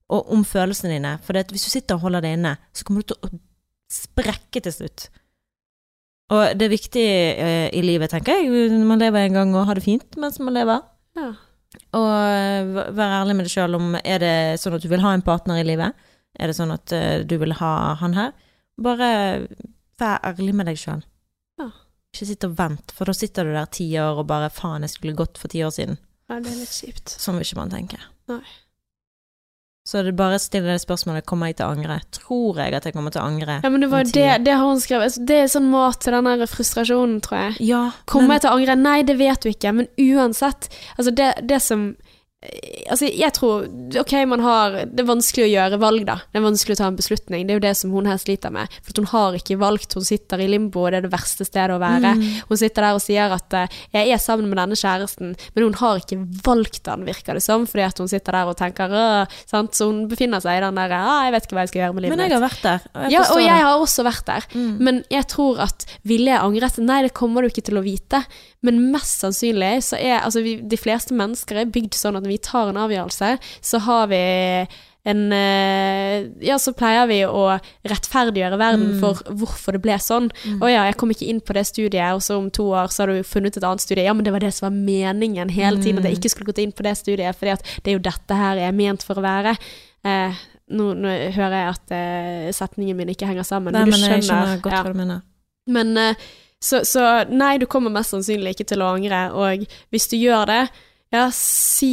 og 0.10 0.34
om 0.34 0.44
følelsene 0.48 0.98
dine. 0.98 1.14
For 1.24 1.40
hvis 1.40 1.68
du 1.68 1.72
sitter 1.72 1.96
og 1.96 2.08
holder 2.08 2.26
det 2.26 2.34
inne, 2.36 2.58
så 2.76 2.84
kommer 2.84 3.04
du 3.04 3.14
til 3.14 3.24
å 3.24 3.40
sprekke 3.90 4.64
til 4.66 4.76
slutt. 4.76 5.08
Og 6.30 6.60
det 6.60 6.68
er 6.68 6.74
viktig 6.74 7.06
eh, 7.42 7.68
i 7.74 7.82
livet, 7.82 8.12
tenker 8.12 8.38
jeg. 8.38 8.70
Man 8.86 9.02
lever 9.02 9.26
en 9.26 9.38
gang 9.40 9.54
og 9.56 9.66
har 9.70 9.80
det 9.80 9.86
fint 9.86 10.20
mens 10.22 10.38
man 10.44 10.54
lever. 10.58 10.84
Ja. 11.18 11.32
Og 11.98 12.08
eh, 12.10 12.70
være 12.98 13.20
ærlig 13.22 13.36
med 13.38 13.46
deg 13.48 13.54
sjøl 13.54 13.78
om 13.78 13.92
er 14.00 14.24
det 14.24 14.36
sånn 14.62 14.78
at 14.78 14.86
du 14.86 14.90
vil 14.92 15.04
ha 15.04 15.14
en 15.16 15.26
partner 15.26 15.62
i 15.62 15.68
livet. 15.68 16.08
Er 16.40 16.50
det 16.50 16.58
sånn 16.58 16.74
at 16.74 16.94
eh, 16.96 17.22
du 17.28 17.36
vil 17.42 17.54
ha 17.60 17.74
han 18.00 18.16
her? 18.18 18.34
Bare 18.80 19.10
vær 20.00 20.22
ærlig 20.26 20.56
med 20.56 20.70
deg 20.70 20.80
sjøl. 20.82 21.04
Ja. 21.60 21.70
Ikke 22.14 22.30
sitt 22.30 22.46
og 22.48 22.56
vent, 22.58 22.94
for 22.96 23.10
da 23.10 23.14
sitter 23.14 23.46
du 23.46 23.54
der 23.54 23.70
ti 23.74 23.90
år 24.02 24.24
og 24.24 24.30
bare 24.32 24.50
faen, 24.54 24.86
jeg 24.86 24.96
skulle 24.96 25.18
gått 25.20 25.38
for 25.42 25.52
ti 25.52 25.62
år 25.66 25.74
siden. 25.76 26.00
ja, 26.30 26.40
det 26.40 26.54
er 26.54 26.62
litt 26.62 26.74
kjipt. 26.74 27.14
Sånn 27.22 27.38
vil 27.38 27.46
ikke 27.46 27.60
man 27.62 27.74
tenke. 27.74 28.02
Nei. 28.32 28.42
Så 29.90 30.04
det 30.06 30.12
bare 30.14 30.38
stiller 30.38 30.76
det 30.76 30.84
spørsmålet 30.84 31.26
kommer 31.26 31.50
jeg 31.50 31.56
til 31.58 31.66
å 31.66 31.74
angre. 31.74 31.96
Tror 32.14 32.60
jeg 32.62 32.76
at 32.78 32.86
jeg 32.86 32.94
kommer 32.94 33.14
til 33.16 33.24
å 33.24 33.26
angre? 33.26 33.56
Ja, 33.64 33.72
men 33.74 33.82
det 33.82 33.88
var 33.90 34.04
jo 34.04 34.12
det, 34.14 34.28
det 34.46 34.54
har 34.54 34.68
hun 34.70 34.82
skrevet. 34.84 35.08
Altså, 35.10 35.24
Det 35.32 35.38
er 35.42 35.50
sånn 35.50 35.72
mat 35.72 35.98
til 36.04 36.14
den 36.14 36.30
der 36.30 36.52
frustrasjonen, 36.52 37.16
tror 37.26 37.40
jeg. 37.40 37.56
Ja, 37.72 37.80
Kommer 38.06 38.28
men, 38.28 38.36
jeg 38.38 38.44
til 38.46 38.52
å 38.52 38.60
angre? 38.60 38.76
Nei, 38.84 39.00
det 39.08 39.16
vet 39.18 39.42
du 39.42 39.50
ikke. 39.50 39.74
Men 39.80 39.90
uansett, 39.98 40.70
altså 40.94 41.16
det, 41.18 41.32
det 41.50 41.58
som 41.66 41.88
Altså, 42.40 43.10
jeg 43.12 43.34
tror 43.36 43.66
Ok, 44.00 44.14
man 44.24 44.40
har 44.40 44.78
Det 44.88 45.02
er 45.04 45.08
vanskelig 45.10 45.44
å 45.44 45.50
gjøre 45.52 45.80
valg, 45.82 46.06
da. 46.08 46.14
Det 46.32 46.40
er 46.40 46.46
vanskelig 46.46 46.78
å 46.78 46.80
ta 46.80 46.88
en 46.88 46.96
beslutning. 46.96 47.42
Det 47.44 47.52
er 47.52 47.58
jo 47.60 47.64
det 47.66 47.74
som 47.76 47.92
hun 47.92 48.08
her 48.08 48.20
sliter 48.22 48.54
med. 48.56 48.72
For 48.86 48.96
hun 49.02 49.10
har 49.12 49.36
ikke 49.36 49.58
valgt. 49.60 49.98
Hun 49.98 50.06
sitter 50.08 50.40
i 50.40 50.48
limbo, 50.48 50.86
og 50.86 50.94
det 50.94 51.02
er 51.02 51.06
det 51.10 51.12
verste 51.12 51.44
stedet 51.44 51.76
å 51.76 51.82
være. 51.82 52.14
Mm. 52.16 52.24
Hun 52.48 52.62
sitter 52.62 52.86
der 52.88 52.96
og 52.96 53.04
sier 53.04 53.36
at 53.36 53.54
eh, 53.60 53.76
'jeg 53.92 54.14
er 54.16 54.22
sammen 54.24 54.48
med 54.48 54.58
denne 54.62 54.78
kjæresten', 54.80 55.36
men 55.56 55.64
hun 55.64 55.74
har 55.82 56.00
ikke 56.00 56.20
valgt 56.46 56.84
den, 56.88 57.04
virker 57.06 57.34
det 57.36 57.44
som, 57.44 57.66
fordi 57.68 57.84
at 57.84 57.98
hun 58.00 58.08
sitter 58.08 58.32
der 58.32 58.48
og 58.48 58.56
tenker 58.58 59.28
sant? 59.46 59.76
Så 59.76 59.90
hun 59.92 60.08
befinner 60.08 60.40
seg 60.40 60.58
i 60.58 60.64
den 60.64 60.76
der 60.80 60.92
«Ah, 60.96 61.26
'jeg 61.28 61.34
vet 61.34 61.44
ikke 61.44 61.56
hva 61.60 61.64
jeg 61.68 61.72
skal 61.74 61.82
gjøre 61.82 61.94
med 61.94 62.04
livet 62.04 62.14
mitt'. 62.16 62.24
men 62.24 62.30
jeg 62.32 62.40
har 62.40 62.48
vært 62.50 62.64
der. 62.64 62.80
Og 62.96 63.02
jeg 63.04 63.12
Ja, 63.12 63.22
og 63.28 63.40
jeg 63.40 63.52
det. 63.60 63.66
har 63.68 63.76
også 63.84 64.04
vært 64.08 64.26
der. 64.26 64.44
Mm. 64.56 64.78
Men 64.80 65.04
jeg 65.12 65.28
tror 65.28 65.60
at 65.60 65.86
ville 66.06 66.32
jeg 66.32 66.40
angret? 66.40 66.78
Nei, 66.80 67.02
det 67.04 67.14
kommer 67.14 67.42
du 67.42 67.50
ikke 67.50 67.66
til 67.68 67.76
å 67.76 67.84
vite. 67.84 68.24
Men 68.62 68.92
mest 68.92 69.22
sannsynlig 69.24 69.84
så 69.84 69.96
er 70.00 70.20
altså 70.20 70.42
vi, 70.44 70.58
De 70.60 70.76
fleste 70.78 71.14
mennesker 71.16 71.56
er 71.62 71.66
bygd 71.66 71.96
sånn 71.96 72.18
at 72.18 72.28
vi 72.30 72.38
tar 72.38 72.70
en 72.72 72.80
avgjørelse, 72.86 73.34
så 73.62 73.80
har 73.88 74.08
vi 74.12 74.22
en 75.10 75.22
eh, 75.34 76.26
Ja, 76.44 76.58
så 76.60 76.74
pleier 76.76 77.08
vi 77.10 77.22
å 77.26 77.46
rettferdiggjøre 77.88 78.58
verden 78.60 78.88
Mm. 78.94 79.00
for 79.00 79.22
hvorfor 79.32 79.74
det 79.78 79.82
ble 79.82 79.96
sånn. 80.04 80.28
Mm. 80.46 80.60
Å 80.62 80.68
ja, 80.72 80.84
jeg 80.90 80.98
kom 81.00 81.10
ikke 81.14 81.28
inn 81.32 81.40
på 81.42 81.54
det 81.56 81.64
studiet, 81.70 82.14
og 82.14 82.22
så 82.22 82.38
om 82.38 82.50
to 82.52 82.68
år 82.76 82.92
så 82.92 83.04
har 83.06 83.14
du 83.14 83.24
funnet 83.24 83.56
et 83.58 83.64
annet 83.64 83.82
studie. 83.82 84.04
Ja, 84.06 84.14
men 84.14 84.26
det 84.28 84.34
var 84.36 84.40
det 84.44 84.52
som 84.54 84.68
var 84.68 84.76
meningen 84.78 85.50
hele 85.50 85.78
tiden, 85.82 86.00
at 86.00 86.06
jeg 86.06 86.18
Mm. 86.18 86.20
ikke 86.20 86.30
skulle 86.34 86.52
gått 86.52 86.60
inn 86.64 86.72
på 86.76 86.84
det 86.84 86.98
studiet, 87.00 87.36
fordi 87.40 87.52
at 87.56 87.64
det 87.84 87.88
er 87.94 87.98
jo 87.98 88.06
dette 88.12 88.36
her 88.36 88.56
jeg 88.58 88.68
er 88.68 88.76
ment 88.76 89.04
for 89.04 89.16
å 89.16 89.24
være. 89.24 89.56
Eh, 90.06 90.34
nå, 90.72 90.94
nå 91.00 91.10
hører 91.34 91.56
jeg 91.58 91.70
at 91.74 91.92
eh, 91.92 92.52
setningen 92.52 92.96
min 92.96 93.10
ikke 93.10 93.26
henger 93.28 93.44
sammen, 93.48 93.74
Nei, 93.74 93.86
men 93.86 93.92
du 93.92 93.98
skjønner. 93.98 94.16
jeg 94.20 94.24
skjønner. 94.24 94.46
skjønner 94.46 94.62
godt 94.62 94.74
ja. 94.74 94.84
hva 94.84 94.94
du 94.94 95.00
mener. 95.00 95.22
Men 95.68 95.98
eh, 95.98 96.14
så, 96.62 96.84
så 96.86 97.08
nei, 97.32 97.58
du 97.58 97.66
kommer 97.66 97.90
mest 97.90 98.12
sannsynlig 98.12 98.52
ikke 98.54 98.68
til 98.68 98.82
å 98.84 98.94
angre, 98.94 99.32
og 99.32 99.66
hvis 99.92 100.08
du 100.12 100.18
gjør 100.20 100.46
det, 100.46 100.70
ja, 101.12 101.24
si 101.34 101.90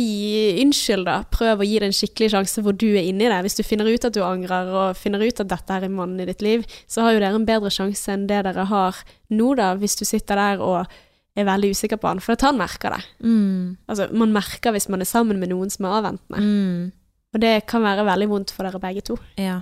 unnskyld, 0.61 1.07
da. 1.09 1.23
Prøv 1.33 1.63
å 1.63 1.67
gi 1.67 1.79
det 1.81 1.89
en 1.89 1.95
skikkelig 1.97 2.31
sjanse 2.35 2.63
hvor 2.65 2.75
du 2.77 2.89
er 2.99 3.07
inni 3.09 3.29
det. 3.31 3.39
Hvis 3.47 3.57
du 3.57 3.63
finner 3.65 3.89
ut 3.89 4.05
at 4.05 4.13
du 4.13 4.21
angrer, 4.27 4.69
og 4.69 4.99
finner 5.01 5.23
ut 5.25 5.41
at 5.41 5.49
dette 5.49 5.73
her 5.73 5.87
er 5.87 5.93
mannen 5.93 6.21
i 6.21 6.27
ditt 6.29 6.45
liv, 6.45 6.67
så 6.91 7.07
har 7.07 7.15
jo 7.17 7.23
dere 7.23 7.39
en 7.39 7.47
bedre 7.49 7.73
sjanse 7.73 8.13
enn 8.13 8.27
det 8.29 8.43
dere 8.45 8.67
har 8.69 8.99
nå, 9.33 9.55
da, 9.57 9.71
hvis 9.81 9.97
du 9.97 10.05
sitter 10.05 10.37
der 10.37 10.61
og 10.65 10.85
er 11.37 11.45
veldig 11.49 11.71
usikker 11.77 12.01
på 12.01 12.09
han, 12.09 12.21
for 12.25 12.33
at 12.37 12.45
han 12.47 12.57
merker 12.61 12.95
det. 12.97 13.03
Mm. 13.25 13.77
Altså, 13.89 14.07
man 14.17 14.33
merker 14.37 14.73
hvis 14.73 14.89
man 14.93 15.01
er 15.05 15.09
sammen 15.09 15.41
med 15.41 15.51
noen 15.53 15.73
som 15.73 15.85
er 15.89 15.97
avventende, 15.99 16.41
Mm. 16.41 16.93
og 17.37 17.41
det 17.43 17.67
kan 17.69 17.83
være 17.85 18.07
veldig 18.09 18.29
vondt 18.31 18.53
for 18.57 18.65
dere 18.65 18.81
begge 18.81 19.03
to. 19.05 19.17
Ja. 19.37 19.59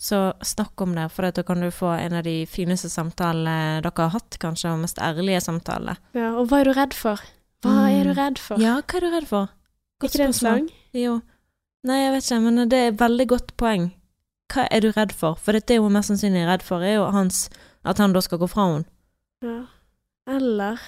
Så 0.00 0.32
snakk 0.46 0.80
om 0.80 0.94
det, 0.94 1.08
for 1.12 1.26
da 1.30 1.42
kan 1.42 1.60
du 1.60 1.70
få 1.74 1.90
en 1.98 2.14
av 2.14 2.22
de 2.24 2.46
fineste 2.46 2.88
samtalene 2.88 3.82
dere 3.82 3.92
har 4.06 4.14
hatt, 4.14 4.38
kanskje, 4.40 4.70
og 4.72 4.78
mest 4.84 4.98
ærlige 5.02 5.42
samtalene. 5.44 5.96
Ja, 6.14 6.30
og 6.38 6.46
hva 6.48 6.60
er 6.62 6.70
du 6.70 6.72
redd 6.78 6.94
for? 6.94 7.20
Hva 7.62 7.90
er 7.90 8.04
Mm. 8.04 8.14
du 8.14 8.20
redd 8.20 8.38
for? 8.38 8.58
Ja, 8.60 8.80
hva 8.80 8.96
er 8.96 9.00
du 9.00 9.10
redd 9.10 9.26
for? 9.28 9.48
Godt 10.00 10.10
ikke 10.14 10.18
det 10.18 10.26
en 10.26 10.32
sang? 10.32 10.70
Jo. 10.94 11.20
Nei, 11.84 11.96
jeg 12.04 12.12
vet 12.12 12.24
ikke, 12.24 12.40
men 12.42 12.68
det 12.68 12.78
er 12.78 12.88
et 12.88 12.98
veldig 13.00 13.26
godt 13.28 13.56
poeng. 13.56 13.92
Hva 14.52 14.66
er 14.70 14.80
du 14.80 14.90
redd 14.92 15.12
for? 15.12 15.34
For 15.36 15.52
det 15.52 15.78
hun 15.80 15.92
mest 15.92 16.08
sannsynlig 16.10 16.42
er 16.44 16.48
redd 16.52 16.62
for, 16.62 16.80
er 16.82 16.94
jo 16.96 17.10
hans, 17.10 17.48
at 17.84 17.98
han 17.98 18.12
da 18.12 18.20
skal 18.20 18.38
gå 18.38 18.48
fra 18.48 18.66
henne. 18.66 18.84
Ja. 19.42 19.66
Eller 20.26 20.78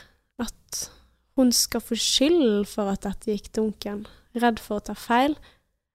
at 0.41 0.89
hun 1.37 1.53
skal 1.53 1.81
få 1.81 1.95
skyld 1.97 2.66
for 2.68 2.91
at 2.93 3.03
dette 3.03 3.27
gikk 3.33 3.53
dunken. 3.53 4.07
Redd 4.35 4.59
for 4.61 4.81
å 4.81 4.85
ta 4.85 4.95
feil. 4.95 5.37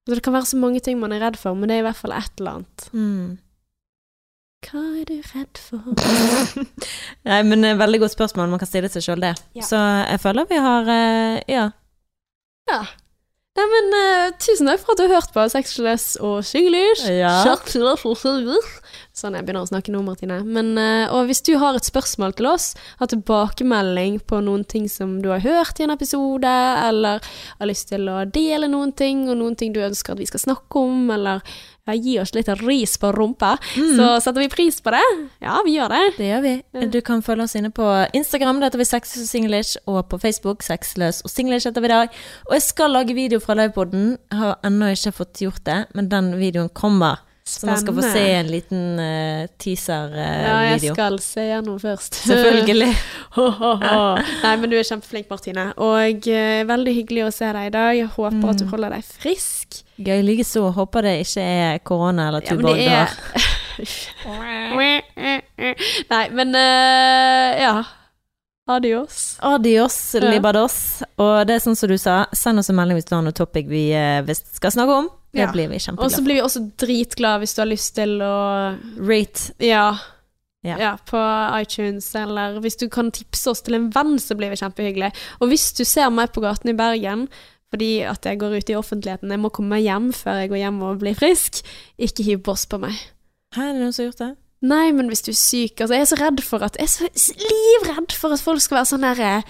Altså, 0.07 0.15
det 0.15 0.23
kan 0.23 0.33
være 0.33 0.45
så 0.53 0.57
mange 0.57 0.79
ting 0.79 0.99
man 0.99 1.11
er 1.11 1.19
redd 1.19 1.37
for, 1.37 1.53
men 1.53 1.67
det 1.69 1.77
er 1.77 1.83
i 1.83 1.87
hvert 1.91 1.99
fall 1.99 2.11
et 2.15 2.31
eller 2.39 2.51
annet. 2.51 2.89
Mm. 2.93 3.37
Hva 4.67 4.83
er 4.99 5.07
du 5.07 5.15
redd 5.23 5.59
for? 5.63 5.83
Nei, 7.27 7.41
men 7.47 7.63
eh, 7.63 7.77
veldig 7.79 8.01
godt 8.03 8.17
spørsmål. 8.17 8.49
Man 8.51 8.59
kan 8.59 8.67
stille 8.67 8.91
seg 8.91 9.05
sjøl 9.05 9.23
det. 9.23 9.33
Ja. 9.55 9.63
Så 9.63 9.79
jeg 9.79 10.19
føler 10.23 10.47
vi 10.49 10.61
har 10.63 10.89
uh, 10.91 11.37
Ja. 11.47 11.69
Ja. 12.67 12.81
Nei, 13.57 13.65
men 13.71 13.87
uh, 13.95 14.33
tusen 14.37 14.67
takk 14.69 14.83
for 14.83 14.93
at 14.93 14.99
du 14.99 15.05
har 15.07 15.15
hørt 15.17 15.31
på 15.33 15.45
Sexless 15.49 16.17
og 16.21 16.43
Singlish. 16.45 17.07
Ja. 17.09 17.31
Sånn 19.17 19.33
jeg 19.33 19.47
begynner 19.47 19.63
å 19.63 19.69
snakke 19.69 19.93
nå, 19.95 20.03
Martine. 20.05 20.41
Men, 20.45 20.75
uh, 20.77 21.15
og 21.15 21.31
hvis 21.31 21.41
du 21.47 21.55
har 21.57 21.79
et 21.79 21.87
spørsmål 21.87 22.35
til 22.37 22.51
oss, 22.51 22.67
har 22.99 23.09
tilbakemelding 23.09 24.19
på 24.29 24.43
noen 24.45 24.67
ting 24.67 24.85
som 24.91 25.15
du 25.23 25.31
har 25.31 25.41
hørt 25.41 25.79
i 25.79 25.87
en 25.87 25.95
episode, 25.95 26.51
eller 26.83 27.23
har 27.57 27.71
lyst 27.71 27.89
til 27.95 28.05
å 28.13 28.19
dele 28.29 28.69
noen 28.69 28.93
ting, 28.93 29.25
og 29.31 29.39
noen 29.39 29.57
ting 29.57 29.73
du 29.73 29.81
ønsker 29.87 30.13
at 30.13 30.21
vi 30.21 30.29
skal 30.29 30.43
snakke 30.43 30.83
om, 30.83 31.07
eller 31.15 31.41
ja, 31.87 31.95
gi 31.95 32.17
oss 32.21 32.33
litt 32.35 32.49
ris 32.61 32.97
på 33.01 33.11
rumpa, 33.15 33.55
så 33.97 34.09
setter 34.23 34.43
vi 34.43 34.49
pris 34.51 34.79
på 34.83 34.93
det. 34.95 35.03
Ja, 35.43 35.61
vi 35.65 35.77
gjør 35.77 35.93
det. 35.95 36.03
Det 36.17 36.31
gjør 36.31 36.43
vi. 36.45 36.55
Du 36.93 36.99
kan 37.05 37.23
følge 37.25 37.47
oss 37.47 37.55
inne 37.57 37.71
på 37.73 37.85
Instagram, 38.17 38.59
det 38.59 38.71
heter 38.71 38.83
vi 38.83 38.89
Sexless 38.89 39.25
og 39.25 39.31
Singlish, 39.31 39.77
og 39.87 40.01
på 40.11 40.19
Facebook 40.21 40.65
Sexless 40.65 41.23
og 41.25 41.31
Singlish 41.33 41.69
heter 41.69 41.83
vi 41.83 41.93
der. 41.93 42.11
Og 42.49 42.57
jeg 42.57 42.67
skal 42.67 42.93
lage 42.93 43.15
video 43.17 43.39
fra 43.43 43.57
livepoden. 43.57 44.17
Har 44.35 44.57
ennå 44.67 44.91
ikke 44.93 45.15
fått 45.21 45.41
gjort 45.43 45.63
det, 45.67 45.85
men 45.97 46.11
den 46.11 46.33
videoen 46.39 46.69
kommer. 46.75 47.23
Så 47.47 47.63
man 47.69 47.77
skal 47.79 47.95
få 47.95 48.01
se 48.03 48.19
en 48.35 48.49
liten 48.51 48.81
uh, 48.99 49.05
Ja, 49.07 49.47
jeg 49.47 49.55
teaser-video. 49.63 50.91
skal 50.97 51.15
se 51.23 51.41
gjennom 51.47 51.77
først. 51.79 52.13
Selvfølgelig. 52.27 52.91
Ho, 53.37 53.45
ho, 53.61 53.69
ho. 53.79 54.01
Nei, 54.43 54.55
men 54.59 54.67
du 54.71 54.75
er 54.75 54.83
kjempeflink, 54.89 55.29
Martine. 55.31 55.69
Og 55.79 56.27
uh, 56.27 56.67
veldig 56.67 56.93
hyggelig 56.97 57.23
å 57.27 57.31
se 57.31 57.47
deg 57.55 57.65
i 57.69 57.71
dag. 57.77 57.91
Jeg 58.01 58.09
håper 58.17 58.45
at 58.51 58.59
du 58.59 58.65
holder 58.73 58.89
deg 58.97 59.03
frisk. 59.23 59.67
Gøy 59.97 60.19
likeså. 60.27 60.63
Håper 60.75 61.01
det 61.07 61.15
ikke 61.23 61.41
er 61.47 61.79
korona 61.87 62.27
eller 62.33 62.41
Ja, 62.43 62.47
tuborg 62.51 62.75
det 62.75 62.85
du 62.85 62.89
har. 62.91 63.09
Nei, 66.11 66.25
men 66.33 66.55
uh, 66.55 67.61
ja. 67.61 67.83
Adios. 68.67 69.37
Adios, 69.39 70.15
Ja. 70.19 70.27
libados. 70.31 71.03
Og 71.17 71.45
det 71.47 71.53
er 71.55 71.59
sånn 71.63 71.75
som 71.79 71.87
du 71.89 71.95
sa, 71.97 72.25
send 72.35 72.59
oss 72.59 72.67
en 72.69 72.75
melding 72.75 72.95
hvis 72.99 73.05
du 73.07 73.15
har 73.15 73.23
noe 73.23 73.31
topic 73.35 73.65
vi 73.71 73.85
eh, 73.95 74.27
skal 74.35 74.71
snakke 74.75 74.91
om. 75.05 75.09
Det 75.33 75.41
Ja. 75.43 75.51
blir 75.51 75.67
vi 75.69 75.75
Og 75.97 76.09
så 76.11 76.21
blir 76.23 76.35
vi 76.35 76.41
også 76.41 76.71
dritglade 76.77 77.39
hvis 77.43 77.53
du 77.55 77.61
har 77.61 77.67
lyst 77.67 77.95
til 77.95 78.19
å 78.21 78.77
Rate. 78.97 79.53
Ja. 79.59 79.97
Ja. 80.63 80.77
Ja. 80.77 80.95
på 81.05 81.17
iTunes, 81.61 82.13
eller 82.15 82.59
hvis 82.59 82.75
du 82.77 82.89
kan 82.89 83.11
tipse 83.11 83.47
oss 83.51 83.61
til 83.61 83.75
en 83.75 83.89
venn, 83.93 84.17
så 84.19 84.35
blir 84.35 84.49
det 84.49 84.59
kjempehyggelig. 84.59 85.13
Og 85.39 85.47
hvis 85.49 85.71
du 85.77 85.83
ser 85.85 86.09
meg 86.09 86.33
på 86.33 86.41
gaten 86.41 86.69
i 86.69 86.73
Bergen 86.73 87.27
fordi 87.69 88.01
at 88.07 88.21
jeg 88.23 88.39
går 88.39 88.57
ut 88.57 88.69
i 88.69 88.75
offentligheten, 88.75 89.29
jeg 89.29 89.39
må 89.39 89.49
komme 89.51 89.69
meg 89.75 89.83
hjem 89.83 90.11
før 90.13 90.39
jeg 90.41 90.49
går 90.49 90.57
hjem 90.57 90.81
og 90.83 90.99
blir 90.99 91.15
frisk, 91.15 91.61
ikke 91.99 92.23
hiv 92.23 92.37
boss 92.43 92.65
på 92.65 92.79
meg. 92.79 92.95
Hæ, 93.55 93.61
er 93.69 93.73
det 93.73 93.81
noen 93.81 93.93
som 93.93 94.03
har 94.05 94.11
gjort 94.11 94.23
det? 94.23 94.35
Nei, 94.61 94.91
men 94.91 95.07
hvis 95.07 95.21
du 95.21 95.31
er 95.31 95.35
syk 95.37 95.81
altså 95.81 95.93
Jeg 95.93 96.01
er 96.01 96.15
så 96.15 96.17
redd 96.17 96.39
for 96.43 96.63
at 96.65 96.75
Jeg 96.79 96.83
er 96.89 97.11
så 97.13 97.33
livredd 97.37 98.11
for 98.17 98.33
at 98.33 98.39
folk 98.41 98.59
skal 98.59 98.77
være 98.79 98.89
sånn 98.89 99.05
derre 99.05 99.43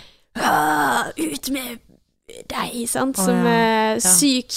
Ut 1.18 1.50
med 1.56 1.80
deg, 2.52 2.74
sant? 2.90 3.16
Som 3.18 3.46
er 3.48 3.96
Ja. 3.96 4.00
syk 4.00 4.52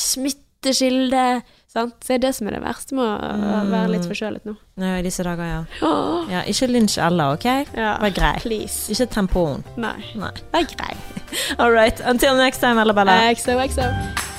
smittekilde. 0.64 1.42
Sant? 1.70 1.94
Så 2.02 2.08
det 2.08 2.14
er 2.14 2.18
det 2.28 2.34
som 2.34 2.46
er 2.48 2.50
det 2.56 2.62
verste 2.64 2.94
med 2.94 3.04
å 3.04 3.36
Mm. 3.38 3.70
være 3.70 3.90
litt 3.90 4.04
forkjølet 4.04 4.44
nå. 4.44 4.56
Ja, 4.78 4.96
i 4.98 5.02
disse 5.02 5.22
dager, 5.22 5.44
ja. 5.44 5.64
Ja 6.30 6.42
ikke 6.42 6.66
lynsj 6.68 6.98
Ella, 6.98 7.32
OK? 7.32 7.44
ja. 7.76 7.96
Vær 7.98 8.10
grei. 8.14 8.38
Please. 8.40 8.90
Ikke 8.90 9.06
tampon. 9.08 9.62
Nei. 9.76 9.94
Nei. 10.16 10.32
Vær 10.52 10.64
grei. 10.76 10.96
All 11.58 11.70
right. 11.70 12.00
Until 12.00 12.36
next 12.36 12.58
time, 12.58 12.78
Ella 12.78 12.92
Bella. 12.92 13.12
XOXO. 13.34 14.29